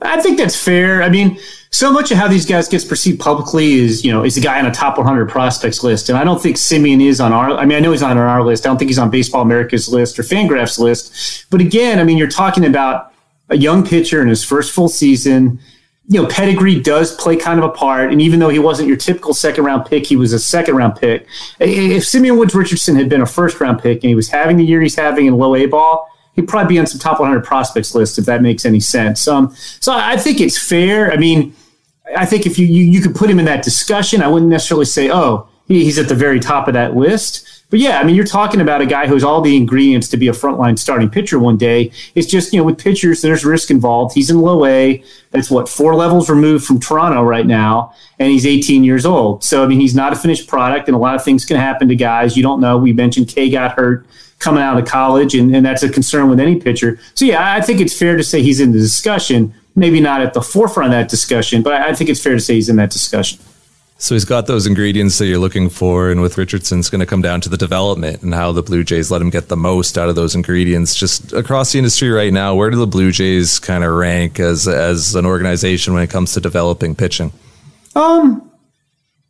I 0.00 0.20
think 0.20 0.38
that's 0.38 0.56
fair. 0.56 1.02
I 1.02 1.08
mean, 1.08 1.38
so 1.70 1.90
much 1.90 2.10
of 2.10 2.18
how 2.18 2.28
these 2.28 2.46
guys 2.46 2.68
gets 2.68 2.84
perceived 2.84 3.18
publicly 3.18 3.74
is, 3.74 4.04
you 4.04 4.12
know, 4.12 4.24
is 4.24 4.36
a 4.36 4.40
guy 4.40 4.58
on 4.58 4.66
a 4.66 4.70
top 4.70 4.98
100 4.98 5.28
prospects 5.28 5.82
list, 5.82 6.08
and 6.08 6.18
I 6.18 6.24
don't 6.24 6.40
think 6.40 6.58
Simeon 6.58 7.00
is 7.00 7.20
on 7.20 7.32
our. 7.32 7.50
I 7.52 7.64
mean, 7.64 7.76
I 7.76 7.80
know 7.80 7.92
he's 7.92 8.02
not 8.02 8.12
on 8.12 8.18
our 8.18 8.42
list. 8.42 8.66
I 8.66 8.68
don't 8.68 8.78
think 8.78 8.90
he's 8.90 8.98
on 8.98 9.10
Baseball 9.10 9.42
America's 9.42 9.88
list 9.88 10.18
or 10.18 10.22
Fangraphs 10.22 10.78
list. 10.78 11.46
But 11.50 11.60
again, 11.60 11.98
I 11.98 12.04
mean, 12.04 12.18
you're 12.18 12.28
talking 12.28 12.64
about 12.64 13.12
a 13.48 13.56
young 13.56 13.86
pitcher 13.86 14.22
in 14.22 14.28
his 14.28 14.44
first 14.44 14.72
full 14.72 14.88
season 14.88 15.60
you 16.08 16.22
know, 16.22 16.28
pedigree 16.28 16.80
does 16.80 17.14
play 17.16 17.36
kind 17.36 17.58
of 17.58 17.64
a 17.64 17.72
part. 17.72 18.12
And 18.12 18.22
even 18.22 18.38
though 18.38 18.48
he 18.48 18.58
wasn't 18.58 18.88
your 18.88 18.96
typical 18.96 19.34
second 19.34 19.64
round 19.64 19.86
pick, 19.86 20.06
he 20.06 20.16
was 20.16 20.32
a 20.32 20.38
second 20.38 20.76
round 20.76 20.96
pick. 20.96 21.26
If 21.58 22.04
Simeon 22.06 22.38
Woods 22.38 22.54
Richardson 22.54 22.94
had 22.96 23.08
been 23.08 23.22
a 23.22 23.26
first 23.26 23.60
round 23.60 23.80
pick 23.80 24.04
and 24.04 24.08
he 24.08 24.14
was 24.14 24.28
having 24.28 24.56
the 24.56 24.64
year 24.64 24.80
he's 24.80 24.94
having 24.94 25.26
in 25.26 25.36
low 25.36 25.56
A 25.56 25.66
ball, 25.66 26.08
he'd 26.34 26.46
probably 26.46 26.74
be 26.74 26.78
on 26.78 26.86
some 26.86 27.00
top 27.00 27.18
100 27.18 27.44
prospects 27.44 27.94
list 27.94 28.18
if 28.18 28.26
that 28.26 28.40
makes 28.40 28.64
any 28.64 28.78
sense. 28.78 29.26
Um, 29.26 29.54
so 29.80 29.92
I 29.92 30.16
think 30.16 30.40
it's 30.40 30.56
fair. 30.56 31.12
I 31.12 31.16
mean, 31.16 31.54
I 32.16 32.24
think 32.24 32.46
if 32.46 32.56
you, 32.56 32.66
you, 32.66 32.84
you 32.84 33.00
could 33.00 33.16
put 33.16 33.28
him 33.28 33.40
in 33.40 33.44
that 33.46 33.64
discussion, 33.64 34.22
I 34.22 34.28
wouldn't 34.28 34.50
necessarily 34.50 34.84
say, 34.84 35.10
oh, 35.10 35.48
he's 35.66 35.98
at 35.98 36.08
the 36.08 36.14
very 36.14 36.38
top 36.38 36.68
of 36.68 36.74
that 36.74 36.94
list. 36.94 37.55
But 37.68 37.80
yeah, 37.80 37.98
I 37.98 38.04
mean, 38.04 38.14
you're 38.14 38.24
talking 38.24 38.60
about 38.60 38.80
a 38.80 38.86
guy 38.86 39.08
who's 39.08 39.24
all 39.24 39.40
the 39.40 39.56
ingredients 39.56 40.08
to 40.08 40.16
be 40.16 40.28
a 40.28 40.32
frontline 40.32 40.78
starting 40.78 41.10
pitcher 41.10 41.40
one 41.40 41.56
day. 41.56 41.90
It's 42.14 42.28
just, 42.28 42.52
you 42.52 42.60
know, 42.60 42.64
with 42.64 42.78
pitchers, 42.78 43.22
there's 43.22 43.44
risk 43.44 43.72
involved. 43.72 44.14
He's 44.14 44.30
in 44.30 44.40
low 44.40 44.64
A. 44.64 45.02
That's 45.32 45.50
what, 45.50 45.68
four 45.68 45.96
levels 45.96 46.30
removed 46.30 46.64
from 46.64 46.78
Toronto 46.78 47.24
right 47.24 47.46
now. 47.46 47.92
And 48.20 48.30
he's 48.30 48.46
18 48.46 48.84
years 48.84 49.04
old. 49.04 49.42
So, 49.42 49.64
I 49.64 49.66
mean, 49.66 49.80
he's 49.80 49.96
not 49.96 50.12
a 50.12 50.16
finished 50.16 50.46
product, 50.48 50.88
and 50.88 50.94
a 50.94 50.98
lot 50.98 51.16
of 51.16 51.24
things 51.24 51.44
can 51.44 51.56
happen 51.56 51.88
to 51.88 51.96
guys. 51.96 52.36
You 52.36 52.44
don't 52.44 52.60
know. 52.60 52.78
We 52.78 52.92
mentioned 52.92 53.28
Kay 53.28 53.50
got 53.50 53.72
hurt 53.72 54.06
coming 54.38 54.62
out 54.62 54.78
of 54.78 54.86
college, 54.86 55.34
and, 55.34 55.54
and 55.54 55.66
that's 55.66 55.82
a 55.82 55.88
concern 55.88 56.30
with 56.30 56.38
any 56.38 56.60
pitcher. 56.60 57.00
So, 57.14 57.24
yeah, 57.24 57.54
I 57.54 57.60
think 57.60 57.80
it's 57.80 57.98
fair 57.98 58.16
to 58.16 58.22
say 58.22 58.42
he's 58.42 58.60
in 58.60 58.70
the 58.70 58.78
discussion. 58.78 59.52
Maybe 59.74 59.98
not 59.98 60.22
at 60.22 60.34
the 60.34 60.42
forefront 60.42 60.92
of 60.92 60.92
that 60.92 61.08
discussion, 61.08 61.62
but 61.62 61.72
I 61.72 61.92
think 61.94 62.10
it's 62.10 62.22
fair 62.22 62.34
to 62.34 62.40
say 62.40 62.54
he's 62.54 62.68
in 62.68 62.76
that 62.76 62.90
discussion. 62.90 63.40
So 63.98 64.14
he's 64.14 64.26
got 64.26 64.46
those 64.46 64.66
ingredients 64.66 65.16
that 65.18 65.26
you're 65.26 65.38
looking 65.38 65.70
for, 65.70 66.10
and 66.10 66.20
with 66.20 66.36
Richardson, 66.36 66.80
it's 66.80 66.90
going 66.90 67.00
to 67.00 67.06
come 67.06 67.22
down 67.22 67.40
to 67.40 67.48
the 67.48 67.56
development 67.56 68.22
and 68.22 68.34
how 68.34 68.52
the 68.52 68.62
Blue 68.62 68.84
Jays 68.84 69.10
let 69.10 69.22
him 69.22 69.30
get 69.30 69.48
the 69.48 69.56
most 69.56 69.96
out 69.96 70.10
of 70.10 70.14
those 70.14 70.34
ingredients. 70.34 70.94
Just 70.94 71.32
across 71.32 71.72
the 71.72 71.78
industry 71.78 72.10
right 72.10 72.32
now, 72.32 72.54
where 72.54 72.68
do 72.68 72.76
the 72.76 72.86
Blue 72.86 73.10
Jays 73.10 73.58
kind 73.58 73.84
of 73.84 73.94
rank 73.94 74.38
as 74.38 74.68
as 74.68 75.14
an 75.14 75.24
organization 75.24 75.94
when 75.94 76.02
it 76.02 76.10
comes 76.10 76.34
to 76.34 76.40
developing 76.40 76.94
pitching? 76.94 77.32
Um, 77.94 78.50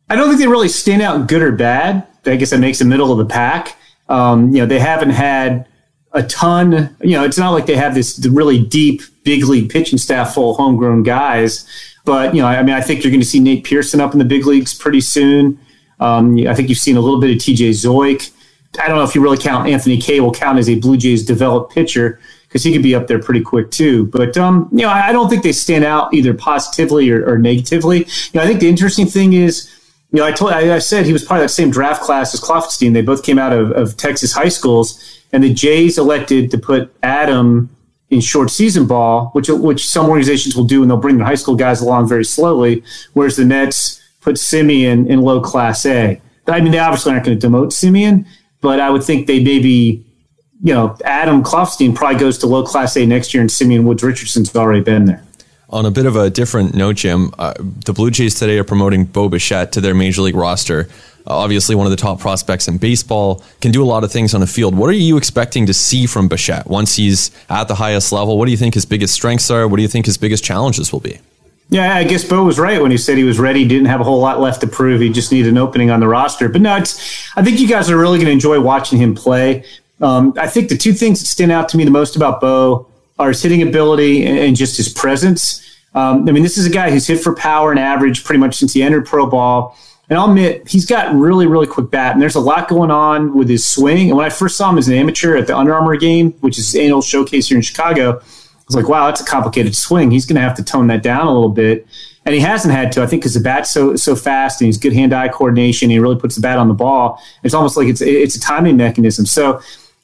I 0.09 0.17
don't 0.17 0.27
think 0.27 0.39
they 0.41 0.47
really 0.47 0.69
stand 0.69 1.01
out 1.01 1.27
good 1.27 1.41
or 1.41 1.53
bad. 1.53 2.05
I 2.25 2.35
guess 2.35 2.49
that 2.49 2.59
makes 2.59 2.79
the 2.79 2.85
middle 2.85 3.11
of 3.11 3.17
the 3.17 3.33
pack. 3.33 3.77
Um, 4.09 4.53
you 4.53 4.59
know, 4.59 4.65
they 4.65 4.79
haven't 4.79 5.11
had 5.11 5.65
a 6.11 6.23
ton. 6.23 6.95
You 7.01 7.11
know, 7.11 7.23
it's 7.23 7.37
not 7.37 7.51
like 7.51 7.67
they 7.67 7.77
have 7.77 7.95
this 7.95 8.25
really 8.29 8.61
deep 8.63 9.01
big 9.23 9.45
league 9.45 9.69
pitching 9.69 9.97
staff 9.97 10.33
full 10.33 10.51
of 10.51 10.57
homegrown 10.57 11.03
guys. 11.03 11.65
But 12.07 12.33
you 12.33 12.41
know, 12.41 12.47
I 12.47 12.63
mean, 12.63 12.73
I 12.73 12.79
think 12.79 13.03
you're 13.03 13.11
going 13.11 13.19
to 13.19 13.27
see 13.27 13.41
Nate 13.41 13.65
Pearson 13.65 13.99
up 13.99 14.13
in 14.13 14.19
the 14.19 14.25
big 14.25 14.45
leagues 14.45 14.73
pretty 14.73 15.01
soon. 15.01 15.59
Um, 15.99 16.37
I 16.47 16.55
think 16.55 16.69
you've 16.69 16.77
seen 16.77 16.95
a 16.95 17.01
little 17.01 17.19
bit 17.19 17.31
of 17.31 17.37
TJ 17.37 17.71
Zeuch. 17.71 18.31
I 18.81 18.87
don't 18.87 18.95
know 18.95 19.03
if 19.03 19.13
you 19.13 19.21
really 19.21 19.37
count 19.37 19.67
Anthony 19.67 19.97
Kay 19.99 20.21
will 20.21 20.31
count 20.31 20.57
as 20.57 20.69
a 20.69 20.75
Blue 20.75 20.95
Jays 20.95 21.25
developed 21.25 21.73
pitcher 21.73 22.21
because 22.47 22.63
he 22.63 22.71
could 22.71 22.81
be 22.81 22.95
up 22.95 23.07
there 23.07 23.19
pretty 23.19 23.41
quick 23.41 23.71
too. 23.71 24.05
But 24.05 24.37
um, 24.37 24.69
you 24.71 24.83
know, 24.83 24.89
I 24.89 25.11
don't 25.11 25.29
think 25.29 25.43
they 25.43 25.51
stand 25.51 25.83
out 25.83 26.13
either 26.13 26.33
positively 26.33 27.11
or, 27.11 27.29
or 27.29 27.37
negatively. 27.37 27.99
You 27.99 28.05
know, 28.35 28.41
I 28.41 28.47
think 28.47 28.61
the 28.61 28.69
interesting 28.69 29.07
thing 29.07 29.33
is, 29.33 29.69
you 30.13 30.19
know, 30.19 30.25
I 30.25 30.31
told 30.31 30.53
I, 30.53 30.75
I 30.75 30.79
said 30.79 31.05
he 31.05 31.11
was 31.11 31.25
part 31.25 31.41
of 31.41 31.43
that 31.43 31.49
same 31.49 31.71
draft 31.71 32.03
class 32.03 32.33
as 32.33 32.39
Kloffenstein. 32.39 32.93
They 32.93 33.01
both 33.01 33.21
came 33.21 33.37
out 33.37 33.51
of, 33.51 33.71
of 33.71 33.97
Texas 33.97 34.31
high 34.31 34.47
schools, 34.47 35.21
and 35.33 35.43
the 35.43 35.53
Jays 35.53 35.97
elected 35.97 36.51
to 36.51 36.57
put 36.57 36.95
Adam 37.03 37.69
in 38.09 38.21
short 38.21 38.49
season 38.49 38.87
ball, 38.87 39.29
which 39.33 39.49
which 39.49 39.87
some 39.87 40.07
organizations 40.07 40.55
will 40.55 40.63
do, 40.63 40.81
and 40.81 40.89
they'll 40.89 40.97
bring 40.97 41.17
their 41.17 41.25
high 41.25 41.35
school 41.35 41.55
guys 41.55 41.81
along 41.81 42.07
very 42.07 42.25
slowly. 42.25 42.83
Whereas 43.13 43.35
the 43.35 43.45
Mets 43.45 44.01
put 44.21 44.37
Simeon 44.37 45.07
in 45.07 45.21
low 45.21 45.41
class 45.41 45.85
A. 45.85 46.21
I 46.47 46.61
mean, 46.61 46.71
they 46.71 46.79
obviously 46.79 47.11
aren't 47.11 47.25
going 47.25 47.37
to 47.37 47.47
demote 47.47 47.73
Simeon, 47.73 48.25
but 48.61 48.79
I 48.79 48.89
would 48.89 49.03
think 49.03 49.27
they 49.27 49.43
maybe, 49.43 50.05
you 50.63 50.73
know, 50.73 50.97
Adam 51.03 51.43
Kloffenstein 51.43 51.93
probably 51.93 52.19
goes 52.19 52.37
to 52.39 52.47
low 52.47 52.63
class 52.63 52.95
A 52.95 53.05
next 53.05 53.33
year, 53.33 53.41
and 53.41 53.51
Simeon 53.51 53.85
Woods 53.85 54.03
Richardson's 54.03 54.55
already 54.55 54.81
been 54.81 55.05
there. 55.05 55.23
On 55.69 55.85
a 55.85 55.91
bit 55.91 56.05
of 56.05 56.15
a 56.15 56.29
different 56.29 56.73
note, 56.73 56.95
Jim, 56.95 57.33
uh, 57.37 57.53
the 57.59 57.91
Blue 57.91 58.09
Jays 58.09 58.35
today 58.35 58.57
are 58.57 58.63
promoting 58.63 59.03
Bo 59.03 59.27
Bichette 59.27 59.73
to 59.73 59.81
their 59.81 59.93
major 59.93 60.21
league 60.21 60.35
roster. 60.35 60.87
Uh, 61.27 61.37
obviously, 61.37 61.75
one 61.75 61.85
of 61.85 61.91
the 61.91 61.97
top 61.97 62.19
prospects 62.19 62.67
in 62.69 62.77
baseball 62.77 63.43
can 63.59 63.71
do 63.71 63.83
a 63.83 63.85
lot 63.85 64.03
of 64.03 64.11
things 64.11 64.33
on 64.33 64.39
the 64.39 64.47
field. 64.47 64.73
What 64.75 64.89
are 64.89 64.93
you 64.93 65.17
expecting 65.17 65.65
to 65.65 65.73
see 65.73 66.05
from 66.05 66.29
Bichette 66.29 66.67
once 66.67 66.95
he's 66.95 67.31
at 67.49 67.67
the 67.67 67.75
highest 67.75 68.13
level? 68.13 68.37
What 68.37 68.45
do 68.45 68.51
you 68.51 68.57
think 68.57 68.73
his 68.73 68.85
biggest 68.85 69.13
strengths 69.13 69.51
are? 69.51 69.67
What 69.67 69.75
do 69.75 69.81
you 69.81 69.89
think 69.89 70.05
his 70.05 70.17
biggest 70.17 70.43
challenges 70.43 70.93
will 70.93 71.01
be? 71.01 71.19
Yeah, 71.69 71.95
I 71.95 72.05
guess 72.05 72.23
Bo 72.23 72.45
was 72.45 72.57
right 72.57 72.81
when 72.81 72.91
he 72.91 72.97
said 72.97 73.17
he 73.17 73.25
was 73.25 73.39
ready. 73.39 73.67
Didn't 73.67 73.87
have 73.87 73.99
a 73.99 74.05
whole 74.05 74.21
lot 74.21 74.39
left 74.39 74.61
to 74.61 74.67
prove. 74.67 75.01
He 75.01 75.09
just 75.11 75.33
needed 75.33 75.49
an 75.49 75.57
opening 75.57 75.91
on 75.91 75.99
the 75.99 76.07
roster. 76.07 76.47
But 76.47 76.61
no, 76.61 76.77
it's. 76.77 77.29
I 77.35 77.43
think 77.43 77.59
you 77.59 77.67
guys 77.67 77.89
are 77.89 77.97
really 77.97 78.19
going 78.19 78.27
to 78.27 78.31
enjoy 78.31 78.61
watching 78.61 78.97
him 78.97 79.13
play. 79.13 79.65
Um, 79.99 80.33
I 80.37 80.47
think 80.47 80.69
the 80.69 80.77
two 80.77 80.93
things 80.93 81.19
that 81.19 81.25
stand 81.25 81.51
out 81.51 81.67
to 81.69 81.77
me 81.77 81.83
the 81.83 81.91
most 81.91 82.15
about 82.15 82.39
Bo 82.39 82.87
are 83.19 83.29
his 83.29 83.41
hitting 83.41 83.63
ability 83.63 84.25
and 84.25 84.55
just 84.55 84.77
his 84.77 84.87
presence. 84.87 85.63
Um, 85.93 86.29
I 86.29 86.31
mean, 86.31 86.43
this 86.43 86.57
is 86.57 86.67
a 86.67 86.69
guy 86.69 86.89
who's 86.91 87.07
hit 87.07 87.19
for 87.19 87.35
power 87.35 87.71
and 87.71 87.79
average 87.79 88.23
pretty 88.23 88.39
much 88.39 88.55
since 88.55 88.73
he 88.73 88.83
entered 88.83 89.05
pro 89.05 89.25
ball. 89.25 89.77
And 90.09 90.17
I'll 90.17 90.29
admit, 90.29 90.67
he's 90.67 90.85
got 90.85 91.13
really, 91.13 91.47
really 91.47 91.67
quick 91.67 91.91
bat, 91.91 92.13
and 92.13 92.21
there's 92.21 92.35
a 92.35 92.39
lot 92.39 92.69
going 92.69 92.91
on 92.91 93.33
with 93.33 93.49
his 93.49 93.67
swing. 93.67 94.07
And 94.07 94.17
when 94.17 94.25
I 94.25 94.29
first 94.29 94.55
saw 94.55 94.69
him 94.69 94.77
as 94.77 94.87
an 94.87 94.93
amateur 94.93 95.35
at 95.35 95.47
the 95.47 95.57
Under 95.57 95.73
Armour 95.73 95.97
game, 95.97 96.31
which 96.39 96.57
is 96.57 96.73
an 96.75 96.81
annual 96.81 97.01
showcase 97.01 97.49
here 97.49 97.57
in 97.57 97.61
Chicago, 97.61 98.19
I 98.19 98.23
was 98.67 98.75
like, 98.75 98.87
wow, 98.87 99.07
that's 99.07 99.21
a 99.21 99.25
complicated 99.25 99.75
swing. 99.75 100.11
He's 100.11 100.25
going 100.25 100.35
to 100.35 100.41
have 100.41 100.55
to 100.55 100.63
tone 100.63 100.87
that 100.87 101.03
down 101.03 101.27
a 101.27 101.33
little 101.33 101.49
bit. 101.49 101.87
And 102.25 102.33
he 102.35 102.41
hasn't 102.41 102.73
had 102.73 102.91
to, 102.93 103.01
I 103.01 103.07
think, 103.07 103.21
because 103.21 103.33
the 103.33 103.39
bat's 103.39 103.71
so 103.71 103.95
so 103.95 104.13
fast 104.13 104.59
and 104.59 104.65
he's 104.65 104.77
good 104.77 104.91
hand-eye 104.91 105.29
coordination. 105.29 105.85
And 105.85 105.93
he 105.93 105.99
really 105.99 106.19
puts 106.19 106.35
the 106.35 106.41
bat 106.41 106.57
on 106.57 106.67
the 106.67 106.73
ball. 106.73 107.21
It's 107.43 107.53
almost 107.53 107.77
like 107.77 107.87
it's 107.87 108.01
it's 108.01 108.35
a 108.35 108.39
timing 108.41 108.75
mechanism. 108.75 109.25
So 109.25 109.61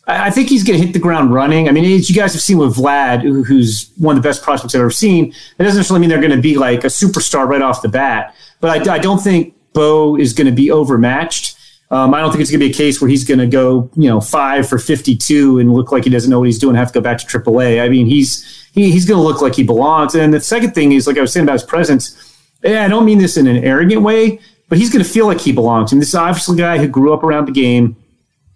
I 0.08 0.32
think 0.32 0.47
he's 0.47 0.64
going 0.64 0.80
to 0.80 0.86
hit 0.86 0.93
the 0.93 0.99
ground 0.99 1.34
running. 1.34 1.68
I 1.68 1.74
mean, 1.74 1.84
as 1.84 2.10
you 2.10 2.16
guys 2.16 2.32
have 2.34 2.41
seen 2.41 2.58
with 2.58 2.76
Vlad, 2.76 3.24
who's 3.24 3.91
one 3.97 4.16
of 4.16 4.24
the 4.24 4.28
best 4.28 4.41
prospects 4.41 4.74
I've 4.74 4.82
ever 4.82 4.91
seen, 4.91 5.28
it 5.28 5.64
doesn't 5.64 5.78
necessarily 5.78 5.99
mean 5.99 6.10
they're 6.10 6.22
going 6.22 6.32
to 6.32 6.41
be 6.41 6.56
like 6.56 6.86
a 6.86 6.88
superstar 6.88 7.45
right 7.45 7.62
off 7.62 7.82
the 7.82 7.89
bat. 7.89 8.34
But 8.62 8.88
I, 8.88 8.95
I 8.95 8.99
don't 8.99 9.20
think 9.20 9.54
Bo 9.74 10.16
is 10.16 10.34
going 10.34 10.48
to 10.48 10.54
be 10.54 10.72
overmatched. 10.72 11.58
Um, 11.92 12.14
I 12.14 12.22
don't 12.22 12.32
think 12.32 12.42
it's 12.42 12.50
going 12.50 12.60
to 12.60 12.66
be 12.66 12.72
a 12.72 12.74
case 12.74 13.00
where 13.00 13.10
he's 13.10 13.24
going 13.24 13.40
to 13.40 13.46
go, 13.46 13.90
you 13.96 14.10
know, 14.10 14.20
five 14.20 14.68
for 14.68 14.80
52 14.80 15.60
and 15.60 15.72
look 15.72 15.92
like 15.92 16.06
he 16.06 16.10
doesn't 16.10 16.30
know 16.30 16.40
what 16.40 16.48
he's 16.48 16.58
doing 16.58 16.76
have 16.76 16.88
to 16.88 16.94
go 16.94 17.02
back 17.02 17.20
to 17.20 17.26
AAA. 17.26 17.84
I 17.84 17.88
mean, 17.88 18.08
he's 18.08 18.68
he, 18.74 18.92
he's 18.92 19.06
going 19.06 19.20
to 19.20 19.24
look 19.24 19.42
like 19.42 19.54
he 19.54 19.64
belongs. 19.64 20.16
And 20.16 20.34
the 20.34 20.40
second 20.40 20.72
thing 20.72 20.94
is, 20.94 21.06
like 21.06 21.18
I 21.18 21.22
was 21.22 21.32
saying 21.32 21.44
about 21.44 21.54
his 21.54 21.64
presence, 21.64 22.36
Yeah, 22.64 22.84
I 22.84 22.88
don't 22.88 23.06
mean 23.06 23.20
this 23.20 23.38
in 23.38 23.46
an 23.46 23.58
arrogant 23.58 24.02
way, 24.02 24.40
but 24.70 24.80
he's 24.80 24.92
going 24.92 25.06
to 25.06 25.10
feel 25.10 25.28
like 25.28 25.42
he 25.42 25.52
belongs. 25.52 25.92
And 25.92 26.02
this 26.02 26.10
is 26.10 26.16
obviously 26.16 26.56
a 26.56 26.58
guy 26.58 26.78
who 26.80 26.88
grew 26.88 27.14
up 27.14 27.24
around 27.24 27.48
the 27.48 27.52
game. 27.52 27.96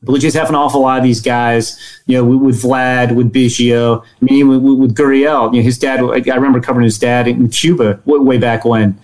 Blue 0.02 0.20
Jays 0.20 0.34
have 0.36 0.50
an 0.50 0.56
awful 0.56 0.82
lot 0.82 0.98
of 0.98 1.04
these 1.04 1.22
guys, 1.22 1.80
you 2.06 2.18
know, 2.18 2.24
with, 2.24 2.40
with 2.40 2.62
Vlad, 2.64 3.14
with 3.16 3.34
Biggio, 3.34 4.04
I 4.04 4.26
mean, 4.26 4.48
with, 4.48 4.62
with 4.62 4.96
Gurriel. 4.96 5.54
You 5.54 5.60
know, 5.60 5.64
his 5.64 5.78
dad, 5.78 6.00
I 6.00 6.36
remember 6.36 6.60
covering 6.60 6.86
his 6.86 6.98
dad 6.98 7.28
in 7.28 7.50
Cuba 7.50 8.00
way 8.06 8.38
back 8.38 8.66
when. 8.66 9.00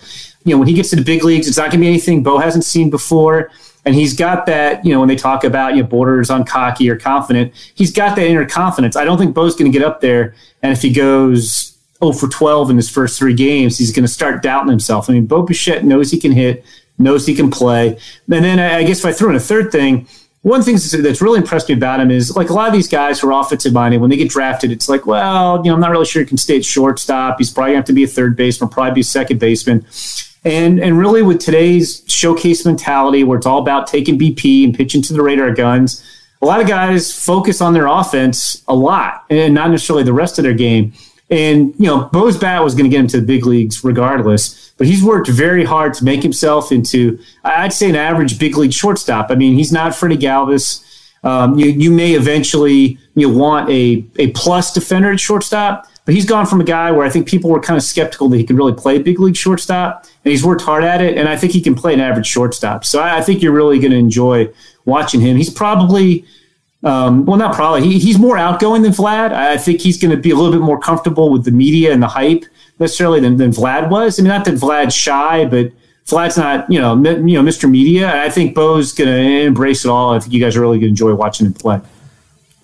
You 0.45 0.53
know, 0.53 0.59
when 0.59 0.67
he 0.67 0.73
gets 0.73 0.89
to 0.89 0.95
the 0.95 1.03
big 1.03 1.23
leagues, 1.23 1.47
it's 1.47 1.57
not 1.57 1.71
going 1.71 1.79
to 1.79 1.85
be 1.85 1.87
anything 1.87 2.23
Bo 2.23 2.37
hasn't 2.37 2.65
seen 2.65 2.89
before. 2.89 3.51
And 3.85 3.93
he's 3.95 4.13
got 4.15 4.45
that, 4.45 4.85
you 4.85 4.93
know, 4.93 4.99
when 4.99 5.09
they 5.09 5.15
talk 5.15 5.43
about, 5.43 5.75
you 5.75 5.83
know, 5.83 5.87
borders 5.87 6.29
on 6.29 6.45
cocky 6.45 6.89
or 6.89 6.95
confident, 6.95 7.53
he's 7.75 7.91
got 7.91 8.15
that 8.15 8.25
inner 8.25 8.45
confidence. 8.45 8.95
I 8.95 9.03
don't 9.03 9.17
think 9.17 9.33
Bo's 9.33 9.55
going 9.55 9.71
to 9.71 9.77
get 9.77 9.85
up 9.85 9.99
there. 9.99 10.35
And 10.61 10.71
if 10.71 10.81
he 10.81 10.93
goes 10.93 11.77
0 11.99 12.13
for 12.13 12.29
12 12.29 12.69
in 12.69 12.77
his 12.77 12.89
first 12.89 13.19
three 13.19 13.33
games, 13.33 13.77
he's 13.77 13.91
going 13.91 14.05
to 14.05 14.11
start 14.11 14.41
doubting 14.41 14.69
himself. 14.69 15.09
I 15.09 15.13
mean, 15.13 15.25
Bo 15.25 15.43
Bichette 15.43 15.83
knows 15.83 16.11
he 16.11 16.19
can 16.19 16.31
hit, 16.31 16.63
knows 16.97 17.25
he 17.25 17.35
can 17.35 17.51
play. 17.51 17.97
And 18.31 18.43
then 18.43 18.59
I 18.59 18.83
guess 18.83 18.99
if 18.99 19.05
I 19.05 19.11
throw 19.11 19.29
in 19.29 19.35
a 19.35 19.41
third 19.41 19.71
thing, 19.71 20.07
one 20.43 20.61
thing 20.61 20.75
that's 20.75 21.21
really 21.21 21.39
impressed 21.39 21.69
me 21.69 21.75
about 21.75 22.01
him 22.01 22.11
is 22.11 22.35
like 22.35 22.49
a 22.49 22.53
lot 22.53 22.67
of 22.67 22.73
these 22.73 22.89
guys 22.89 23.19
who 23.19 23.29
are 23.29 23.41
offensive 23.41 23.71
minded, 23.71 24.01
when 24.01 24.09
they 24.09 24.17
get 24.17 24.29
drafted, 24.29 24.71
it's 24.71 24.89
like, 24.89 25.05
well, 25.05 25.57
you 25.63 25.69
know, 25.69 25.73
I'm 25.73 25.79
not 25.79 25.91
really 25.91 26.05
sure 26.05 26.21
he 26.21 26.27
can 26.27 26.37
stay 26.37 26.57
at 26.57 26.65
shortstop. 26.65 27.37
He's 27.37 27.49
probably 27.49 27.71
going 27.71 27.75
to 27.75 27.79
have 27.79 27.85
to 27.85 27.93
be 27.93 28.03
a 28.03 28.07
third 28.07 28.35
baseman, 28.35 28.69
probably 28.69 28.93
be 28.93 29.01
a 29.01 29.05
second 29.05 29.39
baseman. 29.39 29.85
And 30.45 30.79
and 30.79 30.97
really 30.97 31.21
with 31.21 31.39
today's 31.39 32.03
showcase 32.07 32.65
mentality 32.65 33.23
where 33.23 33.37
it's 33.37 33.47
all 33.47 33.59
about 33.59 33.87
taking 33.87 34.19
BP 34.19 34.65
and 34.65 34.75
pitching 34.75 35.01
to 35.03 35.13
the 35.13 35.21
radar 35.21 35.51
guns, 35.53 36.03
a 36.41 36.45
lot 36.45 36.59
of 36.59 36.67
guys 36.67 37.17
focus 37.17 37.61
on 37.61 37.73
their 37.73 37.87
offense 37.87 38.61
a 38.67 38.75
lot 38.75 39.25
and 39.29 39.53
not 39.53 39.71
necessarily 39.71 40.03
the 40.03 40.13
rest 40.13 40.37
of 40.37 40.43
their 40.43 40.53
game. 40.53 40.93
And, 41.29 41.73
you 41.79 41.87
know, 41.87 42.09
Bo's 42.11 42.37
bat 42.37 42.63
was 42.63 42.75
going 42.75 42.83
to 42.83 42.89
get 42.89 42.99
him 42.99 43.07
to 43.07 43.19
the 43.21 43.25
big 43.25 43.45
leagues 43.45 43.83
regardless, 43.83 44.73
but 44.77 44.85
he's 44.85 45.03
worked 45.03 45.29
very 45.29 45.63
hard 45.63 45.93
to 45.95 46.03
make 46.03 46.21
himself 46.21 46.71
into, 46.71 47.17
I'd 47.43 47.73
say, 47.73 47.89
an 47.89 47.95
average 47.95 48.37
big 48.37 48.57
league 48.57 48.73
shortstop. 48.73 49.31
I 49.31 49.35
mean, 49.35 49.55
he's 49.55 49.71
not 49.71 49.95
Freddie 49.95 50.17
Galvis. 50.17 50.83
Um, 51.24 51.57
you, 51.57 51.67
you 51.67 51.91
may 51.91 52.13
eventually 52.13 52.97
you 53.15 53.28
know, 53.28 53.38
want 53.38 53.69
a, 53.69 54.05
a 54.17 54.32
plus 54.32 54.74
defender 54.74 55.11
at 55.11 55.19
shortstop, 55.19 55.88
but 56.05 56.13
he's 56.13 56.26
gone 56.26 56.45
from 56.45 56.59
a 56.59 56.65
guy 56.65 56.91
where 56.91 57.05
I 57.05 57.09
think 57.09 57.28
people 57.28 57.49
were 57.49 57.61
kind 57.61 57.78
of 57.78 57.84
skeptical 57.84 58.28
that 58.30 58.38
he 58.38 58.43
could 58.43 58.57
really 58.57 58.74
play 58.74 58.99
big 58.99 59.19
league 59.19 59.38
shortstop, 59.38 60.05
and 60.26 60.32
he's 60.32 60.43
worked 60.43 60.61
hard 60.61 60.84
at 60.84 61.01
it, 61.01 61.17
and 61.17 61.30
I 61.30 61.38
think 61.38 61.53
he 61.53 61.61
can 61.61 61.76
play 61.76 61.93
an 61.93 62.01
average 62.01 62.28
shortstop. 62.28 62.84
So 62.84 62.99
I, 62.99 63.19
I 63.19 63.21
think 63.21 63.41
you're 63.41 63.53
really 63.53 63.80
going 63.80 63.91
to 63.91 63.97
enjoy 63.97 64.49
watching 64.86 65.21
him. 65.21 65.38
He's 65.38 65.49
probably 65.49 66.26
um, 66.84 67.26
well, 67.26 67.38
not 67.38 67.55
probably. 67.55 67.88
He, 67.88 67.99
he's 67.99 68.19
more 68.19 68.38
outgoing 68.38 68.82
than 68.82 68.91
Vlad. 68.91 69.32
I 69.32 69.57
think 69.57 69.80
he's 69.80 69.97
going 69.97 70.11
to 70.11 70.21
be 70.21 70.32
a 70.32 70.36
little 70.36 70.51
bit 70.51 70.61
more 70.61 70.80
comfortable 70.80 71.32
with 71.32 71.45
the 71.45 71.51
media 71.51 71.93
and 71.93 72.03
the 72.03 72.07
hype 72.07 72.43
necessarily 72.80 73.21
than, 73.21 73.38
than 73.38 73.51
Vlad 73.51 73.89
was. 73.89 74.19
I 74.19 74.24
mean, 74.24 74.30
not 74.30 74.43
that 74.45 74.55
Vlad's 74.55 74.93
shy, 74.93 75.45
but 75.45 75.71
Vlad's 76.05 76.37
not, 76.37 76.69
you 76.69 76.79
know, 76.79 76.91
m- 76.91 77.27
you 77.27 77.41
know, 77.41 77.49
Mr. 77.49 77.69
Media. 77.69 78.23
I 78.23 78.29
think 78.29 78.55
Bo's 78.55 78.91
going 78.93 79.09
to 79.09 79.45
embrace 79.45 79.85
it 79.85 79.89
all. 79.89 80.13
I 80.13 80.19
think 80.19 80.33
you 80.33 80.39
guys 80.39 80.55
are 80.55 80.61
really 80.61 80.77
going 80.77 80.95
to 80.95 81.03
enjoy 81.03 81.13
watching 81.15 81.45
him 81.45 81.53
play. 81.53 81.79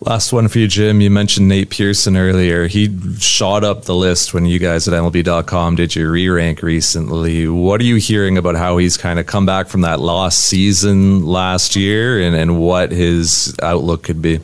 Last 0.02 0.32
one 0.32 0.48
for 0.48 0.60
you, 0.60 0.68
Jim. 0.68 1.02
You 1.02 1.10
mentioned 1.10 1.50
Nate 1.50 1.70
Pearson 1.70 2.16
earlier. 2.16 2.68
He 2.68 2.90
shot 3.18 3.66
up 3.66 3.84
the 3.84 3.96
list 3.96 4.34
when 4.34 4.46
you 4.46 4.58
guys 4.58 4.88
at 4.88 4.94
MLB.com 4.94 5.76
did 5.76 5.94
your 5.94 6.12
re 6.12 6.30
rank 6.30 6.62
recently. 6.64 7.50
What 7.50 7.82
are 7.82 7.84
you 7.84 7.98
hearing 7.98 8.38
about 8.38 8.56
how 8.56 8.78
he's 8.78 8.96
kind 8.96 9.20
of 9.20 9.26
come 9.26 9.46
back 9.46 9.68
from 9.68 9.82
that 9.82 10.00
lost 10.00 10.40
season 10.40 11.26
last 11.26 11.76
year 11.76 12.22
and, 12.22 12.34
and 12.34 12.60
what 12.60 12.92
his 12.92 13.54
outlook 13.62 14.04
could 14.04 14.22
be? 14.22 14.40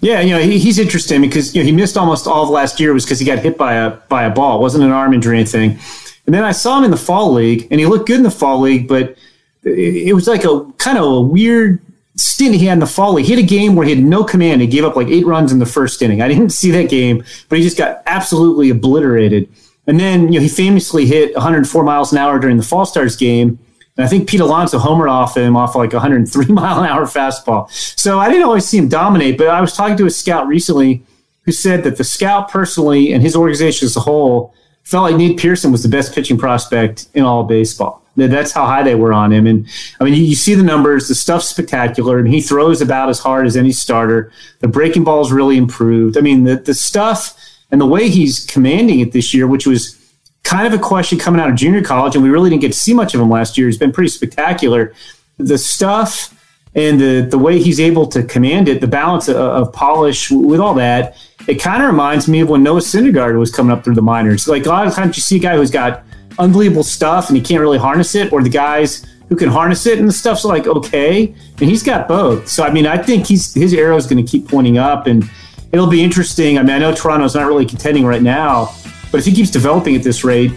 Yeah, 0.00 0.20
you 0.20 0.34
know, 0.34 0.40
he, 0.40 0.58
he's 0.60 0.78
interesting 0.78 1.22
because 1.22 1.56
you 1.56 1.62
know, 1.62 1.66
he 1.66 1.72
missed 1.72 1.96
almost 1.96 2.28
all 2.28 2.44
of 2.44 2.50
last 2.50 2.78
year 2.78 2.92
was 2.92 3.04
because 3.04 3.18
he 3.18 3.26
got 3.26 3.40
hit 3.40 3.58
by 3.58 3.74
a 3.74 3.90
by 3.90 4.24
a 4.24 4.30
ball. 4.30 4.58
It 4.58 4.60
wasn't 4.60 4.84
an 4.84 4.90
arm 4.92 5.12
injury 5.12 5.32
or 5.32 5.40
anything. 5.40 5.78
And 6.26 6.34
then 6.34 6.44
I 6.44 6.52
saw 6.52 6.78
him 6.78 6.84
in 6.84 6.90
the 6.90 6.96
fall 6.96 7.32
league, 7.32 7.68
and 7.70 7.80
he 7.80 7.86
looked 7.86 8.06
good 8.06 8.16
in 8.16 8.22
the 8.22 8.30
fall 8.30 8.60
league, 8.60 8.88
but 8.88 9.16
it, 9.62 10.14
was 10.14 10.26
like 10.26 10.44
a 10.44 10.64
kind 10.78 10.98
of 10.98 11.04
a 11.04 11.20
weird 11.20 11.80
stint 12.16 12.54
he 12.54 12.66
had 12.66 12.74
in 12.74 12.78
the 12.78 12.86
fall 12.86 13.14
league. 13.14 13.26
He 13.26 13.32
had 13.34 13.42
a 13.42 13.46
game 13.46 13.74
where 13.74 13.86
he 13.86 13.94
had 13.94 14.04
no 14.04 14.24
command. 14.24 14.60
He 14.60 14.66
gave 14.66 14.84
up 14.84 14.96
like 14.96 15.08
eight 15.08 15.26
runs 15.26 15.52
in 15.52 15.58
the 15.58 15.66
first 15.66 16.00
inning. 16.02 16.22
I 16.22 16.28
didn't 16.28 16.50
see 16.50 16.70
that 16.72 16.88
game, 16.88 17.24
but 17.48 17.58
he 17.58 17.64
just 17.64 17.78
got 17.78 18.02
absolutely 18.06 18.70
obliterated. 18.70 19.48
And 19.86 20.00
then, 20.00 20.32
you 20.32 20.38
know, 20.38 20.42
he 20.42 20.48
famously 20.48 21.06
hit 21.06 21.34
104 21.34 21.84
miles 21.84 22.12
an 22.12 22.18
hour 22.18 22.38
during 22.38 22.56
the 22.56 22.62
Fall 22.62 22.86
Stars 22.86 23.16
game. 23.16 23.58
And 23.96 24.04
I 24.04 24.08
think 24.08 24.28
Pete 24.28 24.40
Alonso 24.40 24.78
homered 24.78 25.10
off 25.10 25.36
him 25.36 25.56
off 25.56 25.76
like 25.76 25.92
103 25.92 26.46
mile 26.48 26.82
an 26.82 26.88
hour 26.88 27.04
fastball. 27.04 27.70
So 27.70 28.18
I 28.18 28.28
didn't 28.28 28.44
always 28.44 28.64
see 28.64 28.78
him 28.78 28.88
dominate, 28.88 29.38
but 29.38 29.48
I 29.48 29.60
was 29.60 29.74
talking 29.74 29.96
to 29.98 30.06
a 30.06 30.10
scout 30.10 30.46
recently 30.46 31.04
who 31.42 31.52
said 31.52 31.84
that 31.84 31.96
the 31.96 32.04
scout 32.04 32.48
personally 32.50 33.12
and 33.12 33.22
his 33.22 33.36
organization 33.36 33.86
as 33.86 33.96
a 33.96 34.00
whole 34.00 34.54
felt 34.84 35.10
like 35.10 35.16
Nate 35.16 35.38
Pearson 35.38 35.72
was 35.72 35.82
the 35.82 35.88
best 35.88 36.14
pitching 36.14 36.38
prospect 36.38 37.08
in 37.14 37.24
all 37.24 37.44
baseball. 37.44 38.02
That's 38.16 38.52
how 38.52 38.64
high 38.64 38.84
they 38.84 38.94
were 38.94 39.12
on 39.12 39.32
him. 39.32 39.46
And 39.46 39.66
I 39.98 40.04
mean, 40.04 40.14
you, 40.14 40.22
you, 40.22 40.36
see 40.36 40.54
the 40.54 40.62
numbers, 40.62 41.08
the 41.08 41.16
stuff's 41.16 41.48
spectacular, 41.48 42.18
and 42.18 42.28
he 42.28 42.40
throws 42.40 42.80
about 42.80 43.08
as 43.08 43.18
hard 43.18 43.44
as 43.44 43.56
any 43.56 43.72
starter. 43.72 44.30
The 44.60 44.68
breaking 44.68 45.02
ball's 45.02 45.32
really 45.32 45.56
improved. 45.56 46.16
I 46.16 46.20
mean, 46.20 46.44
the, 46.44 46.56
the 46.56 46.74
stuff 46.74 47.36
and 47.72 47.80
the 47.80 47.86
way 47.86 48.08
he's 48.08 48.46
commanding 48.46 49.00
it 49.00 49.10
this 49.10 49.34
year, 49.34 49.48
which 49.48 49.66
was 49.66 50.00
kind 50.44 50.66
of 50.66 50.78
a 50.78 50.82
question 50.82 51.18
coming 51.18 51.40
out 51.40 51.50
of 51.50 51.56
junior 51.56 51.82
college, 51.82 52.14
and 52.14 52.22
we 52.22 52.30
really 52.30 52.50
didn't 52.50 52.60
get 52.60 52.72
to 52.72 52.78
see 52.78 52.94
much 52.94 53.14
of 53.14 53.20
him 53.20 53.30
last 53.30 53.58
year, 53.58 53.66
has 53.66 53.78
been 53.78 53.90
pretty 53.90 54.10
spectacular. 54.10 54.94
The 55.38 55.58
stuff 55.58 56.30
and 56.74 57.00
the, 57.00 57.26
the 57.30 57.38
way 57.38 57.60
he's 57.60 57.78
able 57.78 58.06
to 58.08 58.22
command 58.22 58.68
it, 58.68 58.80
the 58.80 58.86
balance 58.86 59.28
of, 59.28 59.36
of 59.36 59.72
polish 59.72 60.30
with 60.30 60.60
all 60.60 60.74
that, 60.74 61.16
it 61.46 61.56
kind 61.56 61.82
of 61.82 61.88
reminds 61.88 62.28
me 62.28 62.40
of 62.40 62.48
when 62.48 62.62
Noah 62.62 62.80
Syndergaard 62.80 63.38
was 63.38 63.52
coming 63.52 63.70
up 63.70 63.84
through 63.84 63.94
the 63.94 64.02
minors. 64.02 64.48
Like 64.48 64.66
a 64.66 64.68
lot 64.68 64.86
of 64.86 64.94
times 64.94 65.16
you 65.16 65.22
see 65.22 65.36
a 65.36 65.40
guy 65.40 65.56
who's 65.56 65.70
got 65.70 66.02
unbelievable 66.38 66.82
stuff 66.82 67.28
and 67.28 67.36
he 67.36 67.42
can't 67.42 67.60
really 67.60 67.78
harness 67.78 68.14
it, 68.14 68.32
or 68.32 68.42
the 68.42 68.48
guys 68.48 69.06
who 69.28 69.36
can 69.36 69.48
harness 69.48 69.86
it 69.86 69.98
and 69.98 70.08
the 70.08 70.12
stuff's 70.12 70.44
like 70.44 70.66
okay, 70.66 71.26
and 71.26 71.70
he's 71.70 71.82
got 71.82 72.08
both. 72.08 72.48
So 72.48 72.64
I 72.64 72.70
mean, 72.70 72.86
I 72.86 72.98
think 72.98 73.26
he's 73.26 73.54
his 73.54 73.72
arrow 73.72 73.96
is 73.96 74.06
going 74.06 74.24
to 74.24 74.30
keep 74.30 74.48
pointing 74.48 74.78
up, 74.78 75.06
and 75.06 75.28
it'll 75.72 75.86
be 75.86 76.02
interesting. 76.02 76.58
I 76.58 76.62
mean, 76.62 76.72
I 76.72 76.78
know 76.78 76.94
Toronto's 76.94 77.34
not 77.34 77.46
really 77.46 77.66
contending 77.66 78.04
right 78.04 78.22
now, 78.22 78.74
but 79.12 79.18
if 79.18 79.26
he 79.26 79.32
keeps 79.32 79.50
developing 79.50 79.94
at 79.94 80.02
this 80.02 80.24
rate, 80.24 80.52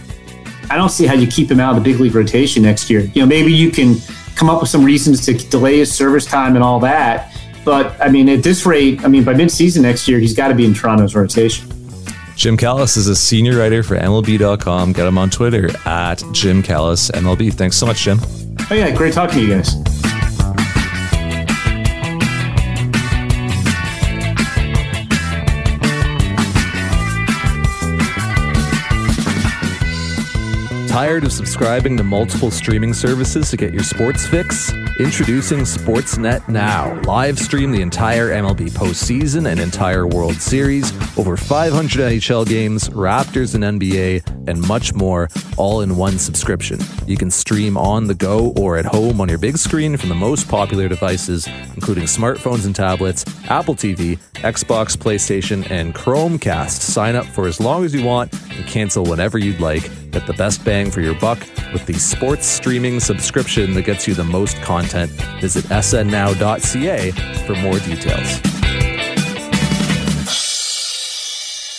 I 0.70 0.76
don't 0.76 0.90
see 0.90 1.06
how 1.06 1.14
you 1.14 1.28
keep 1.28 1.50
him 1.50 1.60
out 1.60 1.78
of 1.78 1.84
the 1.84 1.92
big 1.92 2.00
league 2.02 2.16
rotation 2.16 2.64
next 2.64 2.90
year. 2.90 3.02
You 3.02 3.22
know, 3.22 3.28
maybe 3.28 3.54
you 3.54 3.72
can 3.72 3.96
come 4.38 4.50
up 4.50 4.62
with 4.62 4.70
some 4.70 4.86
reasons 4.86 5.26
to 5.26 5.34
delay 5.34 5.80
his 5.80 5.94
service 5.94 6.26
time 6.26 6.56
and 6.56 6.64
all 6.64 6.80
that. 6.80 7.36
But 7.66 8.00
I 8.00 8.08
mean, 8.08 8.30
at 8.30 8.44
this 8.44 8.66
rate, 8.66 9.04
I 9.04 9.08
mean, 9.08 9.24
by 9.24 9.34
midseason 9.34 9.82
next 9.82 10.08
year, 10.08 10.20
he's 10.20 10.34
got 10.36 10.50
to 10.50 10.56
be 10.56 10.66
in 10.66 10.74
Toronto's 10.74 11.16
rotation. 11.16 11.70
Jim 12.36 12.56
Callis 12.56 12.98
is 12.98 13.08
a 13.08 13.16
senior 13.16 13.58
writer 13.58 13.82
for 13.82 13.98
MLB.com. 13.98 14.94
Get 14.94 15.08
him 15.08 15.18
on 15.18 15.32
Twitter 15.32 15.72
at 15.88 16.24
Jim 16.34 16.62
Callis 16.62 17.10
MLB. 17.12 17.52
Thanks 17.52 17.76
so 17.76 17.88
much, 17.88 18.04
Jim. 18.04 18.20
Oh, 18.70 18.76
yeah. 18.76 18.96
Great 18.96 19.14
talking 19.14 19.40
to 19.40 19.42
you 19.44 19.56
guys. 19.56 19.97
Tired 30.98 31.26
of 31.26 31.32
subscribing 31.32 31.96
to 31.98 32.04
multiple 32.04 32.50
streaming 32.50 32.92
services 32.92 33.52
to 33.52 33.56
get 33.56 33.72
your 33.72 33.84
sports 33.84 34.26
fix? 34.26 34.74
Introducing 35.00 35.60
Sportsnet 35.60 36.50
Now. 36.50 37.00
Live 37.02 37.38
stream 37.38 37.72
the 37.72 37.84
entire 37.84 38.30
MLB 38.30 38.72
postseason 38.72 39.48
and 39.48 39.60
entire 39.60 40.08
World 40.08 40.42
Series, 40.42 40.92
over 41.16 41.38
500 41.38 42.00
NHL 42.00 42.48
games, 42.48 42.90
Raptors 42.90 43.54
and 43.54 43.80
NBA, 43.80 44.48
and 44.48 44.60
much 44.68 44.96
more, 44.96 45.30
all 45.56 45.82
in 45.82 45.98
one 45.98 46.18
subscription. 46.18 46.80
You 47.06 47.16
can 47.16 47.30
stream 47.30 47.78
on 47.78 48.08
the 48.08 48.16
go 48.16 48.52
or 48.58 48.76
at 48.76 48.86
home 48.86 49.22
on 49.22 49.30
your 49.30 49.38
big 49.38 49.60
screen 49.60 49.98
from 49.98 50.10
the 50.10 50.16
most 50.16 50.48
popular 50.48 50.88
devices, 50.88 51.48
including 51.76 52.06
smartphones 52.06 52.66
and 52.66 52.76
tablets, 52.76 53.24
Apple 53.52 53.76
TV, 53.76 54.18
Xbox, 54.38 54.98
PlayStation, 54.98 55.70
and 55.70 55.94
Chromecast. 55.94 56.82
Sign 56.82 57.16
up 57.16 57.28
for 57.28 57.46
as 57.46 57.60
long 57.60 57.86
as 57.86 57.94
you 57.94 58.04
want 58.04 58.34
and 58.52 58.66
cancel 58.66 59.04
whenever 59.04 59.38
you'd 59.38 59.60
like. 59.60 59.92
Get 60.12 60.26
the 60.26 60.34
best 60.34 60.64
bang 60.64 60.92
for 60.92 61.02
your 61.02 61.16
buck 61.16 61.40
with 61.74 61.86
the 61.86 61.94
sports 61.94 62.46
streaming 62.46 63.00
subscription 63.00 63.74
that 63.74 63.84
gets 63.84 64.08
you 64.08 64.14
the 64.14 64.24
most 64.24 64.62
content. 64.62 65.12
Visit 65.42 65.66
snnow.ca 65.66 67.12
for 67.46 67.56
more 67.56 67.80
details. 67.80 68.42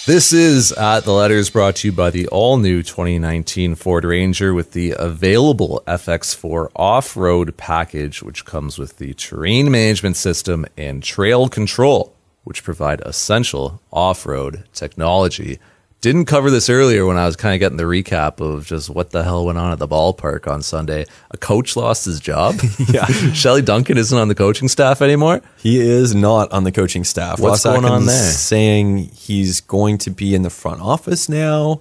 This 0.08 0.32
is 0.32 0.72
at 0.72 1.04
the 1.04 1.12
letters 1.12 1.50
brought 1.50 1.76
to 1.76 1.88
you 1.88 1.92
by 1.92 2.08
the 2.08 2.28
all 2.28 2.56
new 2.56 2.82
2019 2.82 3.74
Ford 3.74 4.04
Ranger 4.04 4.54
with 4.54 4.72
the 4.72 4.94
available 4.98 5.82
FX4 5.86 6.70
off 6.74 7.14
road 7.14 7.58
package, 7.58 8.22
which 8.22 8.46
comes 8.46 8.78
with 8.78 8.96
the 8.96 9.12
terrain 9.12 9.70
management 9.70 10.16
system 10.16 10.64
and 10.78 11.02
trail 11.02 11.50
control, 11.50 12.14
which 12.44 12.64
provide 12.64 13.02
essential 13.02 13.82
off 13.92 14.24
road 14.24 14.64
technology. 14.72 15.58
Didn't 16.00 16.26
cover 16.26 16.48
this 16.48 16.70
earlier 16.70 17.04
when 17.04 17.16
I 17.16 17.26
was 17.26 17.34
kind 17.34 17.54
of 17.54 17.58
getting 17.58 17.76
the 17.76 17.82
recap 17.82 18.40
of 18.40 18.64
just 18.66 18.88
what 18.88 19.10
the 19.10 19.24
hell 19.24 19.44
went 19.44 19.58
on 19.58 19.72
at 19.72 19.80
the 19.80 19.88
ballpark 19.88 20.46
on 20.46 20.62
Sunday. 20.62 21.06
A 21.32 21.36
coach 21.36 21.74
lost 21.74 22.04
his 22.04 22.20
job. 22.20 22.54
Yeah. 22.88 23.04
Shelley 23.32 23.62
Duncan 23.62 23.98
isn't 23.98 24.16
on 24.16 24.28
the 24.28 24.34
coaching 24.36 24.68
staff 24.68 25.02
anymore. 25.02 25.42
He 25.58 25.80
is 25.80 26.14
not 26.14 26.52
on 26.52 26.62
the 26.64 26.70
coaching 26.72 27.02
staff. 27.04 27.40
What's 27.40 27.64
Ross 27.64 27.74
going 27.74 27.84
on 27.84 28.06
there? 28.06 28.30
Saying 28.32 28.98
he's 29.12 29.60
going 29.60 29.98
to 29.98 30.10
be 30.10 30.34
in 30.34 30.42
the 30.42 30.50
front 30.50 30.80
office 30.80 31.28
now. 31.28 31.80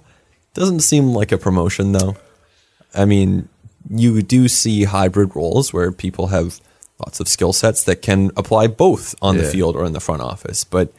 Doesn't 0.56 0.80
seem 0.80 1.10
like 1.10 1.32
a 1.32 1.38
promotion 1.38 1.92
though. 1.92 2.18
I 2.96 3.06
mean, 3.06 3.48
you 3.90 4.22
do 4.24 4.48
see 4.48 4.86
hybrid 4.86 5.36
roles 5.36 5.72
where 5.72 5.92
people 5.92 6.28
have 6.28 6.60
lots 7.00 7.20
of 7.20 7.28
skill 7.28 7.54
sets 7.54 7.84
that 7.84 8.02
can 8.02 8.32
apply 8.36 8.66
both 8.68 9.14
on 9.22 9.38
the 9.38 9.44
field 9.44 9.76
or 9.76 9.86
in 9.86 9.94
the 9.94 10.00
front 10.00 10.24
office, 10.24 10.64
but 10.64 10.92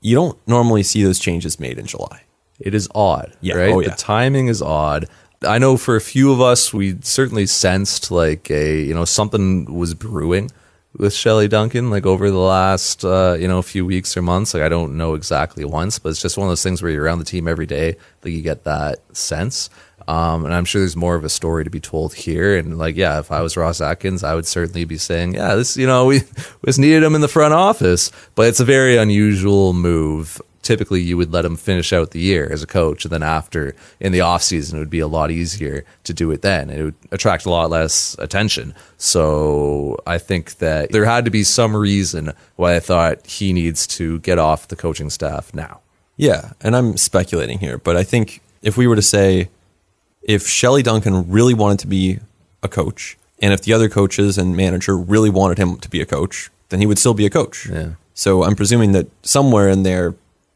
you 0.00 0.14
don't 0.14 0.38
normally 0.48 0.82
see 0.82 1.02
those 1.04 1.18
changes 1.18 1.60
made 1.60 1.78
in 1.78 1.84
July. 1.86 2.22
It 2.60 2.74
is 2.74 2.88
odd, 2.94 3.32
Yeah. 3.40 3.54
right? 3.56 3.72
Oh, 3.72 3.80
yeah. 3.80 3.90
The 3.90 3.96
timing 3.96 4.48
is 4.48 4.60
odd. 4.62 5.06
I 5.46 5.58
know 5.58 5.76
for 5.76 5.94
a 5.94 6.00
few 6.00 6.32
of 6.32 6.40
us, 6.40 6.72
we 6.74 6.96
certainly 7.02 7.46
sensed 7.46 8.10
like 8.10 8.50
a 8.50 8.80
you 8.82 8.92
know 8.94 9.04
something 9.04 9.72
was 9.72 9.94
brewing 9.94 10.50
with 10.96 11.14
Shelley 11.14 11.46
Duncan 11.46 11.90
like 11.90 12.06
over 12.06 12.28
the 12.30 12.38
last 12.38 13.04
uh, 13.04 13.36
you 13.38 13.46
know 13.46 13.62
few 13.62 13.86
weeks 13.86 14.16
or 14.16 14.22
months. 14.22 14.52
Like 14.54 14.64
I 14.64 14.68
don't 14.68 14.96
know 14.96 15.14
exactly 15.14 15.64
once, 15.64 16.00
but 16.00 16.08
it's 16.08 16.20
just 16.22 16.36
one 16.36 16.48
of 16.48 16.50
those 16.50 16.62
things 16.64 16.82
where 16.82 16.90
you're 16.90 17.04
around 17.04 17.20
the 17.20 17.24
team 17.24 17.46
every 17.46 17.66
day, 17.66 17.96
like 18.24 18.32
you 18.32 18.42
get 18.42 18.64
that 18.64 18.98
sense. 19.16 19.70
Um, 20.08 20.46
and 20.46 20.54
I'm 20.54 20.64
sure 20.64 20.80
there's 20.80 20.96
more 20.96 21.16
of 21.16 21.24
a 21.24 21.28
story 21.28 21.64
to 21.64 21.70
be 21.70 21.80
told 21.80 22.14
here. 22.14 22.56
And 22.56 22.78
like, 22.78 22.96
yeah, 22.96 23.18
if 23.18 23.30
I 23.30 23.42
was 23.42 23.58
Ross 23.58 23.80
Atkins, 23.82 24.24
I 24.24 24.34
would 24.34 24.46
certainly 24.46 24.86
be 24.86 24.96
saying, 24.96 25.34
yeah, 25.34 25.54
this, 25.54 25.76
you 25.76 25.86
know, 25.86 26.06
we, 26.06 26.20
we 26.62 26.66
just 26.66 26.78
needed 26.78 27.02
him 27.02 27.14
in 27.14 27.20
the 27.20 27.28
front 27.28 27.52
office, 27.52 28.10
but 28.34 28.46
it's 28.48 28.58
a 28.58 28.64
very 28.64 28.96
unusual 28.96 29.74
move. 29.74 30.40
Typically, 30.62 31.00
you 31.00 31.16
would 31.16 31.32
let 31.32 31.44
him 31.44 31.56
finish 31.56 31.92
out 31.92 32.10
the 32.10 32.20
year 32.20 32.48
as 32.50 32.62
a 32.62 32.66
coach, 32.66 33.04
and 33.04 33.12
then 33.12 33.22
after 33.22 33.74
in 34.00 34.12
the 34.12 34.20
off 34.20 34.42
season, 34.42 34.76
it 34.76 34.80
would 34.80 34.90
be 34.90 34.98
a 34.98 35.06
lot 35.06 35.30
easier 35.30 35.84
to 36.04 36.12
do 36.12 36.30
it 36.30 36.42
then. 36.42 36.68
It 36.68 36.82
would 36.82 36.94
attract 37.10 37.46
a 37.46 37.50
lot 37.50 37.70
less 37.70 38.16
attention. 38.18 38.74
So 38.96 39.98
I 40.06 40.18
think 40.18 40.56
that 40.58 40.90
there 40.90 41.04
had 41.04 41.24
to 41.24 41.30
be 41.30 41.44
some 41.44 41.76
reason 41.76 42.32
why 42.56 42.76
I 42.76 42.80
thought 42.80 43.26
he 43.26 43.52
needs 43.52 43.86
to 43.88 44.18
get 44.20 44.38
off 44.38 44.68
the 44.68 44.76
coaching 44.76 45.10
staff 45.10 45.54
now. 45.54 45.80
Yeah, 46.16 46.52
and 46.60 46.76
I'm 46.76 46.96
speculating 46.96 47.60
here, 47.60 47.78
but 47.78 47.96
I 47.96 48.02
think 48.02 48.42
if 48.60 48.76
we 48.76 48.86
were 48.86 48.96
to 48.96 49.02
say 49.02 49.48
if 50.22 50.46
Shelley 50.46 50.82
Duncan 50.82 51.30
really 51.30 51.54
wanted 51.54 51.78
to 51.78 51.86
be 51.86 52.18
a 52.62 52.68
coach, 52.68 53.16
and 53.40 53.52
if 53.52 53.62
the 53.62 53.72
other 53.72 53.88
coaches 53.88 54.36
and 54.36 54.56
manager 54.56 54.96
really 54.98 55.30
wanted 55.30 55.58
him 55.58 55.76
to 55.78 55.88
be 55.88 56.00
a 56.00 56.06
coach, 56.06 56.50
then 56.70 56.80
he 56.80 56.86
would 56.86 56.98
still 56.98 57.14
be 57.14 57.24
a 57.24 57.30
coach. 57.30 57.66
Yeah. 57.66 57.92
So 58.14 58.42
I'm 58.42 58.56
presuming 58.56 58.92
that 58.92 59.06
somewhere 59.22 59.68
in 59.68 59.84
there, 59.84 60.14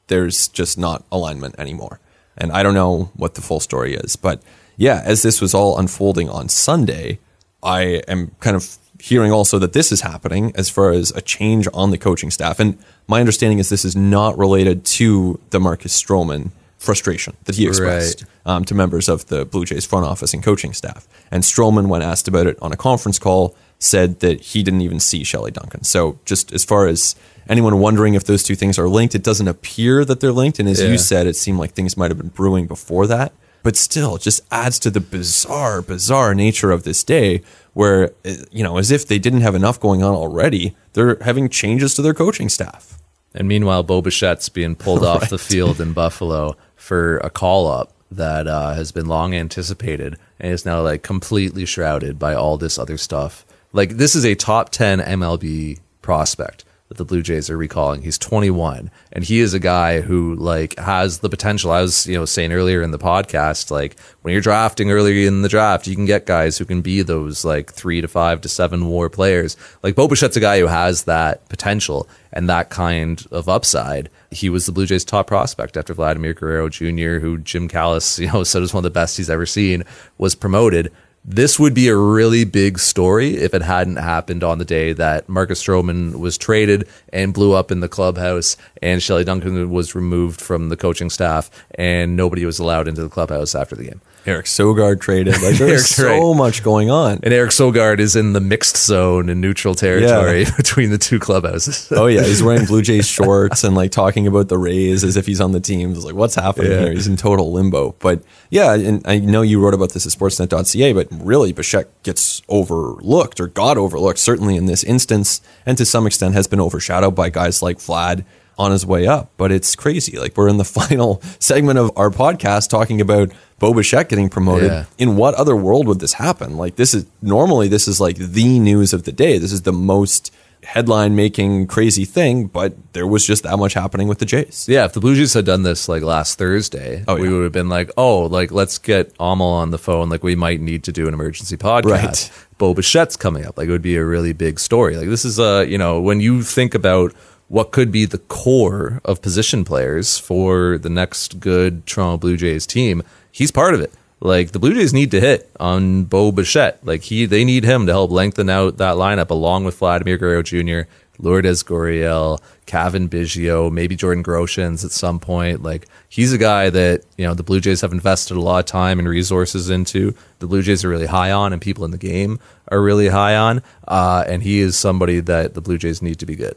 there's 0.08 0.48
just 0.48 0.78
not 0.78 1.04
alignment 1.10 1.54
anymore. 1.58 2.00
And 2.36 2.52
I 2.52 2.62
don't 2.62 2.74
know 2.74 3.10
what 3.14 3.34
the 3.34 3.42
full 3.42 3.60
story 3.60 3.94
is. 3.94 4.16
But 4.16 4.42
yeah, 4.76 5.02
as 5.04 5.22
this 5.22 5.40
was 5.40 5.54
all 5.54 5.78
unfolding 5.78 6.28
on 6.28 6.48
Sunday, 6.48 7.18
I 7.62 8.02
am 8.08 8.34
kind 8.40 8.56
of 8.56 8.78
hearing 9.00 9.32
also 9.32 9.58
that 9.58 9.72
this 9.72 9.90
is 9.90 10.02
happening 10.02 10.52
as 10.54 10.70
far 10.70 10.92
as 10.92 11.10
a 11.10 11.20
change 11.20 11.66
on 11.74 11.90
the 11.90 11.98
coaching 11.98 12.30
staff. 12.30 12.60
And 12.60 12.78
my 13.08 13.20
understanding 13.20 13.58
is 13.58 13.68
this 13.68 13.84
is 13.84 13.96
not 13.96 14.38
related 14.38 14.84
to 14.84 15.40
the 15.50 15.58
Marcus 15.60 16.00
Stroman 16.00 16.50
frustration 16.82 17.36
that 17.44 17.54
he 17.56 17.66
expressed 17.66 18.24
um, 18.44 18.64
to 18.64 18.74
members 18.74 19.08
of 19.08 19.26
the 19.26 19.44
Blue 19.44 19.64
Jays 19.64 19.86
front 19.86 20.04
office 20.04 20.34
and 20.34 20.42
coaching 20.42 20.72
staff. 20.72 21.06
And 21.30 21.42
Stroman, 21.44 21.86
when 21.88 22.02
asked 22.02 22.28
about 22.28 22.46
it 22.46 22.58
on 22.60 22.72
a 22.72 22.76
conference 22.76 23.18
call, 23.18 23.54
said 23.78 24.20
that 24.20 24.40
he 24.40 24.62
didn't 24.62 24.80
even 24.82 25.00
see 25.00 25.24
Shelley 25.24 25.50
Duncan. 25.50 25.84
So 25.84 26.18
just 26.24 26.52
as 26.52 26.64
far 26.64 26.86
as 26.86 27.14
anyone 27.48 27.78
wondering 27.78 28.14
if 28.14 28.24
those 28.24 28.42
two 28.42 28.54
things 28.54 28.78
are 28.78 28.88
linked, 28.88 29.14
it 29.14 29.22
doesn't 29.22 29.48
appear 29.48 30.04
that 30.04 30.20
they're 30.20 30.32
linked. 30.32 30.58
And 30.58 30.68
as 30.68 30.80
Yeah. 30.80 30.88
you 30.88 30.98
said, 30.98 31.26
it 31.26 31.36
seemed 31.36 31.58
like 31.58 31.72
things 31.72 31.96
might 31.96 32.10
have 32.10 32.18
been 32.18 32.28
brewing 32.28 32.66
before 32.66 33.06
that. 33.08 33.32
But 33.64 33.76
still, 33.76 34.16
it 34.16 34.22
just 34.22 34.40
adds 34.50 34.78
to 34.80 34.90
the 34.90 35.00
bizarre, 35.00 35.82
bizarre 35.82 36.34
nature 36.34 36.72
of 36.72 36.82
this 36.82 37.04
day 37.04 37.42
where, 37.74 38.10
eh, 38.24 38.36
you 38.50 38.64
know, 38.64 38.76
as 38.78 38.90
if 38.90 39.06
they 39.06 39.20
didn't 39.20 39.42
have 39.42 39.54
enough 39.54 39.78
going 39.78 40.02
on 40.02 40.14
already, 40.14 40.74
they're 40.94 41.16
having 41.22 41.48
changes 41.48 41.94
to 41.94 42.02
their 42.02 42.14
coaching 42.14 42.48
staff. 42.48 42.98
And 43.34 43.48
meanwhile, 43.48 43.82
Bo 43.82 44.02
Bichette's 44.02 44.48
being 44.48 44.74
pulled 44.74 45.04
off 45.04 45.28
the 45.34 45.38
field 45.38 45.80
in 45.80 45.92
Buffalo 45.92 46.56
for 46.82 47.18
a 47.18 47.30
call 47.30 47.68
up 47.68 47.92
that 48.10 48.48
uh, 48.48 48.74
has 48.74 48.90
been 48.90 49.06
long 49.06 49.36
anticipated 49.36 50.18
and 50.40 50.52
is 50.52 50.66
now 50.66 50.82
like 50.82 51.04
completely 51.04 51.64
shrouded 51.64 52.18
by 52.18 52.34
all 52.34 52.58
this 52.58 52.76
other 52.76 52.98
stuff. 52.98 53.46
Like 53.72 53.90
this 53.90 54.16
is 54.16 54.24
a 54.24 54.34
top 54.34 54.70
10 54.70 54.98
MLB 54.98 55.78
prospect 56.02 56.64
that 56.92 56.98
the 56.98 57.06
Blue 57.06 57.22
Jays 57.22 57.48
are 57.48 57.56
recalling. 57.56 58.02
He's 58.02 58.18
21 58.18 58.90
and 59.12 59.24
he 59.24 59.40
is 59.40 59.54
a 59.54 59.58
guy 59.58 60.02
who 60.02 60.34
like 60.34 60.78
has 60.78 61.20
the 61.20 61.30
potential. 61.30 61.70
I 61.70 61.80
was, 61.80 62.06
you 62.06 62.14
know, 62.14 62.26
saying 62.26 62.52
earlier 62.52 62.82
in 62.82 62.90
the 62.90 62.98
podcast, 62.98 63.70
like 63.70 63.98
when 64.20 64.32
you're 64.32 64.42
drafting 64.42 64.90
early 64.90 65.24
in 65.24 65.40
the 65.40 65.48
draft, 65.48 65.86
you 65.86 65.94
can 65.94 66.04
get 66.04 66.26
guys 66.26 66.58
who 66.58 66.66
can 66.66 66.82
be 66.82 67.00
those 67.00 67.46
like 67.46 67.72
three 67.72 68.02
to 68.02 68.08
five 68.08 68.42
to 68.42 68.48
seven 68.48 68.88
war 68.88 69.08
players. 69.08 69.56
Like 69.82 69.94
Bo 69.94 70.06
Bichette's 70.06 70.36
a 70.36 70.40
guy 70.40 70.60
who 70.60 70.66
has 70.66 71.04
that 71.04 71.48
potential 71.48 72.06
and 72.30 72.46
that 72.50 72.68
kind 72.68 73.26
of 73.30 73.48
upside. 73.48 74.10
He 74.30 74.50
was 74.50 74.66
the 74.66 74.72
Blue 74.72 74.86
Jays' 74.86 75.04
top 75.04 75.26
prospect 75.26 75.78
after 75.78 75.94
Vladimir 75.94 76.34
Guerrero 76.34 76.68
Jr., 76.68 77.20
who 77.20 77.38
Jim 77.38 77.68
Callis, 77.68 78.18
you 78.18 78.30
know, 78.30 78.44
said 78.44 78.60
was 78.60 78.74
one 78.74 78.80
of 78.80 78.84
the 78.84 78.90
best 78.90 79.16
he's 79.16 79.30
ever 79.30 79.46
seen, 79.46 79.84
was 80.18 80.34
promoted. 80.34 80.92
This 81.24 81.56
would 81.56 81.72
be 81.72 81.86
a 81.86 81.96
really 81.96 82.42
big 82.42 82.80
story 82.80 83.36
if 83.36 83.54
it 83.54 83.62
hadn't 83.62 83.94
happened 83.94 84.42
on 84.42 84.58
the 84.58 84.64
day 84.64 84.92
that 84.92 85.28
Marcus 85.28 85.62
Stroman 85.62 86.16
was 86.16 86.36
traded 86.36 86.88
and 87.12 87.32
blew 87.32 87.52
up 87.52 87.70
in 87.70 87.78
the 87.78 87.88
clubhouse, 87.88 88.56
and 88.82 89.00
Shelley 89.00 89.22
Duncan 89.22 89.70
was 89.70 89.94
removed 89.94 90.40
from 90.40 90.68
the 90.68 90.76
coaching 90.76 91.10
staff, 91.10 91.48
and 91.76 92.16
nobody 92.16 92.44
was 92.44 92.58
allowed 92.58 92.88
into 92.88 93.04
the 93.04 93.08
clubhouse 93.08 93.54
after 93.54 93.76
the 93.76 93.84
game. 93.84 94.00
Eric 94.24 94.46
Sogard 94.46 95.00
traded. 95.00 95.40
Like 95.42 95.56
there's 95.56 95.86
so 95.96 96.30
right. 96.30 96.36
much 96.36 96.62
going 96.62 96.90
on. 96.90 97.20
And 97.22 97.34
Eric 97.34 97.50
Sogard 97.50 97.98
is 97.98 98.14
in 98.14 98.32
the 98.32 98.40
mixed 98.40 98.76
zone 98.76 99.28
in 99.28 99.40
neutral 99.40 99.74
territory 99.74 100.44
between 100.56 100.90
the 100.90 100.98
two 100.98 101.18
clubhouses. 101.18 101.88
Oh 102.02 102.06
yeah, 102.06 102.22
he's 102.22 102.42
wearing 102.42 102.64
Blue 102.66 102.82
Jays 102.82 103.06
shorts 103.06 103.64
and 103.64 103.74
like 103.76 103.90
talking 103.92 104.26
about 104.26 104.48
the 104.48 104.58
Rays 104.58 105.04
as 105.04 105.16
if 105.16 105.26
he's 105.26 105.40
on 105.40 105.52
the 105.52 105.60
team. 105.60 105.92
It's 105.92 106.04
like, 106.04 106.14
what's 106.14 106.34
happening 106.34 106.70
Yeah. 106.72 106.80
here? 106.80 106.92
He's 106.92 107.06
in 107.06 107.16
total 107.16 107.52
limbo. 107.52 107.94
But 107.98 108.22
yeah, 108.50 108.74
and 108.74 109.02
I 109.06 109.18
know 109.18 109.42
you 109.42 109.60
wrote 109.60 109.74
about 109.74 109.92
this 109.92 110.06
at 110.06 110.12
Sportsnet.ca, 110.12 110.92
but 110.92 111.08
really, 111.10 111.52
Bichette 111.52 111.88
gets 112.02 112.42
overlooked 112.48 113.40
or 113.40 113.46
got 113.48 113.76
overlooked 113.78 114.18
certainly 114.18 114.56
in 114.56 114.66
this 114.66 114.82
instance, 114.84 115.40
and 115.66 115.76
to 115.78 115.84
some 115.84 116.06
extent 116.06 116.34
has 116.34 116.46
been 116.46 116.60
overshadowed 116.60 117.14
by 117.14 117.28
guys 117.30 117.62
like 117.62 117.78
Vlad 117.78 118.24
on 118.58 118.70
his 118.70 118.84
way 118.84 119.06
up. 119.06 119.30
But 119.36 119.50
it's 119.52 119.74
crazy. 119.76 120.18
Like 120.18 120.36
we're 120.36 120.48
in 120.48 120.58
the 120.58 120.64
final 120.64 121.20
segment 121.38 121.78
of 121.78 121.90
our 121.96 122.10
podcast 122.10 122.68
talking 122.68 123.00
about 123.00 123.30
Bo 123.62 123.72
getting 123.72 124.28
promoted. 124.28 124.72
Yeah. 124.72 124.84
In 124.98 125.16
what 125.16 125.34
other 125.34 125.54
world 125.54 125.86
would 125.86 126.00
this 126.00 126.14
happen? 126.14 126.56
Like 126.56 126.74
this 126.74 126.94
is 126.94 127.06
normally 127.22 127.68
this 127.68 127.86
is 127.86 128.00
like 128.00 128.16
the 128.16 128.58
news 128.58 128.92
of 128.92 129.04
the 129.04 129.12
day. 129.12 129.38
This 129.38 129.52
is 129.52 129.62
the 129.62 129.72
most 129.72 130.34
headline 130.64 131.14
making 131.14 131.68
crazy 131.68 132.04
thing, 132.04 132.46
but 132.46 132.74
there 132.92 133.06
was 133.06 133.24
just 133.24 133.44
that 133.44 133.56
much 133.56 133.74
happening 133.74 134.08
with 134.08 134.18
the 134.18 134.24
Jays. 134.24 134.66
Yeah, 134.68 134.84
if 134.84 134.92
the 134.92 135.00
Blue 135.00 135.14
Jays 135.14 135.34
had 135.34 135.44
done 135.44 135.62
this 135.62 135.88
like 135.88 136.02
last 136.02 136.38
Thursday, 136.38 137.04
Oh, 137.06 137.14
we 137.16 137.32
would 137.32 137.44
have 137.44 137.52
been 137.52 137.68
like, 137.68 137.90
oh, 137.96 138.22
like 138.26 138.50
let's 138.50 138.78
get 138.78 139.12
Amal 139.20 139.52
on 139.52 139.70
the 139.70 139.78
phone. 139.78 140.08
Like 140.08 140.24
we 140.24 140.34
might 140.34 140.60
need 140.60 140.82
to 140.84 140.92
do 140.92 141.06
an 141.06 141.14
emergency 141.14 141.56
podcast. 141.56 141.84
Right. 141.84 142.32
Bo 142.58 142.74
Bichette's 142.74 143.16
coming 143.16 143.46
up. 143.46 143.56
Like 143.56 143.68
it 143.68 143.70
would 143.70 143.80
be 143.82 143.96
a 143.96 144.04
really 144.04 144.32
big 144.32 144.58
story. 144.58 144.96
Like 144.96 145.08
this 145.08 145.24
is 145.24 145.38
uh, 145.38 145.64
you 145.68 145.78
know, 145.78 146.00
when 146.00 146.18
you 146.18 146.42
think 146.42 146.74
about 146.74 147.12
what 147.46 147.70
could 147.70 147.92
be 147.92 148.06
the 148.06 148.18
core 148.18 149.00
of 149.04 149.20
position 149.20 149.64
players 149.64 150.18
for 150.18 150.78
the 150.78 150.88
next 150.88 151.38
good 151.38 151.86
Toronto 151.86 152.16
Blue 152.16 152.36
Jays 152.36 152.66
team, 152.66 153.02
he's 153.32 153.50
part 153.50 153.74
of 153.74 153.80
it. 153.80 153.92
like 154.20 154.52
the 154.52 154.60
Blue 154.60 154.72
Jays 154.74 154.94
need 154.94 155.10
to 155.10 155.20
hit 155.20 155.50
on 155.58 156.04
Bo 156.04 156.30
Bichette. 156.30 156.78
Like 156.86 157.02
he, 157.02 157.26
they 157.26 157.44
need 157.44 157.64
him 157.64 157.86
to 157.86 157.92
help 157.92 158.12
lengthen 158.12 158.48
out 158.48 158.76
that 158.76 158.94
lineup 158.94 159.30
along 159.30 159.64
with 159.64 159.78
Vladimir 159.78 160.16
Guerrero 160.16 160.42
Jr., 160.42 160.82
Lourdes 161.18 161.62
Gurriel, 161.62 162.40
Cavan 162.66 163.08
Biggio, 163.08 163.70
maybe 163.70 163.94
Jordan 163.96 164.24
Groshans 164.24 164.84
at 164.84 164.90
some 164.92 165.20
point. 165.20 165.62
Like 165.62 165.86
he's 166.08 166.32
a 166.32 166.38
guy 166.38 166.70
that 166.70 167.02
you 167.16 167.26
know 167.26 167.34
the 167.34 167.42
Blue 167.42 167.60
Jays 167.60 167.80
have 167.82 167.92
invested 167.92 168.36
a 168.36 168.40
lot 168.40 168.60
of 168.60 168.66
time 168.66 168.98
and 168.98 169.08
resources 169.08 169.70
into. 169.70 170.14
The 170.38 170.46
Blue 170.46 170.62
Jays 170.62 170.84
are 170.84 170.88
really 170.88 171.06
high 171.06 171.30
on, 171.30 171.52
and 171.52 171.60
people 171.60 171.84
in 171.84 171.90
the 171.90 171.98
game 171.98 172.38
are 172.68 172.80
really 172.80 173.08
high 173.08 173.36
on. 173.36 173.62
Uh, 173.86 174.24
and 174.26 174.42
he 174.42 174.60
is 174.60 174.76
somebody 174.76 175.20
that 175.20 175.54
the 175.54 175.60
Blue 175.60 175.78
Jays 175.78 176.00
need 176.00 176.18
to 176.20 176.26
be 176.26 176.34
good. 176.34 176.56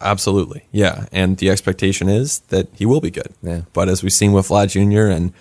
Absolutely. 0.00 0.64
Yeah. 0.72 1.06
And 1.12 1.36
the 1.36 1.50
expectation 1.50 2.08
is 2.08 2.38
that 2.48 2.68
he 2.74 2.86
will 2.86 3.02
be 3.02 3.10
good. 3.10 3.34
Yeah. 3.42 3.62
But 3.74 3.88
as 3.90 4.02
we've 4.02 4.12
seen 4.12 4.32
with 4.32 4.48
Vlad 4.48 4.70
Jr. 4.70 5.12
and 5.14 5.34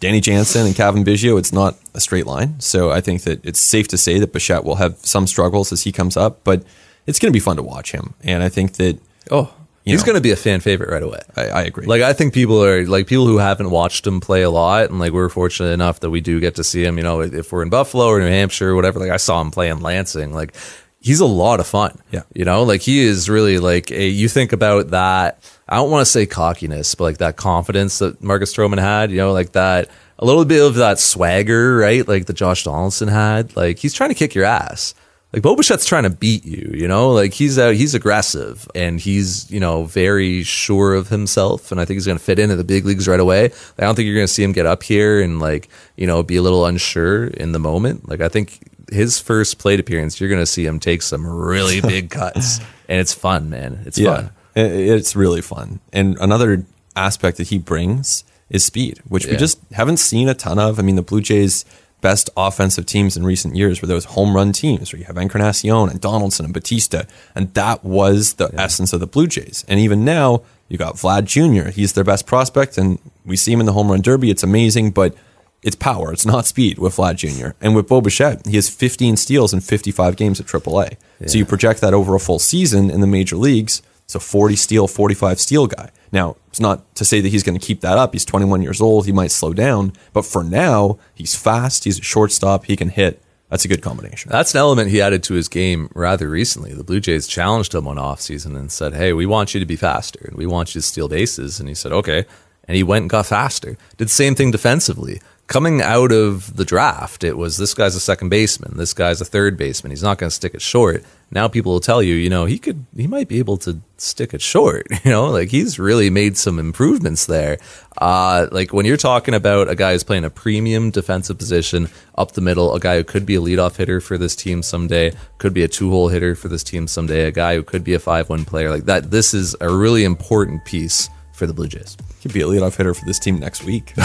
Danny 0.00 0.20
Jansen 0.20 0.66
and 0.66 0.74
Cavan 0.74 1.04
Biggio, 1.04 1.38
it's 1.38 1.52
not 1.52 1.76
a 1.94 2.00
straight 2.00 2.26
line. 2.26 2.58
So 2.60 2.90
I 2.90 3.00
think 3.00 3.22
that 3.22 3.44
it's 3.44 3.60
safe 3.60 3.86
to 3.88 3.98
say 3.98 4.18
that 4.18 4.32
Bichette 4.32 4.64
will 4.64 4.76
have 4.76 4.96
some 4.98 5.26
struggles 5.26 5.72
as 5.72 5.82
he 5.82 5.92
comes 5.92 6.16
up, 6.16 6.42
but 6.42 6.64
it's 7.06 7.18
going 7.18 7.30
to 7.30 7.36
be 7.36 7.40
fun 7.40 7.56
to 7.56 7.62
watch 7.62 7.92
him. 7.92 8.14
And 8.22 8.42
I 8.42 8.48
think 8.48 8.74
that, 8.74 8.98
Oh, 9.30 9.52
he's 9.84 10.02
going 10.02 10.14
to 10.16 10.20
be 10.20 10.30
a 10.30 10.36
fan 10.36 10.60
favorite 10.60 10.90
right 10.90 11.02
away. 11.02 11.20
I, 11.36 11.42
I 11.48 11.62
agree. 11.62 11.86
Like 11.86 12.02
I 12.02 12.12
think 12.12 12.32
people 12.32 12.64
are 12.64 12.84
like 12.86 13.06
people 13.06 13.26
who 13.26 13.38
haven't 13.38 13.70
watched 13.70 14.06
him 14.06 14.20
play 14.20 14.42
a 14.42 14.50
lot, 14.50 14.90
and 14.90 14.98
like 14.98 15.12
we're 15.12 15.28
fortunate 15.28 15.70
enough 15.70 16.00
that 16.00 16.10
we 16.10 16.20
do 16.20 16.40
get 16.40 16.56
to 16.56 16.64
see 16.64 16.82
him. 16.82 16.96
You 16.96 17.04
know, 17.04 17.20
if 17.20 17.52
we're 17.52 17.62
in 17.62 17.70
Buffalo 17.70 18.06
or 18.06 18.18
New 18.20 18.26
Hampshire 18.26 18.70
or 18.70 18.74
whatever, 18.74 18.98
like 18.98 19.10
I 19.10 19.18
saw 19.18 19.40
him 19.40 19.50
play 19.50 19.68
in 19.68 19.80
Lansing. 19.80 20.32
Like 20.32 20.54
he's 21.00 21.20
a 21.20 21.26
lot 21.26 21.60
of 21.60 21.66
fun. 21.66 21.98
Yeah. 22.10 22.22
you 22.34 22.44
know, 22.44 22.62
like 22.62 22.82
he 22.82 23.00
is 23.00 23.28
really 23.28 23.58
like 23.58 23.90
a, 23.90 24.06
you 24.06 24.28
think 24.28 24.52
about 24.52 24.88
that. 24.90 25.42
I 25.70 25.76
don't 25.76 25.90
want 25.90 26.04
to 26.04 26.10
say 26.10 26.26
cockiness, 26.26 26.94
but 26.96 27.04
like 27.04 27.18
that 27.18 27.36
confidence 27.36 28.00
that 28.00 28.22
Marcus 28.22 28.54
Stroman 28.54 28.78
had. 28.78 29.10
You 29.10 29.18
know, 29.18 29.32
like 29.32 29.52
that 29.52 29.88
a 30.18 30.24
little 30.24 30.44
bit 30.44 30.62
of 30.62 30.74
that 30.74 30.98
swagger, 30.98 31.76
right? 31.76 32.06
Like 32.06 32.26
that 32.26 32.34
Josh 32.34 32.64
Donaldson 32.64 33.08
had. 33.08 33.56
Like 33.56 33.78
he's 33.78 33.94
trying 33.94 34.10
to 34.10 34.14
kick 34.14 34.34
your 34.34 34.44
ass. 34.44 34.94
Like 35.32 35.42
Bo 35.42 35.54
Bichette's 35.54 35.86
trying 35.86 36.02
to 36.02 36.10
beat 36.10 36.44
you, 36.44 36.72
you 36.74 36.88
know, 36.88 37.12
like 37.12 37.32
he's 37.32 37.56
out, 37.56 37.74
he's 37.74 37.94
aggressive 37.94 38.66
and 38.74 38.98
he's, 38.98 39.48
you 39.48 39.60
know, 39.60 39.84
very 39.84 40.42
sure 40.42 40.94
of 40.94 41.08
himself. 41.08 41.70
And 41.70 41.80
I 41.80 41.84
think 41.84 41.96
he's 41.96 42.06
going 42.06 42.18
to 42.18 42.24
fit 42.24 42.40
into 42.40 42.56
the 42.56 42.64
big 42.64 42.84
leagues 42.84 43.06
right 43.06 43.20
away. 43.20 43.44
I 43.44 43.82
don't 43.82 43.94
think 43.94 44.06
you're 44.06 44.16
going 44.16 44.26
to 44.26 44.32
see 44.32 44.42
him 44.42 44.50
get 44.50 44.66
up 44.66 44.82
here 44.82 45.20
and 45.20 45.38
like, 45.38 45.68
you 45.96 46.08
know, 46.08 46.24
be 46.24 46.34
a 46.34 46.42
little 46.42 46.66
unsure 46.66 47.28
in 47.28 47.52
the 47.52 47.60
moment. 47.60 48.08
Like 48.08 48.20
I 48.20 48.28
think 48.28 48.58
his 48.90 49.20
first 49.20 49.58
plate 49.58 49.78
appearance, 49.78 50.20
you're 50.20 50.30
going 50.30 50.42
to 50.42 50.46
see 50.46 50.66
him 50.66 50.80
take 50.80 51.00
some 51.00 51.24
really 51.24 51.80
big 51.80 52.10
cuts 52.10 52.58
and 52.88 52.98
it's 53.00 53.14
fun, 53.14 53.50
man. 53.50 53.84
It's 53.86 53.98
yeah, 53.98 54.16
fun. 54.16 54.30
It's 54.54 55.14
really 55.16 55.42
fun. 55.42 55.80
And 55.92 56.16
another 56.20 56.64
aspect 56.96 57.36
that 57.38 57.48
he 57.48 57.58
brings 57.58 58.24
is 58.48 58.64
speed, 58.64 59.00
which 59.08 59.26
we 59.26 59.36
just 59.36 59.58
haven't 59.72 59.98
seen 59.98 60.28
a 60.28 60.34
ton 60.34 60.58
of. 60.58 60.78
I 60.78 60.82
mean, 60.82 60.96
the 60.96 61.02
Blue 61.02 61.20
Jays' 61.20 61.64
best 62.00 62.30
offensive 62.36 62.86
teams 62.86 63.16
in 63.16 63.24
recent 63.24 63.54
years 63.54 63.80
were 63.80 63.86
those 63.86 64.06
home 64.06 64.34
run 64.34 64.52
teams 64.52 64.92
where 64.92 64.98
you 64.98 65.06
have 65.06 65.16
Encarnacion 65.16 65.88
and 65.88 66.00
Donaldson 66.00 66.44
and 66.46 66.54
Bautista, 66.54 67.06
and 67.34 67.52
that 67.54 67.84
was 67.84 68.34
the 68.34 68.50
essence 68.54 68.92
of 68.92 69.00
the 69.00 69.06
Blue 69.06 69.26
Jays. 69.26 69.64
And 69.68 69.78
even 69.78 70.04
now, 70.04 70.42
you 70.68 70.78
got 70.78 70.94
Vlad 70.94 71.24
Jr. 71.24 71.70
He's 71.70 71.92
their 71.92 72.04
best 72.04 72.26
prospect, 72.26 72.78
and 72.78 72.98
we 73.24 73.36
see 73.36 73.52
him 73.52 73.60
in 73.60 73.66
the 73.66 73.72
home 73.72 73.90
run 73.90 74.00
derby. 74.00 74.30
It's 74.30 74.42
amazing, 74.42 74.92
but 74.92 75.14
it's 75.62 75.76
power. 75.76 76.12
It's 76.12 76.24
not 76.24 76.46
speed 76.46 76.78
with 76.78 76.96
Vlad 76.96 77.16
Jr. 77.16 77.50
And 77.60 77.76
with 77.76 77.86
Bo 77.88 78.00
Bichette, 78.00 78.46
he 78.46 78.56
has 78.56 78.68
15 78.68 79.16
steals 79.16 79.52
in 79.52 79.60
55 79.60 80.16
games 80.16 80.40
at 80.40 80.46
AAA. 80.46 80.96
So 81.26 81.38
you 81.38 81.44
project 81.44 81.82
that 81.82 81.92
over 81.92 82.14
a 82.14 82.20
full 82.20 82.38
season 82.38 82.90
in 82.90 83.00
the 83.00 83.06
major 83.06 83.36
leagues. 83.36 83.82
So 84.10 84.18
40 84.18 84.56
steal, 84.56 84.88
45 84.88 85.38
steal 85.38 85.66
guy. 85.68 85.90
Now, 86.10 86.34
it's 86.48 86.58
not 86.58 86.96
to 86.96 87.04
say 87.04 87.20
that 87.20 87.28
he's 87.28 87.44
going 87.44 87.56
to 87.56 87.64
keep 87.64 87.80
that 87.82 87.96
up. 87.96 88.12
He's 88.12 88.24
21 88.24 88.60
years 88.60 88.80
old. 88.80 89.06
He 89.06 89.12
might 89.12 89.30
slow 89.30 89.52
down. 89.52 89.92
But 90.12 90.26
for 90.26 90.42
now, 90.42 90.98
he's 91.14 91.36
fast. 91.36 91.84
He's 91.84 92.00
a 92.00 92.02
shortstop. 92.02 92.64
He 92.64 92.74
can 92.74 92.88
hit. 92.88 93.22
That's 93.50 93.64
a 93.64 93.68
good 93.68 93.82
combination. 93.82 94.32
That's 94.32 94.52
an 94.52 94.58
element 94.58 94.90
he 94.90 95.00
added 95.00 95.22
to 95.24 95.34
his 95.34 95.46
game 95.46 95.90
rather 95.94 96.28
recently. 96.28 96.74
The 96.74 96.82
Blue 96.82 96.98
Jays 96.98 97.28
challenged 97.28 97.72
him 97.72 97.84
one 97.84 97.98
offseason 97.98 98.56
and 98.56 98.72
said, 98.72 98.94
Hey, 98.94 99.12
we 99.12 99.26
want 99.26 99.54
you 99.54 99.60
to 99.60 99.66
be 99.66 99.76
faster 99.76 100.24
and 100.24 100.36
we 100.36 100.44
want 100.44 100.74
you 100.74 100.80
to 100.80 100.86
steal 100.86 101.06
bases. 101.06 101.60
And 101.60 101.68
he 101.68 101.74
said, 101.76 101.92
Okay. 101.92 102.26
And 102.64 102.76
he 102.76 102.82
went 102.82 103.04
and 103.04 103.10
got 103.10 103.26
faster. 103.26 103.76
Did 103.96 104.06
the 104.06 104.12
same 104.12 104.34
thing 104.34 104.50
defensively. 104.50 105.20
Coming 105.50 105.82
out 105.82 106.12
of 106.12 106.56
the 106.56 106.64
draft, 106.64 107.24
it 107.24 107.36
was 107.36 107.56
this 107.56 107.74
guy's 107.74 107.96
a 107.96 108.00
second 108.00 108.28
baseman, 108.28 108.76
this 108.76 108.94
guy's 108.94 109.20
a 109.20 109.24
third 109.24 109.56
baseman. 109.56 109.90
He's 109.90 110.00
not 110.00 110.16
going 110.16 110.30
to 110.30 110.34
stick 110.34 110.54
it 110.54 110.62
short. 110.62 111.02
Now 111.32 111.48
people 111.48 111.72
will 111.72 111.80
tell 111.80 112.00
you, 112.00 112.14
you 112.14 112.30
know, 112.30 112.44
he 112.44 112.56
could, 112.56 112.86
he 112.96 113.08
might 113.08 113.26
be 113.26 113.40
able 113.40 113.56
to 113.58 113.80
stick 113.96 114.32
it 114.32 114.42
short. 114.42 114.86
You 115.04 115.10
know, 115.10 115.26
like 115.26 115.48
he's 115.48 115.76
really 115.76 116.08
made 116.08 116.36
some 116.36 116.60
improvements 116.60 117.26
there. 117.26 117.58
Uh, 117.98 118.46
like 118.52 118.72
when 118.72 118.86
you're 118.86 118.96
talking 118.96 119.34
about 119.34 119.68
a 119.68 119.74
guy 119.74 119.90
who's 119.90 120.04
playing 120.04 120.24
a 120.24 120.30
premium 120.30 120.92
defensive 120.92 121.36
position 121.36 121.88
up 122.14 122.30
the 122.32 122.40
middle, 122.40 122.72
a 122.72 122.78
guy 122.78 122.98
who 122.98 123.02
could 123.02 123.26
be 123.26 123.34
a 123.34 123.40
leadoff 123.40 123.74
hitter 123.74 124.00
for 124.00 124.16
this 124.16 124.36
team 124.36 124.62
someday, 124.62 125.12
could 125.38 125.52
be 125.52 125.64
a 125.64 125.68
two 125.68 125.90
hole 125.90 126.06
hitter 126.06 126.36
for 126.36 126.46
this 126.46 126.62
team 126.62 126.86
someday, 126.86 127.24
a 127.24 127.32
guy 127.32 127.56
who 127.56 127.64
could 127.64 127.82
be 127.82 127.94
a 127.94 127.98
five 127.98 128.28
one 128.28 128.44
player 128.44 128.70
like 128.70 128.84
that. 128.84 129.10
This 129.10 129.34
is 129.34 129.56
a 129.60 129.68
really 129.68 130.04
important 130.04 130.64
piece 130.64 131.10
for 131.40 131.46
the 131.46 131.54
Blue 131.54 131.66
Jays. 131.66 131.96
He'd 132.20 132.32
be 132.32 132.42
a 132.42 132.46
leadoff 132.46 132.76
hitter 132.76 132.92
for 132.94 133.04
this 133.06 133.18
team 133.18 133.38
next 133.40 133.64
week. 133.64 133.94
I 133.98 134.02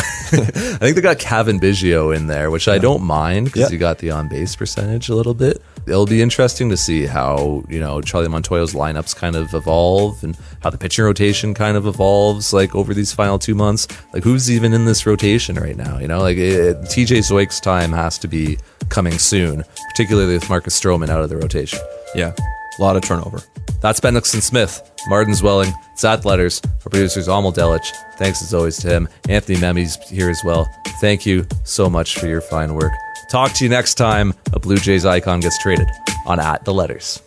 think 0.80 0.96
they 0.96 1.02
got 1.02 1.20
Cavan 1.20 1.60
Biggio 1.60 2.16
in 2.16 2.28
there, 2.28 2.50
which 2.50 2.68
I 2.68 2.78
don't 2.80 3.04
mind 3.04 3.46
because 3.48 3.64
Yeah. 3.64 3.70
you 3.70 3.78
got 3.78 4.00
the 4.00 4.10
on 4.12 4.30
base 4.30 4.56
percentage 4.56 5.10
a 5.10 5.16
little 5.16 5.34
bit. 5.34 5.62
It'll 5.86 6.06
be 6.06 6.22
interesting 6.22 6.70
to 6.70 6.78
see 6.78 7.06
how 7.06 7.64
you 7.70 7.80
know 7.80 8.02
Charlie 8.02 8.28
Montoyo's 8.30 8.74
lineups 8.74 9.16
kind 9.16 9.36
of 9.36 9.54
evolve 9.54 10.24
and 10.24 10.36
how 10.62 10.70
the 10.70 10.78
pitching 10.78 11.04
rotation 11.06 11.54
kind 11.54 11.76
of 11.78 11.86
evolves 11.86 12.54
like 12.54 12.74
over 12.74 12.94
these 12.94 13.12
final 13.14 13.38
two 13.38 13.54
months. 13.54 13.88
Like 14.14 14.24
who's 14.24 14.50
even 14.50 14.74
in 14.74 14.86
this 14.86 15.06
rotation 15.06 15.56
right 15.58 15.76
now? 15.78 16.00
You 16.00 16.08
know, 16.08 16.22
like 16.22 16.38
it, 16.38 16.78
TJ 16.84 17.18
Zeuch's 17.30 17.60
time 17.60 17.92
has 17.92 18.18
to 18.20 18.28
be 18.30 18.58
coming 18.90 19.20
soon, 19.20 19.64
particularly 19.92 20.34
with 20.36 20.50
Marcus 20.50 20.80
Stroman 20.80 21.10
out 21.10 21.22
of 21.22 21.30
the 21.30 21.38
rotation. 21.38 21.80
yeah. 22.16 22.34
A 22.78 22.82
lot 22.82 22.96
of 22.98 23.04
turnover. 23.04 23.40
That's 23.82 24.00
Ben 24.00 24.14
Nixon 24.14 24.42
Smith, 24.42 24.92
Arden 25.10 25.34
Zwelling, 25.34 25.74
Zach 25.98 26.26
Letters, 26.26 26.62
our 26.84 26.90
producers, 26.90 27.28
Amal 27.28 27.54
Delich. 27.54 27.92
Thanks 28.18 28.42
as 28.42 28.54
always 28.54 28.78
to 28.78 28.90
him. 28.90 29.08
Anthony 29.30 29.60
Memmy's 29.60 29.96
here 30.10 30.30
as 30.30 30.42
well. 30.44 30.68
Thank 31.00 31.26
you 31.26 31.46
so 31.64 31.90
much 31.90 32.18
for 32.18 32.28
your 32.28 32.42
fine 32.42 32.74
work. 32.74 32.92
Talk 33.30 33.54
to 33.54 33.66
you 33.66 33.70
next 33.70 33.96
time 33.96 34.34
a 34.54 34.60
Blue 34.60 34.78
Jays 34.78 35.06
icon 35.06 35.40
gets 35.40 35.62
traded 35.62 35.88
on 36.26 36.40
At 36.40 36.64
the 36.66 36.74
Letters. 36.74 37.22